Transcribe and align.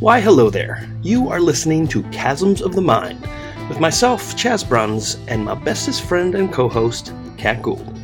Why, 0.00 0.20
hello 0.20 0.48
there. 0.48 0.88
You 1.02 1.28
are 1.28 1.40
listening 1.40 1.88
to 1.88 2.04
Chasms 2.12 2.62
of 2.62 2.72
the 2.76 2.80
Mind 2.80 3.20
with 3.68 3.80
myself, 3.80 4.36
Chaz 4.36 4.66
Bruns, 4.66 5.16
and 5.26 5.44
my 5.44 5.56
bestest 5.56 6.02
friend 6.02 6.36
and 6.36 6.52
co 6.52 6.68
host, 6.68 7.12
Kat 7.36 7.60
Gould. 7.62 7.98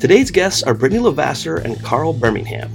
Today's 0.00 0.32
guests 0.32 0.64
are 0.64 0.74
Brittany 0.74 1.00
Lavasser 1.00 1.64
and 1.64 1.80
Carl 1.84 2.12
Birmingham. 2.12 2.72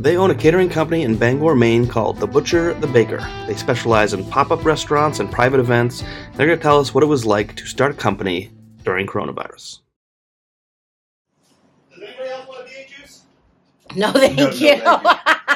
They 0.00 0.16
own 0.16 0.30
a 0.30 0.34
catering 0.34 0.70
company 0.70 1.02
in 1.02 1.18
Bangor, 1.18 1.54
Maine 1.54 1.86
called 1.86 2.18
The 2.18 2.26
Butcher, 2.26 2.72
The 2.72 2.86
Baker. 2.86 3.18
They 3.46 3.54
specialize 3.54 4.14
in 4.14 4.24
pop 4.30 4.50
up 4.50 4.64
restaurants 4.64 5.20
and 5.20 5.30
private 5.30 5.60
events. 5.60 6.02
They're 6.36 6.46
going 6.46 6.58
to 6.58 6.62
tell 6.62 6.80
us 6.80 6.94
what 6.94 7.04
it 7.04 7.08
was 7.08 7.26
like 7.26 7.54
to 7.56 7.66
start 7.66 7.90
a 7.92 7.94
company 7.94 8.50
during 8.82 9.06
coronavirus. 9.06 9.80
Does 11.92 12.02
anybody 12.02 12.30
else 12.30 12.48
want 12.48 12.66
a 12.66 12.88
juice? 12.88 13.24
No, 13.94 14.12
thank 14.12 14.38
No, 14.38 14.46
no, 14.46 14.52
you. 14.52 15.10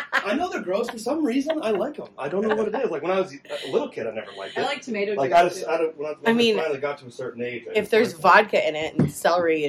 thank 0.21 0.33
I 0.33 0.37
know 0.37 0.49
they're 0.51 0.63
gross 0.63 0.89
for 0.91 0.99
some 0.99 1.25
reason. 1.25 1.61
I 1.63 1.71
like 1.71 1.97
them. 1.97 2.09
I 2.19 2.29
don't 2.29 2.47
know 2.47 2.55
what 2.55 2.69
it 2.69 2.75
is. 2.75 2.91
Like 2.91 3.03
when 3.03 3.11
I 3.11 3.21
was 3.21 3.33
a 3.33 3.71
little 3.71 3.89
kid, 3.89 4.07
I 4.07 4.11
never 4.13 4.33
liked 4.37 4.57
it. 4.57 4.61
I 4.61 4.65
like 4.65 4.83
tomato 4.83 5.15
Like 5.15 5.31
juice. 5.31 5.39
I 5.39 5.49
just, 5.49 5.69
I 5.69 5.77
don't. 5.79 5.97
When 5.99 6.07
I, 6.07 6.15
when 6.21 6.35
I 6.35 6.37
mean, 6.37 6.57
finally 6.57 6.79
got 6.79 6.99
to 6.99 7.07
a 7.07 7.11
certain 7.11 7.43
age, 7.43 7.65
I 7.69 7.79
if 7.79 7.91
there's 7.91 8.13
liked 8.13 8.23
vodka 8.53 8.69
in 8.69 8.77
it 8.77 8.95
and 8.97 9.11
celery 9.11 9.65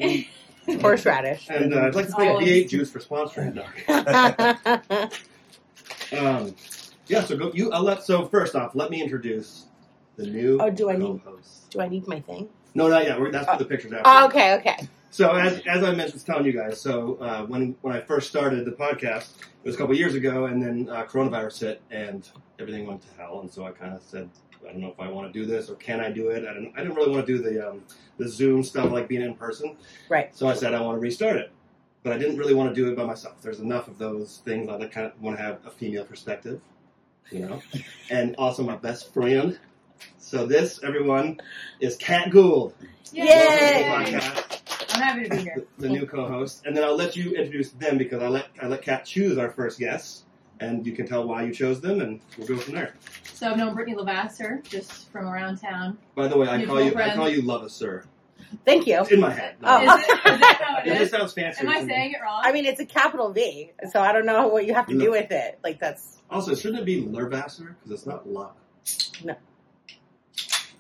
and 0.68 0.82
horseradish. 0.82 1.48
and 1.50 1.74
uh, 1.74 1.82
I'd 1.82 1.96
like 1.96 2.08
to 2.08 2.12
thank 2.14 2.32
Olives. 2.32 2.48
V8 2.50 2.70
Juice 2.70 2.92
for 2.92 3.00
sponsoring. 3.00 3.62
Um, 6.18 6.56
yeah. 7.08 7.24
So 7.24 7.38
go. 7.38 7.52
You. 7.54 7.72
I'll 7.72 7.84
let. 7.84 8.04
So 8.04 8.26
first 8.26 8.54
off, 8.56 8.76
let 8.76 8.92
me 8.92 9.02
introduce 9.02 9.66
the 10.18 10.26
new. 10.26 10.60
Oh, 10.62 10.70
do 10.70 10.90
I 10.90 10.98
need- 10.98 11.24
co-host. 11.24 11.70
Do 11.72 11.80
I 11.80 11.88
need 11.88 12.06
my 12.06 12.20
thing? 12.20 12.50
No, 12.74 12.88
not 12.90 13.06
yet. 13.06 13.20
We're, 13.20 13.32
that's 13.32 13.50
for 13.50 13.58
the 13.58 13.66
pictures 13.66 13.94
after. 13.94 14.04
Oh, 14.06 14.26
okay, 14.28 14.56
okay. 14.56 14.90
So 15.12 15.36
as, 15.36 15.62
as 15.68 15.84
I 15.84 15.94
mentioned, 15.94 16.26
telling 16.26 16.46
you 16.46 16.54
guys, 16.54 16.80
so 16.80 17.16
uh, 17.18 17.46
when 17.46 17.76
when 17.82 17.94
I 17.94 18.00
first 18.00 18.30
started 18.30 18.64
the 18.66 18.72
podcast, 18.72 19.36
it 19.42 19.66
was 19.66 19.76
a 19.76 19.78
couple 19.78 19.94
years 19.96 20.16
ago, 20.16 20.46
and 20.46 20.64
then 20.64 20.88
uh, 20.90 21.04
coronavirus 21.04 21.60
hit, 21.60 21.82
and 21.92 22.28
everything 22.60 22.88
went 22.88 23.02
to 23.02 23.08
hell, 23.18 23.42
and 23.42 23.52
so 23.52 23.66
I 23.66 23.72
kind 23.72 23.94
of 23.94 24.02
said, 24.04 24.30
I 24.64 24.72
don't 24.72 24.80
know 24.80 24.88
if 24.90 25.00
I 25.02 25.10
want 25.10 25.32
to 25.32 25.38
do 25.38 25.46
this 25.46 25.70
or 25.70 25.76
can 25.76 26.00
I 26.00 26.10
do 26.12 26.30
it. 26.30 26.48
I 26.48 26.54
didn't 26.54 26.74
I 26.76 26.80
didn't 26.82 26.96
really 26.96 27.12
want 27.12 27.26
to 27.28 27.38
do 27.38 27.44
the 27.44 27.70
um, 27.70 27.84
the 28.18 28.28
Zoom 28.30 28.64
stuff 28.64 28.90
like 28.92 29.10
being 29.10 29.22
in 29.22 29.34
person, 29.36 29.76
Right. 30.08 30.34
so 30.36 30.48
I 30.48 30.54
said 30.54 30.74
I 30.74 30.80
want 30.82 30.96
to 30.96 31.00
restart 31.02 31.36
it, 31.36 31.52
but 32.04 32.14
I 32.14 32.18
didn't 32.18 32.38
really 32.38 32.54
want 32.54 32.74
to 32.74 32.76
do 32.82 32.90
it 32.90 32.96
by 32.96 33.04
myself. 33.04 33.42
There's 33.42 33.60
enough 33.60 33.90
of 33.90 33.98
those 33.98 34.42
things 34.46 34.70
I 34.70 34.78
kind 34.88 35.08
of 35.08 35.22
want 35.22 35.36
to 35.38 35.44
have 35.44 35.60
a 35.66 35.72
female 35.72 36.06
perspective, 36.06 36.62
you 37.32 37.40
know, 37.40 37.62
and 38.10 38.34
also 38.38 38.64
my 38.64 38.78
best 38.78 39.14
friend. 39.14 39.60
So 40.20 40.46
this, 40.48 40.80
everyone, 40.84 41.42
is 41.82 41.96
Kat 41.98 42.30
Gould. 42.32 42.74
Yay! 43.12 44.61
Welcome 44.94 45.24
to 45.24 45.30
the 45.30 45.30
I'm 45.30 45.30
happy 45.30 45.30
to 45.30 45.36
be 45.36 45.42
here. 45.42 45.66
the 45.78 45.90
new 45.90 46.06
co-host, 46.06 46.64
and 46.66 46.76
then 46.76 46.84
I'll 46.84 46.96
let 46.96 47.16
you 47.16 47.32
introduce 47.32 47.72
them 47.72 47.98
because 47.98 48.22
I 48.22 48.28
let 48.28 48.48
I 48.62 48.68
let 48.68 48.82
Kat 48.82 49.06
choose 49.06 49.38
our 49.38 49.50
first 49.50 49.80
guests, 49.80 50.26
and 50.60 50.86
you 50.86 50.94
can 50.94 51.08
tell 51.08 51.28
why 51.28 51.44
you 51.44 51.54
chose 51.54 51.82
them, 51.82 52.02
and 52.02 52.20
we'll 52.38 52.48
go 52.48 52.58
from 52.58 52.76
there. 52.76 52.96
So 53.34 53.50
I've 53.50 53.58
known 53.58 53.74
Brittany 53.74 53.98
Lavasser 53.98 54.64
just 54.68 55.12
from 55.12 55.26
around 55.28 55.58
town. 55.58 55.98
By 56.16 56.28
the 56.28 56.38
way, 56.38 56.48
I 56.48 56.58
Mutual 56.58 56.76
call 56.78 56.86
you 56.86 56.96
I 56.96 57.16
call 57.16 57.30
you 57.30 57.42
Love 57.42 57.64
us, 57.64 57.74
sir. 57.74 58.04
Thank 58.66 58.86
you. 58.86 59.00
It's 59.00 59.12
in 59.12 59.22
my 59.22 59.32
head. 59.32 59.56
Oh. 59.64 59.82
Is, 59.82 60.04
it, 60.04 60.10
is 60.10 60.40
that 60.40 60.62
how 60.62 60.78
it 60.80 60.88
it 60.88 60.98
just 60.98 61.12
sounds 61.12 61.34
fancy. 61.34 61.62
Am 61.62 61.70
I 61.70 61.80
to 61.80 61.86
me. 61.86 61.90
saying 61.90 62.12
it 62.12 62.22
wrong? 62.22 62.42
I 62.44 62.52
mean, 62.52 62.66
it's 62.66 62.82
a 62.82 62.86
capital 62.86 63.32
V, 63.32 63.72
so 63.92 64.02
I 64.02 64.12
don't 64.12 64.26
know 64.26 64.48
what 64.48 64.66
you 64.66 64.74
have 64.74 64.88
to 64.88 64.98
do 64.98 65.12
with 65.12 65.32
it. 65.32 65.60
Like, 65.64 65.80
that's. 65.80 66.18
Also, 66.30 66.56
shouldn't 66.56 66.82
it 66.82 66.86
be 66.86 67.04
Lervasser? 67.04 67.76
Because 67.76 67.92
it's 67.92 68.06
not 68.06 68.28
love. 68.28 68.54
No. 69.24 69.36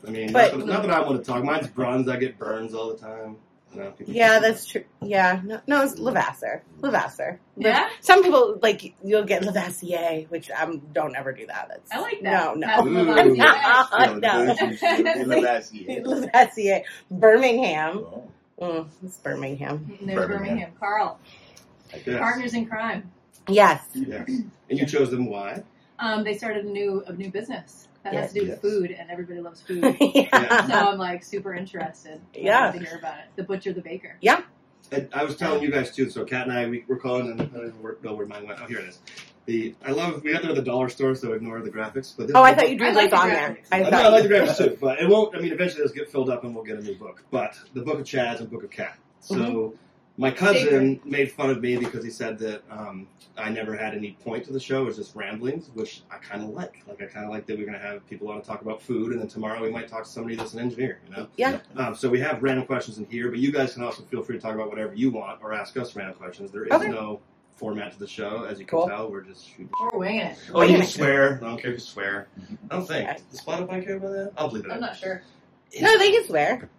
I 0.05 0.09
mean, 0.09 0.33
But- 0.33 0.57
not, 0.57 0.65
that, 0.65 0.73
not 0.73 0.81
that 0.81 0.91
I 0.91 0.99
want 1.01 1.23
to 1.23 1.31
talk. 1.31 1.43
Mine's 1.43 1.67
bronze. 1.67 2.09
I 2.09 2.17
get 2.17 2.37
burns 2.37 2.73
all 2.73 2.89
the 2.89 2.97
time. 2.97 3.37
You 3.73 3.93
Yeah, 4.05 4.39
that's 4.39 4.65
true. 4.65 4.83
Yeah, 5.01 5.41
no, 5.43 5.61
no 5.67 5.81
it's 5.83 5.95
Lavasser. 5.95 6.61
Lavasser. 6.79 7.39
Yeah? 7.57 7.89
Some 8.01 8.23
people, 8.23 8.59
like, 8.61 8.93
you'll 9.03 9.23
get 9.23 9.43
Lavassier, 9.43 10.29
which 10.29 10.51
I 10.51 10.63
um, 10.63 10.81
don't 10.93 11.15
ever 11.15 11.31
do 11.31 11.47
that. 11.47 11.67
That's, 11.69 11.91
I 11.91 11.99
like 11.99 12.21
that. 12.21 12.57
no. 12.57 12.67
That's 12.67 12.85
Ooh. 12.85 13.35
Lavasser. 13.35 14.19
no. 16.05 16.25
Lavassier. 16.25 16.83
Birmingham. 17.09 18.05
Oh. 18.05 18.31
Mm, 18.61 18.87
it's 19.03 19.17
Birmingham. 19.17 19.97
There's 20.01 20.15
Birmingham. 20.15 20.27
Birmingham. 20.27 20.71
Carl. 20.79 21.19
Partners 22.05 22.53
in 22.53 22.67
crime. 22.67 23.11
Yes. 23.47 23.83
Yes. 23.93 24.27
And 24.27 24.79
you 24.79 24.85
chose 24.85 25.11
them. 25.11 25.25
Why? 25.25 25.63
Um, 26.01 26.23
they 26.23 26.35
started 26.37 26.65
a 26.65 26.69
new 26.69 27.03
a 27.07 27.13
new 27.13 27.29
business 27.31 27.87
that 28.03 28.13
has 28.13 28.33
to 28.33 28.39
do 28.39 28.45
Yes. 28.47 28.61
with 28.61 28.71
food, 28.73 28.91
and 28.91 29.09
everybody 29.11 29.39
loves 29.39 29.61
food. 29.61 29.95
yeah. 30.01 30.65
so 30.67 30.73
I'm 30.73 30.97
like 30.97 31.23
super 31.23 31.53
interested. 31.53 32.19
Yeah. 32.33 32.71
to 32.71 32.79
hear 32.79 32.97
about 32.97 33.19
it. 33.19 33.25
The 33.35 33.43
butcher, 33.43 33.71
the 33.73 33.81
baker. 33.81 34.17
I, 34.91 35.07
I 35.13 35.23
was 35.23 35.37
telling 35.37 35.61
you 35.63 35.71
guys 35.71 35.95
too. 35.95 36.09
So 36.09 36.25
Kat 36.25 36.47
and 36.47 36.51
I, 36.57 36.67
we 36.67 36.83
were 36.87 36.97
calling, 36.97 37.29
and 37.31 37.39
I 37.41 37.45
don't 37.45 37.67
even 37.67 37.95
know 38.03 38.13
where 38.13 38.25
mine 38.25 38.45
went. 38.47 38.59
Oh, 38.61 38.65
here 38.65 38.79
it 38.79 38.89
is. 38.89 38.99
The 39.45 39.75
I 39.85 39.91
love. 39.91 40.21
We 40.23 40.33
got 40.33 40.41
there 40.41 40.51
at 40.51 40.55
the 40.57 40.61
dollar 40.63 40.89
store, 40.89 41.13
so 41.15 41.33
ignore 41.33 41.61
the 41.61 41.69
graphics. 41.69 42.13
But 42.17 42.27
this 42.27 42.35
Oh, 42.35 42.43
is 42.43 42.51
I 42.51 42.53
the 42.53 42.61
thought 42.61 42.69
you 42.71 42.77
book- 42.77 42.87
drew 42.87 42.95
like 42.95 42.95
like 42.95 43.09
the 43.11 43.17
on 43.17 43.29
there. 43.29 43.57
I 43.71 43.75
I, 43.79 43.83
know, 43.83 43.89
thought 43.91 44.05
I 44.05 44.09
like 44.09 44.23
the 44.23 44.29
graphics 44.35 44.57
too, 44.57 44.77
but 44.81 44.99
it 44.99 45.07
won't. 45.07 45.35
I 45.35 45.39
mean, 45.39 45.53
eventually 45.53 45.83
this 45.83 45.91
get 45.91 46.11
filled 46.11 46.29
up, 46.31 46.43
and 46.43 46.53
we'll 46.55 46.63
get 46.63 46.77
a 46.77 46.81
new 46.81 46.95
book. 46.95 47.23
But 47.31 47.55
the 47.73 47.81
book 47.81 47.99
of 47.99 48.05
Chaz 48.05 48.39
and 48.39 48.49
book 48.49 48.63
of 48.63 48.71
Cat. 48.71 48.97
So 49.19 49.35
Mm-hmm. 49.35 49.75
My 50.17 50.29
cousin 50.31 50.99
made 51.05 51.31
fun 51.31 51.49
of 51.49 51.61
me 51.61 51.77
because 51.77 52.03
he 52.03 52.09
said 52.11 52.37
that 52.39 52.61
um, 52.69 53.07
I 53.37 53.49
never 53.49 53.75
had 53.75 53.95
any 53.95 54.11
point 54.23 54.43
to 54.45 54.53
the 54.53 54.59
show. 54.59 54.83
It 54.83 54.85
was 54.85 54.97
just 54.97 55.15
ramblings, 55.15 55.69
which 55.73 56.01
I 56.11 56.17
kind 56.17 56.43
of 56.43 56.49
like. 56.49 56.83
Like 56.87 57.01
I 57.01 57.05
kind 57.05 57.25
of 57.25 57.31
like 57.31 57.45
that 57.47 57.57
we're 57.57 57.65
going 57.65 57.79
to 57.79 57.83
have 57.85 58.07
people 58.09 58.29
on 58.29 58.41
to 58.41 58.45
talk 58.45 58.61
about 58.61 58.81
food, 58.81 59.13
and 59.13 59.21
then 59.21 59.27
tomorrow 59.27 59.61
we 59.61 59.69
might 59.71 59.87
talk 59.87 60.03
to 60.03 60.09
somebody 60.09 60.35
that's 60.35 60.53
an 60.53 60.59
engineer. 60.59 60.99
You 61.09 61.15
know. 61.15 61.27
Yeah. 61.37 61.59
Um, 61.77 61.95
so 61.95 62.09
we 62.09 62.19
have 62.19 62.43
random 62.43 62.65
questions 62.65 62.97
in 62.97 63.05
here, 63.05 63.29
but 63.29 63.39
you 63.39 63.51
guys 63.51 63.73
can 63.73 63.83
also 63.83 64.03
feel 64.03 64.21
free 64.21 64.35
to 64.35 64.41
talk 64.41 64.53
about 64.53 64.69
whatever 64.69 64.93
you 64.93 65.11
want 65.11 65.41
or 65.41 65.53
ask 65.53 65.75
us 65.77 65.95
random 65.95 66.15
questions. 66.15 66.51
There 66.51 66.65
is 66.65 66.71
Okay. 66.73 66.89
no 66.89 67.21
format 67.55 67.93
to 67.93 67.99
the 67.99 68.07
show, 68.07 68.43
as 68.43 68.59
you 68.59 68.65
can 68.65 68.77
Cool. 68.79 68.87
tell. 68.87 69.09
We're 69.09 69.21
just 69.21 69.47
shooting. 69.47 69.69
We're 69.79 69.97
winging 69.99 70.21
it. 70.21 70.37
Oh, 70.53 70.61
you 70.61 70.69
can 70.73 70.77
Okay. 70.77 70.85
swear. 70.87 71.35
I 71.41 71.47
don't 71.47 71.57
care 71.61 71.71
if 71.71 71.75
you 71.77 71.79
swear. 71.85 72.27
I 72.69 72.75
don't 72.75 72.85
think. 72.87 73.07
Okay. 73.09 73.19
Does 73.31 73.41
Spotify 73.41 73.83
care 73.85 73.95
about 73.97 74.11
that? 74.11 74.31
I'll 74.37 74.49
believe 74.49 74.65
it. 74.65 74.71
I'm 74.71 74.81
not 74.81 74.97
sure. 74.97 75.23
No, 75.79 75.97
they 75.97 76.11
can 76.11 76.25
swear. 76.25 76.69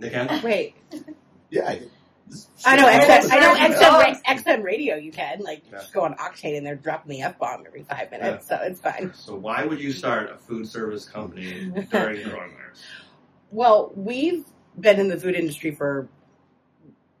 They 0.00 0.10
can. 0.10 0.42
Wait. 0.42 0.74
Yeah. 1.50 1.76
I, 2.64 2.74
I 2.74 2.76
know, 2.76 2.86
XM, 2.86 3.30
I 3.30 3.68
know. 3.68 4.02
XM, 4.04 4.22
XM 4.24 4.62
radio 4.62 4.96
you 4.96 5.12
can. 5.12 5.40
Like, 5.40 5.62
Yeah. 5.70 5.82
go 5.92 6.02
on 6.02 6.14
Octane 6.14 6.56
and 6.56 6.66
they're 6.66 6.76
dropping 6.76 7.10
the 7.10 7.22
F 7.22 7.38
bomb 7.38 7.64
every 7.66 7.82
five 7.84 8.10
minutes, 8.10 8.48
so 8.48 8.56
it's 8.62 8.80
fine. 8.80 9.12
So 9.14 9.34
why 9.34 9.64
would 9.64 9.80
you 9.80 9.92
start 9.92 10.30
a 10.30 10.36
food 10.36 10.66
service 10.68 11.04
company 11.08 11.70
during 11.90 12.18
coronavirus? 12.26 12.82
Well, 13.50 13.92
we've 13.94 14.44
been 14.78 15.00
in 15.00 15.08
the 15.08 15.18
food 15.18 15.34
industry 15.34 15.74
for 15.74 16.08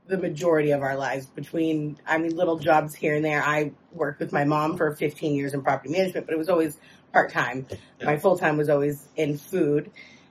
the 0.06 0.18
majority 0.18 0.70
of 0.70 0.82
our 0.82 0.96
lives 0.96 1.26
between, 1.26 1.98
I 2.06 2.18
mean, 2.18 2.34
little 2.34 2.58
jobs 2.58 2.94
here 2.94 3.14
and 3.14 3.24
there. 3.24 3.42
I 3.42 3.72
worked 3.92 4.20
with 4.20 4.32
my 4.32 4.44
mom 4.44 4.76
for 4.76 4.94
15 4.94 5.34
years 5.34 5.54
in 5.54 5.62
property 5.62 5.90
management, 5.90 6.26
but 6.26 6.32
it 6.34 6.38
was 6.38 6.48
always 6.48 6.78
part 7.12 7.30
time. 7.30 7.66
Yeah. 8.00 8.06
My 8.06 8.16
full 8.18 8.38
time 8.38 8.56
was 8.56 8.68
always 8.68 9.08
in 9.16 9.36
food, 9.38 9.90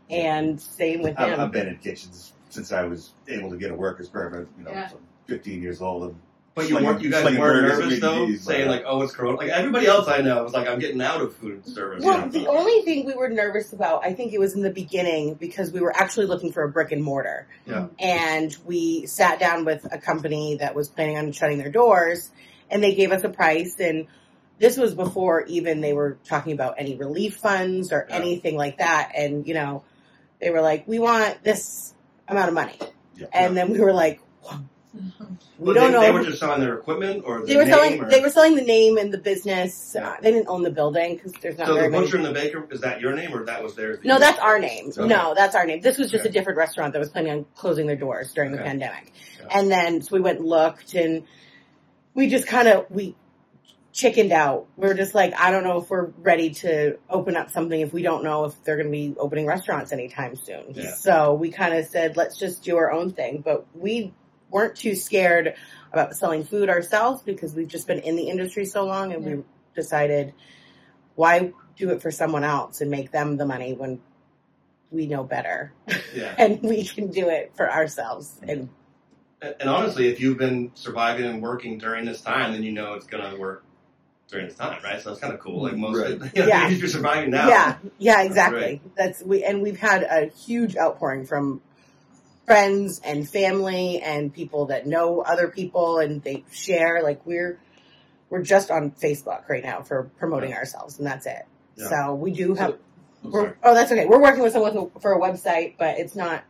and 0.09 0.59
same 0.59 1.01
with 1.01 1.19
I've, 1.19 1.33
him. 1.33 1.39
I've 1.39 1.51
been 1.51 1.67
in 1.67 1.77
kitchens 1.77 2.33
since 2.57 2.71
I 2.71 2.83
was 2.85 3.11
able 3.27 3.51
to 3.51 3.57
get 3.57 3.69
a 3.69 3.75
worker's 3.75 4.09
permit. 4.09 4.47
You 4.57 4.63
know, 4.65 4.71
Yeah. 4.71 4.89
15 5.27 5.61
years 5.61 5.79
old. 5.79 6.03
And 6.05 6.15
But 6.55 6.67
you 6.69 6.75
weren't. 6.75 7.03
You 7.03 7.11
guys 7.11 7.23
weren't 7.37 7.67
nervous 7.67 7.99
though, 7.99 8.33
saying 8.33 8.65
but- 8.65 8.71
like, 8.77 8.83
"Oh, 8.87 9.03
it's 9.03 9.13
corona." 9.13 9.37
Like 9.37 9.49
everybody 9.49 9.85
else 9.85 10.07
I 10.07 10.21
know 10.21 10.43
was 10.43 10.53
like, 10.53 10.67
"I'm 10.67 10.79
getting 10.79 10.99
out 11.03 11.21
of 11.21 11.35
food 11.35 11.63
service." 11.67 12.03
Well, 12.03 12.17
you 12.17 12.25
know? 12.25 12.31
the 12.31 12.47
only 12.47 12.81
thing 12.81 13.05
we 13.05 13.13
were 13.13 13.29
nervous 13.29 13.73
about, 13.73 14.03
I 14.03 14.13
think 14.13 14.33
it 14.33 14.39
was 14.39 14.55
in 14.55 14.63
the 14.63 14.71
beginning 14.71 15.35
because 15.35 15.71
we 15.71 15.81
were 15.81 15.95
actually 15.95 16.25
looking 16.25 16.51
for 16.51 16.63
a 16.63 16.69
brick 16.69 16.91
and 16.91 17.03
mortar. 17.03 17.45
Yeah. 17.67 17.87
And 17.99 18.57
we 18.65 19.05
sat 19.05 19.39
down 19.39 19.65
with 19.65 19.85
a 19.91 19.99
company 19.99 20.55
that 20.55 20.73
was 20.73 20.87
planning 20.87 21.15
on 21.19 21.31
shutting 21.31 21.59
their 21.59 21.69
doors 21.69 22.31
and 22.71 22.81
they 22.83 22.95
gave 22.95 23.11
us 23.11 23.23
a 23.23 23.29
price 23.29 23.75
and 23.79 24.07
this 24.57 24.77
was 24.77 24.95
before 24.95 25.43
even 25.43 25.81
they 25.81 25.93
were 25.93 26.17
talking 26.27 26.53
about 26.53 26.73
any 26.79 26.95
relief 26.95 27.35
funds 27.37 27.91
or 27.93 28.07
Yeah. 28.09 28.15
anything 28.15 28.57
like 28.57 28.79
that. 28.79 29.11
And, 29.15 29.47
you 29.47 29.53
know, 29.53 29.83
they 30.41 30.49
were 30.49 30.61
like, 30.61 30.87
we 30.87 30.97
want 30.97 31.43
this 31.43 31.93
amount 32.27 32.49
of 32.49 32.53
money. 32.53 32.77
Yeah. 33.15 33.27
And 33.33 33.55
then 33.57 33.71
we 33.71 33.79
were 33.79 33.93
like, 33.93 34.19
we 34.93 35.01
But 35.59 35.73
don't 35.73 35.75
they, 35.75 35.91
know. 35.91 36.01
They 36.01 36.11
were 36.11 36.23
just 36.23 36.39
selling 36.39 36.61
their 36.61 36.75
equipment, 36.75 37.23
or 37.25 37.45
they 37.45 37.55
were 37.55 37.63
name, 37.65 37.73
selling. 37.73 38.01
or- 38.03 38.09
They 38.09 38.21
were 38.21 38.29
selling 38.29 38.55
the 38.55 38.61
name 38.63 38.97
and 38.97 39.13
the 39.13 39.17
business. 39.17 39.93
Yeah. 39.95 40.09
Uh, 40.09 40.15
they 40.21 40.31
didn't 40.31 40.47
own 40.47 40.63
the 40.63 40.69
building 40.71 41.15
because 41.15 41.33
there's 41.41 41.57
not 41.57 41.67
So 41.67 41.73
very 41.75 41.87
the 41.87 41.91
many. 41.91 42.05
butcher 42.05 42.17
and 42.17 42.25
the 42.25 42.31
baker 42.33 42.67
is 42.71 42.81
that 42.81 43.01
your 43.01 43.13
name, 43.15 43.33
or 43.33 43.45
that 43.45 43.63
was 43.63 43.75
theirs? 43.75 43.99
No, 44.03 44.19
that's 44.19 44.39
our 44.39 44.59
name. 44.59 44.89
Okay. 44.95 45.07
No, 45.07 45.33
that's 45.35 45.55
our 45.55 45.65
name. 45.65 45.81
This 45.81 45.97
was 45.97 46.09
just 46.11 46.21
Okay. 46.21 46.29
a 46.29 46.31
different 46.31 46.57
restaurant 46.57 46.93
that 46.93 46.99
was 46.99 47.09
planning 47.09 47.31
on 47.31 47.45
closing 47.55 47.87
their 47.87 47.95
doors 47.95 48.33
during 48.33 48.51
the 48.51 48.57
pandemic. 48.59 49.11
Yeah. 49.39 49.47
And 49.59 49.71
then 49.71 50.01
so 50.01 50.15
we 50.15 50.21
went 50.21 50.39
and 50.39 50.47
looked 50.47 50.93
and 50.93 51.23
we 52.13 52.27
just 52.29 52.47
kind 52.47 52.67
of 52.67 52.85
we 52.89 53.15
chickened 53.97 54.31
out. 54.31 54.67
We're 54.77 54.93
just 54.93 55.15
like, 55.15 55.33
I 55.39 55.49
don't 55.49 55.63
know 55.63 55.81
if 55.81 55.89
we're 55.89 56.11
ready 56.19 56.51
to 56.51 56.99
open 57.09 57.35
up 57.35 57.49
something 57.49 57.81
if 57.81 57.91
we 57.91 58.03
don't 58.03 58.23
know 58.23 58.45
if 58.45 58.63
they're 58.63 58.75
going 58.75 58.85
to 58.85 58.91
be 58.91 59.15
opening 59.17 59.47
restaurants 59.47 59.91
anytime 59.91 60.35
soon. 60.35 60.65
Yeah. 60.73 60.93
So 60.93 61.33
we 61.33 61.49
kind 61.49 61.73
of 61.73 61.87
said, 61.87 62.15
let's 62.15 62.37
just 62.37 62.63
do 62.63 62.77
our 62.77 62.91
own 62.91 63.11
thing. 63.11 63.41
But 63.43 63.65
we 63.73 64.13
weren't 64.51 64.75
too 64.75 64.93
scared 64.93 65.55
about 65.91 66.15
selling 66.15 66.43
food 66.43 66.69
ourselves 66.69 67.23
because 67.23 67.55
we've 67.55 67.67
just 67.67 67.87
been 67.87 67.97
in 67.97 68.15
the 68.15 68.29
industry 68.29 68.65
so 68.65 68.85
long 68.85 69.13
and 69.13 69.25
we 69.25 69.43
decided 69.75 70.33
why 71.15 71.51
do 71.75 71.89
it 71.89 72.01
for 72.01 72.11
someone 72.11 72.43
else 72.43 72.81
and 72.81 72.91
make 72.91 73.11
them 73.11 73.37
the 73.37 73.45
money 73.47 73.73
when 73.73 73.99
we 74.91 75.07
know 75.07 75.23
better 75.23 75.73
Yeah. 76.13 76.35
and 76.37 76.61
we 76.61 76.83
can 76.83 77.09
do 77.09 77.29
it 77.29 77.51
for 77.55 77.69
ourselves 77.69 78.39
and 78.43 78.69
And 79.41 79.55
and 79.59 79.69
honestly, 79.69 80.07
if 80.07 80.19
you've 80.19 80.37
been 80.37 80.71
surviving 80.75 81.25
and 81.25 81.41
working 81.41 81.77
during 81.77 82.05
this 82.05 82.21
time, 82.21 82.53
then 82.53 82.63
you 82.63 82.71
know 82.71 82.93
it's 82.93 83.07
gonna 83.07 83.37
work 83.37 83.63
during 84.29 84.47
this 84.47 84.55
time, 84.55 84.81
right? 84.83 85.01
So 85.01 85.11
it's 85.11 85.19
kind 85.21 85.33
of 85.33 85.39
cool. 85.39 85.63
Like 85.63 85.75
most, 85.75 85.97
Right. 85.97 86.09
you 86.35 86.41
know, 86.41 86.47
Yeah. 86.47 86.69
if 86.69 86.79
you're 86.79 86.89
surviving 86.89 87.31
now, 87.31 87.47
Yeah, 87.49 87.75
yeah, 87.97 88.15
That's 88.15 88.27
exactly. 88.27 88.59
great. 88.59 88.95
That's 88.95 89.23
we 89.23 89.43
and 89.43 89.61
we've 89.61 89.79
had 89.79 90.03
a 90.03 90.25
huge 90.27 90.75
outpouring 90.75 91.25
from 91.25 91.61
friends 92.45 93.01
and 93.03 93.27
family 93.27 94.01
and 94.01 94.33
people 94.33 94.67
that 94.67 94.87
know 94.87 95.21
other 95.21 95.47
people 95.49 95.99
and 95.99 96.21
they 96.23 96.43
share 96.51 97.01
like 97.03 97.25
we're 97.25 97.59
we're 98.29 98.41
just 98.43 98.71
on 98.71 98.91
Facebook 98.91 99.47
right 99.49 99.63
now 99.63 99.81
for 99.81 100.03
promoting 100.17 100.53
ourselves 100.53 100.97
and 100.97 101.07
that's 101.07 101.25
it. 101.25 101.45
Yeah. 101.75 101.89
So 101.89 102.15
we 102.15 102.31
do 102.31 102.53
have 102.55 102.71
So- 102.71 102.77
I'm 103.23 103.31
we're, 103.31 103.41
sorry. 103.41 103.53
oh 103.63 103.73
that's 103.73 103.91
okay. 103.91 104.05
We're 104.05 104.21
working 104.21 104.43
with 104.43 104.53
someone 104.53 104.91
for 105.01 105.13
a 105.13 105.19
website, 105.19 105.75
but 105.77 105.97
it's 105.99 106.15
not 106.15 106.43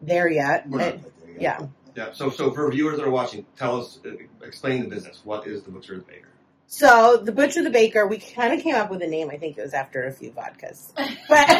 there 0.00 0.28
yet. 0.28 0.68
We're 0.68 0.80
It- 0.80 1.00
quite 1.00 1.20
there 1.24 1.30
yet. 1.32 1.40
yeah. 1.60 1.66
Yeah. 1.96 2.12
So, 2.12 2.28
so 2.30 2.50
for 2.52 2.70
viewers 2.70 2.98
that 2.98 3.06
are 3.06 3.10
watching, 3.10 3.46
tell 3.56 3.80
us, 3.80 3.98
uh, 4.04 4.10
explain 4.44 4.82
the 4.82 4.88
business. 4.88 5.22
What 5.24 5.46
is 5.46 5.62
the 5.62 5.70
Butcher 5.70 5.94
the 5.96 6.02
Baker? 6.02 6.28
So 6.68 7.16
the 7.18 7.30
butcher, 7.30 7.62
the 7.62 7.70
baker, 7.70 8.08
we 8.08 8.18
kind 8.18 8.52
of 8.52 8.60
came 8.60 8.74
up 8.74 8.90
with 8.90 9.00
a 9.00 9.06
name. 9.06 9.30
I 9.30 9.36
think 9.36 9.56
it 9.56 9.62
was 9.62 9.72
after 9.72 10.04
a 10.04 10.10
few 10.12 10.32
vodkas, 10.32 10.90
but 10.96 11.46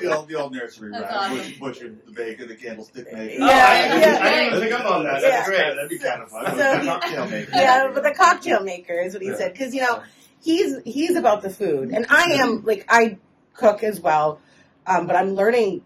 the 0.00 0.12
old, 0.16 0.26
the 0.28 0.34
old 0.34 0.52
nursery 0.52 0.90
That's 0.92 1.04
rhyme. 1.04 1.14
awesome. 1.38 1.52
Butcher, 1.60 1.88
butcher, 1.88 1.94
the 2.06 2.12
baker, 2.12 2.46
the 2.46 2.56
candlestick 2.56 3.12
maker. 3.12 3.34
Yeah, 3.38 3.42
oh, 3.42 3.46
I, 3.46 3.48
I, 3.48 4.00
yeah. 4.00 4.18
I 4.20 4.30
didn't 4.50 4.60
pick 4.62 4.72
up 4.72 4.86
on 4.90 5.04
that. 5.04 5.20
That's 5.20 5.24
Yeah. 5.24 5.44
great. 5.46 5.74
That'd 5.76 5.88
be 5.90 5.98
kind 5.98 6.22
of 6.22 6.28
fun. 6.30 6.46
So- 6.46 6.56
The 6.56 6.84
cocktail 6.84 7.28
maker. 7.28 7.50
yeah, 7.54 7.90
but 7.94 8.02
the 8.02 8.12
cocktail 8.14 8.62
maker 8.64 8.94
is 9.00 9.12
what 9.14 9.22
he 9.22 9.28
Yeah. 9.28 9.36
said 9.36 9.52
because 9.52 9.72
you 9.74 9.82
know 9.82 10.02
he's 10.40 10.76
he's 10.84 11.14
about 11.16 11.42
the 11.42 11.50
food, 11.50 11.90
and 11.90 12.06
I 12.08 12.32
am 12.40 12.64
like 12.64 12.86
I 12.88 13.18
cook 13.54 13.82
as 13.84 14.00
well, 14.00 14.40
um, 14.86 15.06
but 15.06 15.14
I'm 15.16 15.34
learning 15.34 15.82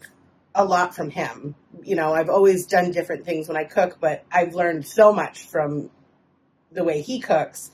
a 0.55 0.65
lot 0.65 0.95
from 0.95 1.11
him. 1.11 1.55
You 1.83 1.97
know, 1.97 2.15
I've 2.15 2.31
always 2.31 2.65
done 2.67 2.93
different 2.93 3.27
things 3.27 3.49
when 3.49 3.57
I 3.59 3.65
cook, 3.65 3.99
but 4.01 4.25
I've 4.33 4.55
learned 4.55 4.87
so 4.87 5.13
much 5.13 5.43
from 5.47 5.91
the 6.75 6.85
way 6.85 7.01
he 7.01 7.21
cooks, 7.21 7.71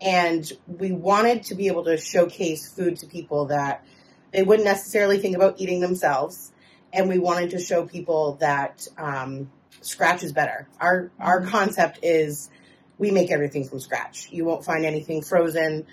and 0.00 0.50
we 0.66 0.92
wanted 0.92 1.44
to 1.44 1.54
be 1.54 1.68
able 1.68 1.84
to 1.84 1.96
showcase 1.96 2.70
food 2.70 2.98
to 2.98 3.06
people 3.06 3.46
that 3.46 3.84
they 4.32 4.42
wouldn't 4.42 4.66
necessarily 4.66 5.18
think 5.18 5.36
about 5.36 5.60
eating 5.60 5.80
themselves, 5.80 6.52
and 6.92 7.08
we 7.08 7.18
wanted 7.18 7.50
to 7.50 7.58
show 7.58 7.86
people 7.86 8.36
that 8.40 8.86
um, 8.98 9.50
scratch 9.80 10.22
is 10.22 10.32
better. 10.32 10.68
Our 10.80 11.10
our 11.18 11.46
concept 11.46 12.00
is 12.02 12.50
we 12.98 13.10
make 13.10 13.30
everything 13.30 13.64
from 13.64 13.80
scratch. 13.80 14.28
You 14.30 14.44
won't 14.44 14.64
find 14.64 14.84
anything 14.84 15.22
frozen. 15.22 15.86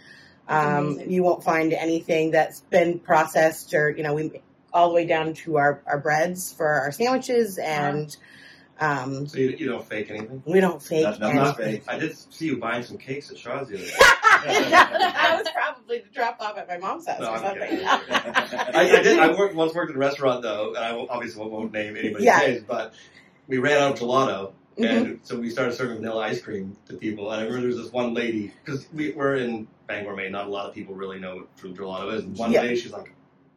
Um, 0.47 0.99
you 1.05 1.21
won't 1.21 1.43
find 1.43 1.73
anything 1.73 2.31
that's 2.31 2.61
been 2.61 2.99
processed 2.99 3.73
or, 3.75 3.91
you 3.91 4.01
know, 4.01 4.15
we 4.15 4.41
all 4.73 4.89
the 4.89 4.95
way 4.95 5.05
down 5.05 5.33
to 5.33 5.57
our, 5.57 5.81
our 5.85 5.99
breads 5.99 6.51
for 6.51 6.67
our 6.67 6.91
sandwiches 6.91 7.59
and, 7.59 8.17
um, 8.79 9.27
So 9.27 9.37
you, 9.39 9.49
you 9.49 9.67
don't 9.67 9.85
fake 9.85 10.09
anything? 10.09 10.41
we 10.45 10.59
don't 10.59 10.81
fake 10.81 11.03
Not- 11.03 11.19
not 11.19 11.59
anything. 11.59 11.81
fake. 11.81 11.83
I 11.87 11.99
did 11.99 12.15
see 12.31 12.45
you 12.45 12.57
buying 12.57 12.83
some 12.83 12.97
cakes 12.97 13.29
at 13.31 13.37
Shaw's 13.37 13.67
the 13.69 13.75
other 13.75 13.85
day. 13.85 13.91
that 14.69 15.41
was 15.43 15.51
probably 15.53 15.99
to 16.01 16.07
drop 16.09 16.37
off 16.39 16.57
at 16.57 16.67
my 16.67 16.77
mom's 16.77 17.07
house 17.07 17.19
No, 17.19 17.27
or 17.29 17.35
I'm 17.35 17.41
something. 17.43 17.79
I, 17.85 18.71
I 18.75 19.01
did. 19.03 19.19
I 19.19 19.37
worked 19.37 19.55
once 19.55 19.73
worked 19.73 19.89
at 19.91 19.95
a 19.95 19.99
restaurant 19.99 20.41
though, 20.43 20.69
and 20.75 20.77
I 20.83 20.91
obviously 21.09 21.45
won't 21.47 21.73
name 21.73 21.95
anybody's 21.97 22.25
Yeah. 22.25 22.39
names, 22.39 22.63
but 22.67 22.93
we 23.47 23.57
ran 23.57 23.81
out 23.81 23.93
of 23.93 23.99
gelato, 23.99 24.53
Mhm. 24.77 24.89
and 24.89 25.19
so 25.23 25.37
we 25.37 25.49
started 25.49 25.73
serving 25.73 25.97
vanilla 25.97 26.21
ice 26.23 26.41
cream 26.41 26.77
to 26.87 26.95
people. 26.95 27.31
And 27.31 27.41
I 27.41 27.43
remember 27.43 27.61
there 27.67 27.75
was 27.75 27.77
this 27.83 27.91
one 27.91 28.13
lady 28.13 28.53
because 28.63 28.87
we 28.93 29.11
were 29.11 29.35
in 29.35 29.67
Bangor, 29.87 30.15
Maine. 30.15 30.31
Not 30.31 30.47
a 30.47 30.49
lot 30.49 30.67
of 30.69 30.73
people 30.73 30.95
really 30.95 31.19
know 31.19 31.35
what 31.37 31.57
true 31.57 31.73
gelato 31.73 32.13
is. 32.13 32.23
And 32.23 32.37
one 32.37 32.51
Yeah. 32.51 32.61
day 32.63 32.75
she's 32.75 32.91
like, 32.93 33.11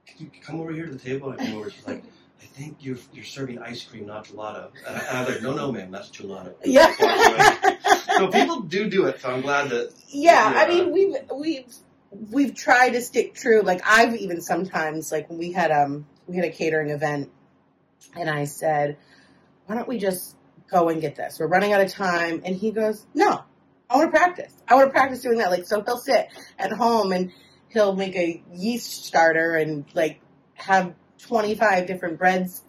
"Can 0.07 0.17
you 0.35 0.41
come 0.43 0.61
over 0.61 0.73
here 0.73 0.87
to 0.87 0.93
the 0.93 0.99
table?" 0.99 1.31
And 1.31 1.41
I 1.41 1.45
come 1.47 1.57
over. 1.59 1.71
She's 1.71 1.87
like. 1.87 2.03
I 2.43 2.47
think 2.47 2.79
you're 2.81 2.99
you're 3.13 3.25
serving 3.25 3.59
ice 3.61 3.85
cream, 3.85 4.07
not 4.07 4.27
gelato. 4.27 4.71
And 4.87 4.97
I, 4.97 5.21
was 5.21 5.29
like, 5.35 5.43
no, 5.43 5.55
no, 5.55 5.71
ma'am, 5.71 5.91
that's 5.91 6.11
gelato. 6.11 6.55
Yeah. 6.65 6.93
so 8.17 8.29
people 8.29 8.61
do 8.61 8.91
do 8.91 9.07
it. 9.07 9.21
So 9.21 9.31
I'm 9.31 9.43
glad 9.43 9.71
that 9.71 9.93
yeah, 10.09 10.53
I 10.55 10.69
mean 10.69 10.93
we've 10.93 11.17
we've 11.35 11.75
we've 12.11 12.55
tried 12.55 12.91
to 12.91 13.01
stick 13.01 13.35
true. 13.35 13.63
Like 13.63 13.81
I've 13.85 14.17
even 14.17 14.41
sometimes 14.41 15.13
like 15.13 15.31
when 15.31 15.39
we 15.39 15.53
had 15.53 15.71
um 15.71 16.07
we 16.27 16.37
had 16.37 16.45
a 16.45 16.51
catering 16.51 16.91
event 16.91 17.31
and 18.17 18.29
I 18.29 18.45
said, 18.45 18.97
Why 19.67 19.77
don't 19.77 19.89
we 19.89 19.99
just 19.99 20.37
go 20.71 20.89
and 20.89 21.01
get 21.01 21.15
this? 21.15 21.39
We're 21.39 21.47
running 21.47 21.73
out 21.73 21.81
of 21.81 21.93
time 21.93 22.43
and 22.45 22.57
he 22.57 22.73
goes, 22.73 23.07
No, 23.15 23.45
I 23.89 23.97
wanna 23.97 24.11
practice. 24.11 24.53
I 24.67 24.75
wanna 24.75 24.91
practice 24.91 25.21
doing 25.21 25.39
that. 25.39 25.51
Like 25.51 25.67
so 25.67 25.83
he'll 25.83 25.99
sit 25.99 26.27
at 26.59 26.73
home 26.73 27.13
and 27.13 27.31
he'll 27.69 27.95
make 27.95 28.17
a 28.17 28.43
yeast 28.53 29.05
starter 29.05 29.55
and 29.55 29.85
like 29.95 30.21
have 30.55 30.95
twenty 31.23 31.55
five 31.55 31.87
different 31.87 32.19
breads 32.19 32.63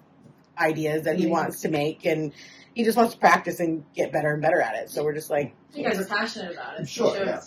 ideas 0.59 1.03
that 1.03 1.17
he 1.17 1.25
wants 1.25 1.61
to 1.61 1.69
make 1.69 2.05
and 2.05 2.31
he 2.75 2.83
just 2.83 2.95
wants 2.97 3.13
to 3.13 3.19
practice 3.19 3.59
and 3.59 3.83
get 3.95 4.11
better 4.11 4.31
and 4.33 4.41
better 4.41 4.61
at 4.61 4.75
it. 4.75 4.89
So 4.89 5.03
we're 5.03 5.13
just 5.13 5.29
like 5.29 5.53
You 5.73 5.83
guys 5.83 5.99
are 5.99 6.05
passionate 6.05 6.53
about 6.53 6.79
it. 6.79 6.87
Sure, 6.87 7.15
It 7.15 7.25
yeah. 7.27 7.41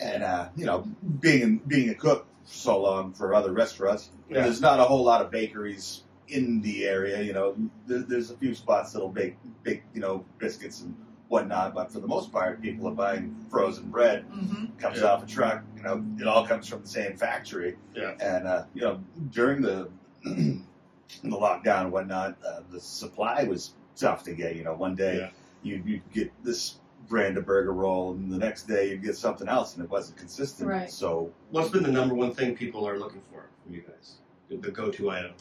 And 0.00 0.22
uh, 0.22 0.48
you 0.56 0.64
know, 0.66 0.86
being 1.20 1.58
being 1.66 1.88
a 1.90 1.94
cook 1.94 2.26
so 2.44 2.80
long 2.80 3.12
for 3.12 3.34
other 3.34 3.52
restaurants, 3.52 4.10
Yeah. 4.30 4.42
there's 4.42 4.60
not 4.60 4.78
a 4.78 4.84
whole 4.84 5.02
lot 5.04 5.20
of 5.22 5.30
bakeries 5.30 6.02
in 6.28 6.60
the 6.62 6.84
area. 6.84 7.22
You 7.22 7.32
know, 7.32 7.56
there, 7.86 8.00
there's 8.00 8.30
a 8.30 8.36
few 8.36 8.54
spots 8.54 8.92
that'll 8.92 9.08
bake 9.08 9.36
bake 9.64 9.82
you 9.94 10.00
know 10.00 10.24
biscuits 10.38 10.82
and 10.82 10.94
whatnot, 11.28 11.74
but 11.74 11.90
for 11.90 11.98
the 11.98 12.06
most 12.06 12.30
part, 12.30 12.62
people 12.62 12.86
are 12.88 12.94
buying 12.94 13.34
frozen 13.50 13.88
bread. 13.90 14.24
Mhm. 14.30 14.78
Comes 14.78 14.98
Yeah. 15.00 15.06
off 15.06 15.24
a 15.24 15.26
truck. 15.26 15.64
You 15.76 15.82
know, 15.82 16.04
it 16.20 16.26
all 16.28 16.46
comes 16.46 16.68
from 16.68 16.82
the 16.82 16.88
same 16.88 17.16
factory. 17.16 17.76
Yeah. 17.94 18.12
And 18.20 18.46
uh, 18.46 18.64
you 18.74 18.82
know, 18.82 19.00
during 19.30 19.60
the 19.62 19.88
the 20.26 21.36
lockdown 21.36 21.82
and 21.82 21.92
whatnot, 21.92 22.36
uh, 22.46 22.60
the 22.70 22.80
supply 22.80 23.44
was 23.44 23.74
tough 23.96 24.22
to 24.24 24.32
get. 24.32 24.56
You 24.56 24.64
know, 24.64 24.74
one 24.74 24.94
day 24.94 25.16
Yeah. 25.18 25.30
you 25.62 25.82
you 25.86 26.00
get 26.12 26.32
this 26.44 26.76
brand 27.08 27.36
of 27.38 27.46
burger 27.46 27.72
roll, 27.72 28.12
and 28.12 28.30
the 28.32 28.38
next 28.38 28.64
day 28.66 28.90
you'd 28.90 29.02
get 29.02 29.16
something 29.16 29.48
else, 29.48 29.76
and 29.76 29.84
it 29.84 29.90
wasn't 29.90 30.18
consistent. 30.18 30.68
Right. 30.68 30.90
So 30.90 31.30
what's 31.50 31.70
been 31.70 31.84
the 31.84 31.92
number 31.92 32.14
one 32.14 32.32
thing 32.34 32.56
people 32.56 32.86
are 32.88 32.98
looking 32.98 33.22
for 33.32 33.44
from 33.64 33.74
you 33.74 33.82
guys? 33.82 34.16
The- 34.48 34.56
The 34.56 34.70
go-to 34.70 35.10
item. 35.10 35.32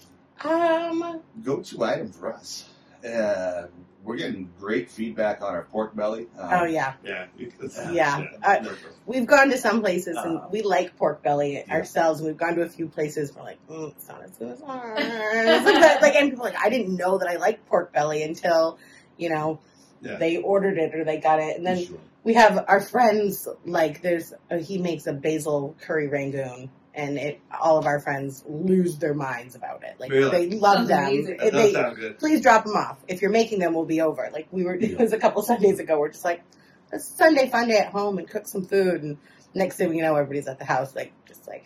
um 0.43 1.21
go-to 1.43 1.83
item 1.83 2.11
for 2.11 2.31
us. 2.33 2.69
Uh, 3.05 3.67
we're 4.03 4.17
getting 4.17 4.49
great 4.59 4.89
feedback 4.91 5.41
on 5.41 5.53
our 5.53 5.63
pork 5.63 5.95
belly. 5.95 6.27
Um, 6.37 6.49
oh 6.51 6.63
yeah. 6.65 6.93
Yeah. 7.03 7.25
you- 7.37 7.51
it's- 7.59 7.91
Yeah. 7.91 8.23
Uh, 8.43 8.63
We've 9.07 9.25
gone 9.25 9.49
to 9.49 9.57
some 9.57 9.81
places 9.81 10.15
and 10.15 10.37
Uh, 10.37 10.47
we 10.51 10.61
like 10.61 10.95
pork 10.95 11.23
belly 11.23 11.63
yeah. 11.67 11.73
ourselves. 11.73 12.19
And 12.19 12.27
we've 12.27 12.37
gone 12.37 12.55
to 12.55 12.61
a 12.61 12.69
few 12.69 12.87
places. 12.87 13.35
We're 13.35 13.41
like, 13.43 13.57
mm, 13.67 13.91
it's 13.91 14.07
not 14.07 14.23
as 14.23 14.31
good 14.31 14.51
as 14.51 14.61
ours. 14.61 14.99
but, 15.63 16.01
like, 16.03 16.15
and 16.15 16.29
people 16.29 16.45
are 16.45 16.49
like, 16.51 16.59
I 16.63 16.69
didn't 16.69 16.95
know 16.95 17.17
that 17.17 17.27
I 17.27 17.37
liked 17.37 17.65
pork 17.67 17.93
belly 17.93 18.21
until, 18.21 18.77
you 19.17 19.29
know, 19.29 19.59
Yeah. 20.01 20.17
they 20.17 20.37
ordered 20.37 20.77
it 20.77 20.93
or 20.93 21.03
they 21.03 21.17
got 21.17 21.39
it. 21.39 21.57
And 21.57 21.65
then 21.65 21.85
Sure. 21.85 21.97
we 22.23 22.35
have 22.35 22.63
our 22.67 22.81
friends. 22.81 23.47
Like, 23.65 24.03
there's 24.03 24.33
uh, 24.51 24.57
he 24.57 24.77
makes 24.77 25.07
a 25.07 25.13
basil 25.13 25.75
curry 25.81 26.07
rangoon, 26.07 26.69
and 26.95 27.17
it 27.17 27.39
all 27.61 27.77
of 27.77 27.85
our 27.85 27.99
friends 27.99 28.43
lose 28.47 28.97
their 28.97 29.13
minds 29.13 29.55
about 29.55 29.83
it. 29.83 29.95
Like, 29.99 30.11
Really? 30.11 30.47
they 30.49 30.57
love 30.57 30.87
Sounds 30.87 30.89
them. 30.89 31.03
amazing. 31.03 31.37
that 31.37 31.51
They- 31.53 31.73
sound 31.73 31.95
good. 31.97 32.19
please 32.19 32.41
drop 32.41 32.63
them 32.65 32.75
off. 32.75 32.97
If 33.07 33.21
you're 33.21 33.31
making 33.31 33.59
them, 33.59 33.73
we'll 33.73 33.85
be 33.85 34.01
over. 34.01 34.29
Like 34.33 34.47
we 34.51 34.63
were, 34.63 34.75
it 34.79 34.97
was 34.97 35.13
a 35.13 35.17
couple 35.19 35.41
Sundays 35.43 35.79
ago. 35.79 35.99
We're 35.99 36.09
just 36.11 36.25
like, 36.25 36.41
a 36.93 36.99
Sunday 36.99 37.49
fun 37.49 37.67
day 37.67 37.77
at 37.79 37.87
home 37.91 38.17
and 38.19 38.27
cook 38.29 38.47
some 38.47 38.63
food. 38.65 39.03
And 39.03 39.17
next 39.53 39.75
thing 39.75 39.89
we 39.89 39.99
know, 40.01 40.15
everybody's 40.15 40.47
at 40.47 40.59
the 40.59 40.65
house, 40.65 40.95
like 40.95 41.11
just 41.27 41.47
like, 41.47 41.65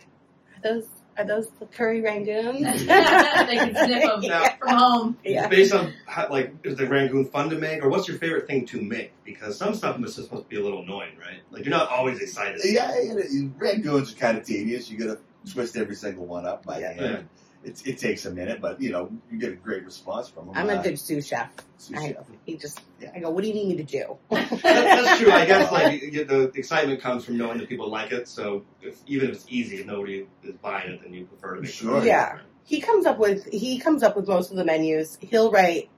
those 0.62 0.86
are 1.18 1.24
those 1.24 1.48
the 1.58 1.66
curry 1.66 2.00
rangoons? 2.02 2.60
they 3.46 3.56
can 3.56 3.74
sniff 3.74 4.02
them 4.04 4.22
yeah. 4.22 4.56
from 4.56 4.68
home. 4.68 5.16
yeah. 5.24 5.48
Based 5.48 5.72
on 5.74 5.92
how, 6.06 6.28
like, 6.30 6.54
is 6.64 6.76
the 6.76 6.86
rangoon 6.86 7.26
fun 7.26 7.50
to 7.50 7.56
make, 7.58 7.82
or 7.84 7.88
what's 7.90 8.08
your 8.08 8.18
favorite 8.18 8.46
thing 8.46 8.66
to 8.66 8.80
make? 8.80 9.12
Because 9.24 9.56
some 9.58 9.74
stuff 9.74 10.00
is 10.02 10.14
supposed 10.14 10.44
to 10.44 10.48
be 10.48 10.56
a 10.56 10.62
little 10.62 10.82
annoying, 10.82 11.12
right? 11.18 11.40
Like 11.50 11.64
you're 11.64 11.74
not 11.74 11.88
always 11.90 12.20
excited. 12.20 12.60
Yeah, 12.64 12.94
yeah, 13.02 13.14
rangoons 13.58 14.12
are 14.12 14.18
kind 14.18 14.38
of 14.38 14.44
tedious. 14.44 14.90
You 14.90 14.98
got 14.98 15.18
to 15.44 15.52
twist 15.52 15.76
every 15.76 15.94
single 15.96 16.26
one 16.26 16.46
up 16.46 16.64
by 16.64 16.80
Yeah. 16.80 16.92
hand. 16.92 17.00
Yeah. 17.00 17.70
It, 17.70 17.86
it 17.86 17.98
takes 17.98 18.24
a 18.24 18.30
minute, 18.30 18.60
but 18.62 18.80
you 18.80 18.90
know 18.90 19.10
you 19.30 19.38
get 19.38 19.52
a 19.52 19.56
great 19.56 19.84
response 19.84 20.28
from 20.30 20.46
them. 20.46 20.56
I'm 20.56 20.70
Uh, 20.70 20.80
a 20.80 20.82
good 20.82 20.98
sous 20.98 21.26
chef. 21.26 21.50
sous 21.76 21.94
I, 21.98 22.16
he 22.46 22.56
just, 22.56 22.78
Yeah. 22.78 22.84
I 23.14 23.20
go, 23.20 23.30
what 23.30 23.42
do 23.42 23.48
you 23.48 23.54
need 23.54 23.68
me 23.68 23.76
to 23.76 23.82
do? 23.84 24.18
That- 24.30 24.60
that's 24.62 25.18
true. 25.20 25.32
I 25.32 25.46
guess 25.46 25.72
like 25.72 26.02
you, 26.12 26.24
the 26.24 26.50
excitement 26.54 27.00
comes 27.00 27.24
from 27.24 27.38
knowing 27.38 27.58
that 27.58 27.68
people 27.68 27.88
like 27.90 28.12
it. 28.12 28.28
So 28.28 28.64
if, 28.82 28.98
even 29.06 29.30
if 29.30 29.36
it's 29.36 29.46
easy, 29.48 29.76
if 29.78 29.86
nobody 29.86 30.26
is 30.42 30.54
buying 30.62 30.90
it, 30.92 31.02
then 31.02 31.12
you 31.14 31.24
prefer 31.26 31.56
to 31.56 31.62
make 31.62 31.70
Sure. 31.70 31.98
it. 31.98 32.04
Yeah. 32.04 32.38
he 32.64 32.80
comes 32.80 33.06
up 33.06 33.18
with 33.18 33.46
he 33.52 33.78
comes 33.78 34.02
up 34.02 34.16
with 34.16 34.28
most 34.28 34.50
of 34.50 34.56
the 34.56 34.64
menus. 34.64 35.18
He'll 35.20 35.50
write. 35.50 35.88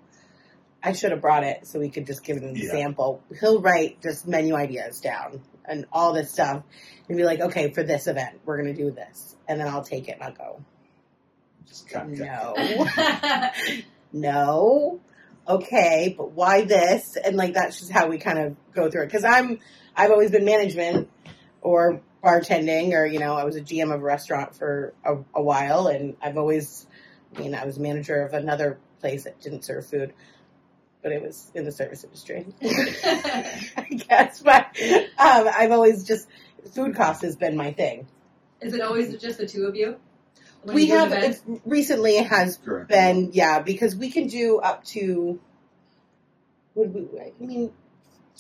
I 0.85 0.92
should 0.92 1.12
have 1.12 1.21
brought 1.21 1.44
it 1.44 1.66
so 1.66 1.78
we 1.78 1.90
could 1.90 2.06
just 2.06 2.25
give 2.25 2.37
an 2.38 2.54
Yeah. 2.56 2.64
example. 2.64 3.23
He'll 3.40 3.61
write 3.61 4.00
just 4.02 4.26
menu 4.26 4.54
ideas 4.56 5.00
down 5.00 5.40
and 5.64 5.87
all 5.92 6.12
this 6.12 6.32
stuff, 6.32 6.62
and 7.09 7.16
be 7.16 7.23
like, 7.25 7.40
"Okay, 7.40 7.71
for 7.73 7.82
this 7.85 8.06
event, 8.09 8.40
we're 8.44 8.56
gonna 8.59 8.75
do 8.75 8.90
this," 8.90 9.37
and 9.49 9.61
then 9.61 9.68
I'll 9.68 9.85
take 9.85 10.09
it 10.09 10.12
and 10.21 10.23
I'll 10.25 10.32
go, 10.32 10.64
Just 11.66 11.88
cut, 11.88 12.09
cut, 12.16 12.18
"No, 12.18 12.87
no, 14.12 15.00
okay, 15.49 16.15
but 16.17 16.33
why 16.33 16.63
this?" 16.65 17.17
And 17.17 17.37
like 17.37 17.55
that's 17.55 17.79
just 17.79 17.91
how 17.93 18.09
we 18.09 18.19
kind 18.19 18.39
of 18.39 18.57
go 18.75 18.91
through 18.91 19.03
it. 19.03 19.07
Because 19.07 19.25
I'm 19.25 19.59
I've 19.97 20.11
always 20.11 20.31
been 20.31 20.45
management 20.45 21.09
or 21.61 22.01
bartending, 22.25 22.93
or 22.93 23.05
you 23.07 23.19
know, 23.19 23.35
I 23.35 23.45
was 23.45 23.57
a 23.57 23.61
GM 23.61 23.93
of 23.95 24.01
a 24.01 24.05
restaurant 24.05 24.55
for 24.55 24.95
a, 25.05 25.17
a 25.35 25.43
while, 25.43 25.89
and 25.89 26.17
I've 26.23 26.39
always, 26.39 26.87
I 27.37 27.41
mean, 27.41 27.55
I 27.55 27.65
was 27.65 27.79
manager 27.79 28.23
of 28.23 28.33
another 28.35 28.79
place 29.01 29.25
that 29.25 29.41
didn't 29.41 29.65
serve 29.65 29.87
food. 29.87 30.13
but 31.03 31.13
it 31.13 31.21
was 31.21 31.51
in 31.55 31.65
the 31.65 31.73
service 31.73 32.05
industry. 32.05 32.47
I 32.63 33.89
guess, 34.09 34.41
but 34.41 34.67
um, 35.19 35.49
I've 35.53 35.73
always 35.73 36.05
just 36.05 36.29
food 36.75 36.95
cost 36.95 37.23
has 37.23 37.37
been 37.37 37.57
my 37.57 37.73
thing. 37.73 38.07
Is 38.61 38.75
it 38.75 38.81
always 38.81 39.17
just 39.17 39.39
the 39.39 39.47
two 39.47 39.65
of 39.65 39.75
you? 39.75 39.97
When 40.62 40.75
we 40.76 40.83
you 40.83 40.88
go 40.88 40.95
to 40.95 41.00
have 41.00 41.11
bed? 41.11 41.25
it's, 41.47 41.61
recently 41.64 42.16
it 42.19 42.26
has 42.26 42.57
Correct. 42.59 42.88
been 42.88 43.31
yeah 43.33 43.61
because 43.61 43.97
we 43.97 44.11
can 44.11 44.26
do 44.28 44.59
up 44.59 44.85
to 44.87 45.40
would 46.75 46.95
we 46.95 47.07
I 47.21 47.33
mean 47.38 47.73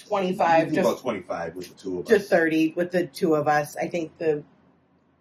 twenty 0.06 0.32
five 0.34 0.72
to 0.72 0.80
about 0.80 1.00
twenty 1.00 1.20
five 1.22 1.54
with 1.54 1.68
the 1.68 1.74
two 1.74 1.98
of 2.00 2.06
to 2.06 2.16
us. 2.16 2.28
30 2.28 2.74
with 2.76 2.90
the 2.92 3.06
two 3.06 3.34
of 3.34 3.48
us. 3.48 3.76
I 3.76 3.88
think 3.88 4.16
the 4.18 4.42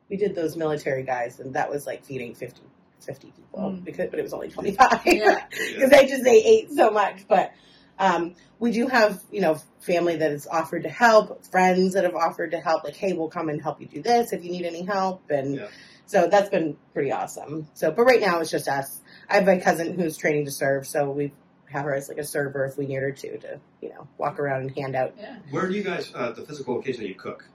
we 0.10 0.18
did 0.18 0.36
those 0.36 0.56
military 0.58 1.04
guys 1.04 1.40
and 1.40 1.54
that 1.56 1.70
was 1.70 1.86
like 1.88 2.04
feeding 2.04 2.36
50, 2.36 2.62
50 3.00 3.28
people 3.28 3.60
Mm. 3.72 3.84
because 3.84 4.10
but 4.10 4.20
it 4.20 4.24
was 4.24 4.34
only 4.34 4.50
25 4.50 5.02
Yeah. 5.06 5.46
because 5.50 5.90
they 5.90 6.06
just 6.08 6.24
they 6.24 6.44
ate 6.44 6.72
so 6.72 6.90
much 6.92 7.26
but 7.28 7.52
um, 8.00 8.34
we 8.60 8.72
do 8.72 8.88
have 8.88 9.22
you 9.32 9.42
know 9.42 9.58
family 9.82 10.16
that 10.16 10.32
has 10.32 10.48
offered 10.48 10.84
to 10.84 10.90
help 10.90 11.46
friends 11.46 11.94
that 11.94 12.04
have 12.04 12.16
offered 12.16 12.52
to 12.52 12.60
help 12.60 12.84
like 12.84 12.96
hey 12.96 13.14
we'll 13.14 13.28
come 13.30 13.50
and 13.50 13.62
help 13.62 13.80
you 13.82 13.88
do 13.88 14.02
this 14.02 14.32
if 14.34 14.44
you 14.44 14.52
need 14.52 14.66
any 14.66 14.84
help 14.84 15.30
and 15.30 15.56
Yeah. 15.56 15.68
So 16.12 16.28
that's 16.28 16.50
been 16.50 16.76
pretty 16.94 17.12
awesome 17.12 17.68
so 17.74 17.90
but 17.92 18.04
right 18.04 18.20
now 18.22 18.40
it's 18.42 18.52
just 18.52 18.68
us 18.68 19.00
i 19.30 19.36
have 19.36 19.46
my 19.46 19.58
cousin 19.58 19.98
who's 19.98 20.18
training 20.18 20.44
to 20.46 20.52
serve 20.52 20.86
so 20.86 21.10
we 21.10 21.32
have 21.70 21.86
her 21.86 21.96
as 21.96 22.10
like 22.10 22.18
a 22.18 22.24
server 22.24 22.66
if 22.66 22.78
we 22.78 22.86
need 22.86 22.96
her 23.02 23.12
to 23.12 23.38
to 23.38 23.60
you 23.82 23.90
know 23.90 24.06
walk 24.18 24.40
around 24.40 24.62
and 24.62 24.72
hand 24.78 24.94
out 24.96 25.14
Yeah. 25.18 25.38
Where 25.52 25.68
do 25.70 25.74
you 25.74 25.84
guys, 25.84 26.12
uh, 26.14 26.32
the 26.32 26.42
physical 26.46 26.76
location 26.76 27.04
that 27.04 27.08
you 27.10 27.16
cook? 27.16 27.46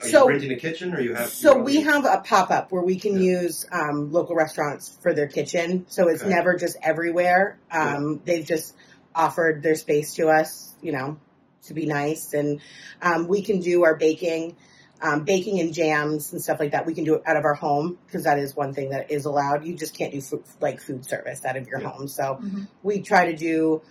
Are 0.00 0.08
So- 0.08 0.24
you 0.24 0.28
renting 0.30 0.52
a 0.52 0.56
kitchen 0.56 0.94
or 0.94 1.00
you 1.00 1.14
have? 1.14 1.28
So 1.30 1.54
your 1.56 1.62
we 1.64 1.78
own- 1.78 1.84
have 1.84 2.04
a 2.04 2.18
pop 2.24 2.50
up 2.52 2.70
where 2.70 2.82
we 2.82 2.96
can 3.00 3.14
Yeah. 3.14 3.40
use 3.42 3.66
um, 3.72 4.12
local 4.12 4.36
restaurants 4.36 4.96
for 5.02 5.12
their 5.12 5.26
kitchen. 5.26 5.86
So 5.88 6.06
it's 6.08 6.22
Okay. 6.22 6.30
never 6.30 6.56
just 6.56 6.76
everywhere. 6.82 7.58
Um, 7.70 8.20
They've 8.24 8.44
just 8.46 8.74
offered 9.14 9.62
their 9.64 9.74
space 9.74 10.14
to 10.14 10.28
us, 10.28 10.72
you 10.80 10.92
know, 10.92 11.16
to 11.66 11.74
be 11.74 11.86
nice, 11.86 12.32
and 12.34 12.60
um, 13.02 13.26
we 13.26 13.42
can 13.42 13.58
do 13.60 13.82
our 13.84 13.96
baking, 13.96 14.54
um, 15.02 15.24
baking 15.24 15.60
and 15.60 15.72
jams 15.74 16.32
and 16.32 16.40
stuff 16.42 16.60
like 16.60 16.72
that. 16.72 16.86
We 16.86 16.94
can 16.94 17.04
do 17.04 17.14
it 17.16 17.22
out 17.26 17.36
of 17.36 17.44
our 17.44 17.54
home 17.54 17.98
because 18.06 18.24
that 18.24 18.38
is 18.38 18.54
one 18.56 18.72
thing 18.74 18.90
that 18.90 19.10
is 19.10 19.24
allowed. 19.26 19.64
You 19.66 19.74
just 19.74 19.96
can't 19.96 20.12
do 20.12 20.20
food, 20.20 20.44
like 20.60 20.80
food 20.80 21.04
service 21.04 21.44
out 21.44 21.56
of 21.56 21.66
your 21.68 21.80
Yeah. 21.80 21.88
home. 21.90 22.08
So 22.08 22.40
Mhm. 22.42 22.68
we 22.82 23.00
try 23.00 23.26
to 23.30 23.36
do, 23.36 23.82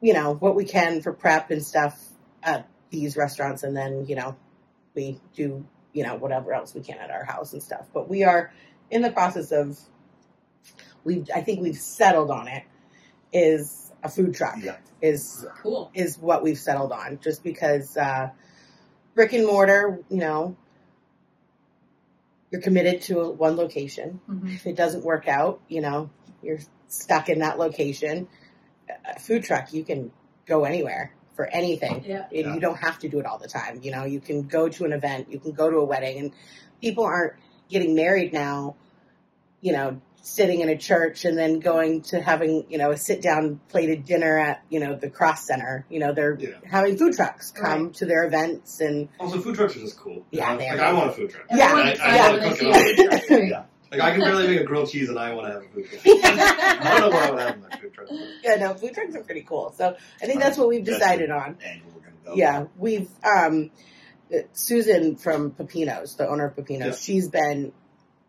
you 0.00 0.12
know, 0.14 0.34
what 0.34 0.54
we 0.54 0.64
can 0.64 1.02
for 1.02 1.12
prep 1.12 1.50
and 1.50 1.64
stuff 1.64 2.02
at 2.42 2.66
these 2.90 3.16
restaurants, 3.16 3.62
and 3.64 3.76
then 3.76 4.06
you 4.06 4.16
know, 4.16 4.36
we 4.94 5.20
do 5.34 5.66
you 5.92 6.02
know 6.04 6.16
whatever 6.16 6.52
else 6.54 6.74
we 6.74 6.80
can 6.80 6.98
at 6.98 7.10
our 7.10 7.24
house 7.24 7.52
and 7.52 7.62
stuff. 7.62 7.86
But 7.92 8.08
we 8.08 8.22
are 8.24 8.52
in 8.90 9.02
the 9.02 9.10
process 9.10 9.52
of 9.52 9.78
we 11.04 11.24
I 11.34 11.42
think 11.42 11.60
we've 11.60 11.76
settled 11.76 12.30
on 12.30 12.48
it 12.48 12.62
is 13.32 13.92
a 14.02 14.08
food 14.08 14.34
truck 14.34 14.56
Yeah. 14.62 14.76
is 15.02 15.44
Cool. 15.62 15.90
is 15.94 16.18
what 16.18 16.42
we've 16.42 16.58
settled 16.58 16.92
on 16.92 17.18
just 17.20 17.42
because 17.42 17.96
uh, 17.96 18.30
brick 19.18 19.32
and 19.32 19.44
mortar 19.44 19.98
you 20.08 20.18
know 20.18 20.56
you're 22.52 22.60
committed 22.60 23.02
to 23.02 23.30
one 23.32 23.56
location 23.56 24.20
Mhm. 24.30 24.54
if 24.54 24.64
it 24.64 24.76
doesn't 24.76 25.04
work 25.04 25.26
out 25.26 25.60
you 25.66 25.80
know 25.80 26.08
you're 26.40 26.60
stuck 26.86 27.28
in 27.28 27.40
that 27.40 27.58
location 27.58 28.28
a 29.12 29.18
food 29.18 29.42
truck 29.42 29.72
you 29.72 29.82
can 29.82 30.12
go 30.46 30.62
anywhere 30.62 31.12
for 31.34 31.46
anything 31.46 32.04
Yeah. 32.04 32.26
and 32.26 32.32
Yeah. 32.46 32.54
you 32.54 32.60
don't 32.60 32.76
have 32.78 33.00
to 33.00 33.08
do 33.08 33.18
it 33.18 33.26
all 33.26 33.38
the 33.38 33.48
time. 33.48 33.80
You 33.82 33.90
know, 33.92 34.04
you 34.04 34.20
can 34.20 34.42
go 34.48 34.68
to 34.68 34.84
an 34.84 34.92
event, 34.92 35.30
you 35.32 35.38
can 35.38 35.52
go 35.52 35.68
to 35.70 35.76
a 35.78 35.84
wedding, 35.84 36.18
and 36.18 36.32
people 36.80 37.04
aren't 37.04 37.34
getting 37.68 37.94
married 37.94 38.32
now, 38.32 38.74
you 39.60 39.72
know, 39.72 40.00
sitting 40.22 40.60
in 40.60 40.68
a 40.68 40.76
church 40.76 41.24
and 41.24 41.38
then 41.38 41.58
going 41.60 42.02
to 42.02 42.20
having, 42.20 42.66
you 42.68 42.76
know, 42.78 42.90
a 42.90 42.96
sit 42.96 43.22
down 43.22 43.60
plated 43.68 44.04
dinner 44.04 44.36
at, 44.38 44.62
you 44.68 44.78
know, 44.80 44.94
the 44.94 45.08
cross 45.08 45.46
center. 45.46 45.86
You 45.88 46.00
know, 46.00 46.12
they're 46.12 46.36
Yeah. 46.38 46.48
having 46.64 46.96
food 46.98 47.14
trucks 47.14 47.50
come 47.50 47.92
to 47.92 48.04
their 48.06 48.24
events 48.26 48.80
and 48.80 49.08
Also, 49.18 49.40
food 49.40 49.54
trucks 49.54 49.76
are 49.76 49.80
just 49.80 49.98
cool. 49.98 50.26
Yeah, 50.30 50.50
like, 50.50 50.58
they 50.58 50.68
are. 50.68 50.76
like, 50.76 50.86
I 50.86 50.92
want 50.92 51.10
a 51.10 51.12
food 51.14 51.30
truck. 51.30 51.46
Yeah. 51.50 51.64
Everyone 51.70 51.86
I- 51.86 51.88
I 51.88 51.92
excited 51.92 52.18
love 52.20 52.32
when 52.32 52.40
they 52.42 52.48
cooking 52.50 52.56
see 52.58 52.66
a 52.66 52.72
on 52.72 52.88
food 52.88 52.96
truck, 53.08 53.30
right? 53.30 53.48
Yeah. 53.50 53.64
Like 53.90 54.00
I 54.02 54.10
can 54.10 54.20
barely 54.20 54.48
make 54.48 54.60
a 54.60 54.64
grilled 54.64 54.90
cheese, 54.90 55.08
and 55.08 55.18
I 55.18 55.32
want 55.32 55.46
to 55.46 55.52
have 55.54 55.62
a 55.62 55.68
food 55.68 55.86
truck. 55.86 56.02
I 56.06 56.98
don't 57.00 57.10
know 57.10 57.16
what 57.16 57.22
I 57.22 57.30
would 57.30 57.40
have 57.40 57.54
in 57.54 57.62
my 57.62 57.70
food 57.78 57.94
truck. 57.94 58.08
yeah, 58.44 58.54
no, 58.56 58.74
food 58.74 58.92
trucks 58.92 59.14
are 59.16 59.22
pretty 59.22 59.40
cool. 59.48 59.72
So 59.78 59.96
I 60.22 60.26
think 60.26 60.40
that's 60.40 60.58
what 60.58 60.68
we've 60.68 60.84
decided 60.84 61.30
on. 61.30 61.56
Angle 61.64 61.92
we're 61.94 62.00
gonna 62.02 62.16
go. 62.26 62.34
Yeah, 62.34 62.64
we've 62.76 63.08
um 63.24 63.70
Susan 64.52 65.16
from 65.16 65.52
Pepinos, 65.52 66.16
the 66.18 66.28
owner 66.28 66.44
of 66.46 66.54
Pepinos, 66.56 66.84
Yeah. 66.84 66.92
she's 66.96 67.28
been 67.28 67.72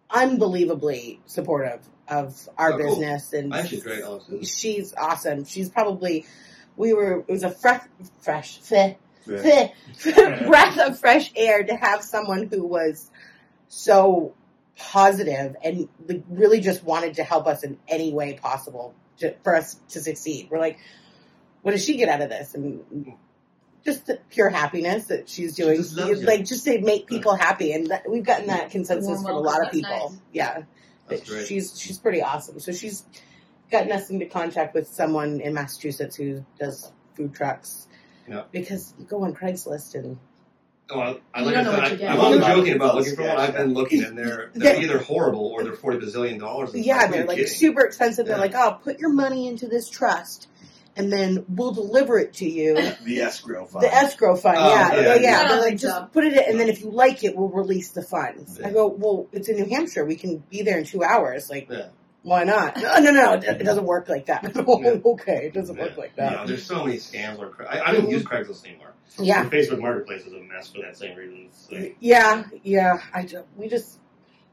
unbelievably 0.09 1.21
supportive 1.25 1.81
of 2.07 2.49
our 2.57 2.73
Oh, 2.73 2.77
cool. 2.77 2.89
business 2.99 3.33
and 3.33 3.53
Actually, 3.53 3.81
great. 3.81 4.03
Honestly. 4.03 4.43
she's 4.45 4.93
awesome. 4.95 5.45
She's 5.45 5.69
probably 5.69 6.25
we 6.75 6.93
were 6.93 7.19
it 7.19 7.27
was 7.31 7.43
a 7.43 7.51
fresh 7.51 7.81
fresh 8.21 8.59
feh, 8.59 8.95
breath 9.25 10.79
of 10.79 10.99
fresh 10.99 11.31
air 11.35 11.63
to 11.63 11.75
have 11.75 12.03
someone 12.03 12.47
who 12.51 12.65
was 12.65 13.09
so 13.67 14.33
positive 14.77 15.55
and 15.63 15.87
really 16.29 16.61
just 16.61 16.83
wanted 16.83 17.15
to 17.15 17.23
help 17.23 17.45
us 17.47 17.63
in 17.63 17.77
any 17.87 18.13
way 18.13 18.33
possible 18.41 18.95
to, 19.17 19.35
for 19.43 19.55
us 19.55 19.75
to 19.89 19.99
succeed. 19.99 20.47
We're 20.49 20.59
like, 20.59 20.79
what 21.61 21.71
does 21.73 21.83
she 21.83 21.97
get 21.97 22.07
out 22.09 22.21
of 22.21 22.29
this? 22.29 22.55
And 22.55 23.13
just 23.85 24.05
the 24.05 24.19
pure 24.29 24.49
happiness 24.49 25.05
that 25.05 25.29
she's 25.29 25.55
She 25.55 25.63
doing, 25.63 25.77
just 25.77 25.95
loves 25.95 26.23
like 26.23 26.45
just 26.45 26.65
to 26.65 26.81
make 26.81 27.07
people 27.07 27.35
happy, 27.35 27.71
and 27.71 27.87
that, 27.87 28.09
we've 28.09 28.23
gotten 28.23 28.47
that 28.47 28.71
consensus 28.71 29.07
Warm 29.07 29.23
from 29.23 29.35
a 29.35 29.39
lot 29.39 29.65
of 29.65 29.71
people. 29.71 30.09
nice. 30.11 30.19
Yeah, 30.33 30.63
That's 31.07 31.29
great. 31.29 31.47
she's 31.47 31.79
she's 31.79 31.97
pretty 31.97 32.21
awesome. 32.21 32.59
So 32.59 32.71
she's 32.71 33.03
gotten 33.71 33.91
us 33.91 34.09
into 34.09 34.25
contact 34.25 34.73
with 34.73 34.87
someone 34.87 35.41
in 35.41 35.53
Massachusetts 35.53 36.15
who 36.15 36.45
does 36.59 36.91
food 37.15 37.33
trucks. 37.33 37.87
Yeah. 38.27 38.43
Because 38.51 38.93
you 38.99 39.05
go 39.05 39.23
on 39.23 39.33
Craigslist 39.33 39.95
and 39.95 40.19
Oh, 40.91 40.99
I, 40.99 41.19
I 41.35 41.41
like 41.41 41.55
I 41.55 41.63
said, 41.63 42.01
I, 42.01 42.13
am 42.13 42.19
only 42.19 42.39
joking 42.39 42.75
about 42.75 42.95
looking 42.95 43.15
for 43.15 43.21
one. 43.21 43.37
I've 43.37 43.53
been 43.53 43.73
looking, 43.73 44.03
and 44.03 44.17
they're 44.17 44.49
they're 44.55 44.81
either 44.81 44.97
horrible 44.97 45.45
or 45.45 45.63
they're 45.63 45.73
forty 45.73 45.99
bazillion 45.99 46.39
dollars. 46.39 46.71
Yeah, 46.73 46.97
like, 46.97 47.11
they're 47.11 47.25
like 47.25 47.37
kidding? 47.37 47.53
super 47.53 47.81
expensive. 47.81 48.25
They're 48.25 48.39
like, 48.39 48.55
oh, 48.55 48.79
put 48.83 48.99
your 48.99 49.13
money 49.13 49.47
into 49.47 49.67
this 49.67 49.87
trust, 49.87 50.47
and 50.99 51.11
then 51.11 51.45
we'll 51.47 51.71
deliver 51.71 52.19
it 52.19 52.33
to 52.33 52.47
you. 52.47 52.75
The 53.05 53.21
escrow 53.21 53.65
fund. 53.65 53.83
The 53.85 53.93
escrow 53.93 54.35
fund, 54.35 54.57
Oh, 54.59 54.69
yeah, 54.69 54.93
yeah, 54.93 55.01
yeah, 55.01 55.15
yeah. 55.15 55.21
yeah. 55.21 55.47
They're 55.47 55.61
like, 55.61 55.77
just 55.77 55.95
so. 55.95 56.05
put 56.11 56.25
it 56.25 56.33
in, 56.33 56.43
and 56.51 56.59
then 56.59 56.67
if 56.69 56.81
you 56.81 56.91
like 56.91 57.23
it, 57.23 57.35
we'll 57.35 57.47
release 57.47 57.91
the 57.91 58.03
funds. 58.03 58.59
I 58.61 58.71
go, 58.71 58.87
well, 58.87 59.27
it's 59.31 59.47
in 59.49 59.55
New 59.55 59.65
Hampshire. 59.65 60.05
We 60.05 60.15
can 60.15 60.37
be 60.49 60.61
there 60.61 60.77
in 60.77 60.83
two 60.83 61.01
hours. 61.03 61.49
Like, 61.49 61.67
Yeah. 61.69 61.87
why 62.23 62.43
not? 62.43 62.75
No, 62.77 62.99
no, 62.99 63.11
no, 63.11 63.33
it 63.33 63.43
it 63.45 63.63
doesn't 63.69 63.85
work 63.85 64.09
like 64.09 64.25
that. 64.27 64.55
okay, 64.57 65.45
it 65.47 65.53
doesn't 65.53 65.77
work 65.77 65.97
like 65.97 66.15
that. 66.17 66.31
No, 66.33 66.45
there's 66.45 66.65
so 66.65 66.83
many 66.85 66.97
scams 66.97 67.39
Or 67.39 67.49
Cra- 67.49 67.67
I, 67.73 67.89
I 67.89 67.91
don't 67.93 68.09
use 68.09 68.23
Craigslist 68.23 68.65
anymore. 68.67 68.93
Yeah, 69.17 69.43
The 69.43 69.49
Facebook 69.57 69.79
Marketplace 69.79 70.25
is 70.25 70.33
a 70.33 70.39
mess 70.41 70.69
for 70.71 70.81
that 70.83 70.95
same 70.97 71.15
reason. 71.17 71.49
Like, 71.71 71.95
yeah, 71.99 72.43
yeah. 72.63 73.01
I 73.13 73.23
ju- 73.25 73.43
we 73.57 73.67
just 73.67 73.97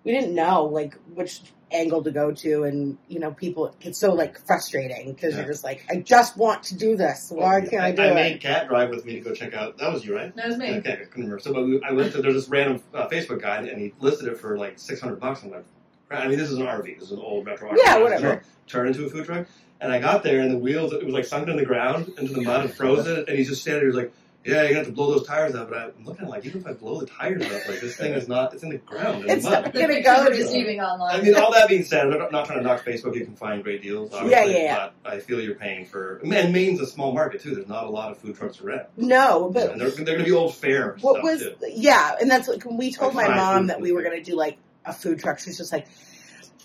we 0.06 0.12
didn't 0.12 0.34
know 0.34 0.64
like 0.64 0.94
which 1.14 1.40
angle 1.72 2.00
to 2.04 2.12
go 2.12 2.30
to, 2.30 2.62
and 2.62 2.96
you 3.08 3.18
know, 3.18 3.32
people 3.32 3.74
it's 3.80 3.98
so 3.98 4.14
like 4.14 4.38
frustrating 4.46 5.12
because 5.12 5.34
Yeah. 5.34 5.40
you're 5.40 5.50
just 5.52 5.64
like, 5.64 5.84
I 5.90 5.96
just 5.96 6.36
want 6.36 6.62
to 6.64 6.76
do 6.78 6.96
this. 6.96 7.30
Why 7.34 7.60
can't 7.60 7.82
I 7.82 7.90
do 7.90 8.02
I 8.02 8.06
it? 8.06 8.10
I 8.12 8.14
made 8.14 8.40
Cat 8.40 8.68
drive 8.68 8.90
with 8.90 9.04
me 9.04 9.14
to 9.14 9.20
go 9.20 9.34
check 9.34 9.52
out. 9.52 9.76
That 9.78 9.92
was 9.92 10.04
you, 10.04 10.14
right? 10.14 10.34
That 10.36 10.46
was 10.46 10.56
me. 10.58 10.74
Okay, 10.76 10.92
I 10.92 10.96
couldn't 10.96 11.24
remember. 11.24 11.40
So, 11.40 11.52
but 11.52 11.64
we, 11.64 11.82
I 11.82 11.90
went 11.92 12.12
to 12.12 12.22
there's 12.22 12.34
this 12.34 12.48
random 12.48 12.82
uh, 12.94 13.08
Facebook 13.08 13.42
guy, 13.42 13.56
and 13.56 13.80
he 13.80 13.92
listed 13.98 14.28
it 14.28 14.38
for 14.38 14.56
like 14.56 14.78
600 14.78 15.18
bucks. 15.18 15.42
I'm 15.42 15.50
like, 15.50 15.64
I 16.08 16.28
mean, 16.28 16.38
this 16.38 16.50
is 16.52 16.58
an 16.58 16.66
RV. 16.66 17.00
This 17.00 17.06
is 17.10 17.12
an 17.12 17.18
old 17.18 17.44
retro 17.44 17.72
RV. 17.72 17.78
Yeah, 17.84 17.98
whatever. 17.98 18.44
Turned 18.68 18.94
into 18.94 19.04
a 19.06 19.10
food 19.10 19.24
truck, 19.26 19.48
and 19.80 19.90
I 19.90 19.98
got 19.98 20.22
there, 20.22 20.38
and 20.40 20.52
the 20.52 20.58
wheels 20.58 20.92
it 20.92 21.04
was 21.04 21.12
like 21.14 21.24
sunk 21.24 21.48
in 21.48 21.56
the 21.56 21.64
ground 21.66 22.12
into 22.16 22.32
the 22.32 22.42
mud 22.42 22.60
and 22.66 22.72
frozen. 22.72 23.24
And 23.26 23.36
he's 23.36 23.48
just 23.48 23.62
standing 23.62 23.80
there, 23.80 23.88
he's 23.88 23.96
like, 23.96 24.12
"Yeah, 24.46 24.54
you're 24.62 24.64
gonna 24.68 24.74
have 24.78 24.86
to 24.86 24.92
blow 24.92 25.10
those 25.12 25.26
tires 25.26 25.54
out." 25.54 25.68
But 25.70 25.94
I'm 25.98 26.04
looking 26.04 26.28
like, 26.28 26.44
even 26.46 26.60
if 26.60 26.66
I 26.66 26.72
blow 26.72 27.00
the 27.00 27.06
tires 27.06 27.42
up, 27.44 27.68
like 27.68 27.80
this 27.80 27.96
thing 27.96 28.12
is 28.12 28.28
not. 28.28 28.54
It's 28.54 28.62
in 28.62 28.68
the 28.70 28.78
ground. 28.78 29.24
In 29.24 29.30
It's 29.30 29.44
the 29.44 29.50
mud. 29.50 29.64
not- 29.64 29.74
Gonna 29.74 30.02
go 30.02 30.30
deceiving 30.30 30.80
online. 30.80 31.20
I 31.20 31.22
mean, 31.22 31.34
all 31.34 31.52
that 31.52 31.68
being 31.68 31.84
said, 31.84 32.06
I'm 32.12 32.30
not, 32.30 32.46
trying 32.46 32.58
to 32.58 32.64
knock 32.64 32.84
Facebook. 32.84 33.14
You 33.14 33.24
can 33.24 33.36
find 33.36 33.62
great 33.62 33.82
deals, 33.82 34.12
obviously, 34.14 34.30
Yeah, 34.30 34.44
yeah, 34.58 34.64
yeah. 34.64 34.88
but 35.02 35.12
I 35.12 35.18
feel 35.20 35.40
you're 35.40 35.54
paying 35.56 35.84
for. 35.86 36.18
And 36.24 36.52
Maine's 36.52 36.80
a 36.80 36.86
small 36.86 37.12
market 37.12 37.40
too. 37.42 37.54
There's 37.54 37.68
not 37.68 37.84
a 37.84 37.90
lot 37.90 38.10
of 38.10 38.18
food 38.18 38.36
trucks 38.36 38.60
around. 38.60 38.86
No, 38.96 39.50
but 39.52 39.72
and 39.72 39.80
they're, 39.80 39.90
they're 39.90 40.18
to 40.18 40.24
be 40.24 40.32
old 40.32 40.54
fair. 40.54 40.96
what 41.00 41.22
was 41.22 41.42
too. 41.42 41.54
yeah 41.68 42.14
and 42.20 42.30
that's 42.30 42.48
like 42.48 42.64
when 42.64 42.76
we 42.76 42.92
told 42.92 43.14
Like 43.14 43.28
my 43.30 43.36
mom 43.36 43.66
that 43.68 43.80
we 43.80 43.92
were 43.92 44.02
to 44.02 44.22
do 44.22 44.34
like 44.36 44.56
a 44.84 44.92
food 44.92 45.18
truck 45.18 45.38
she's 45.38 45.56
just 45.58 45.72
like 45.72 45.86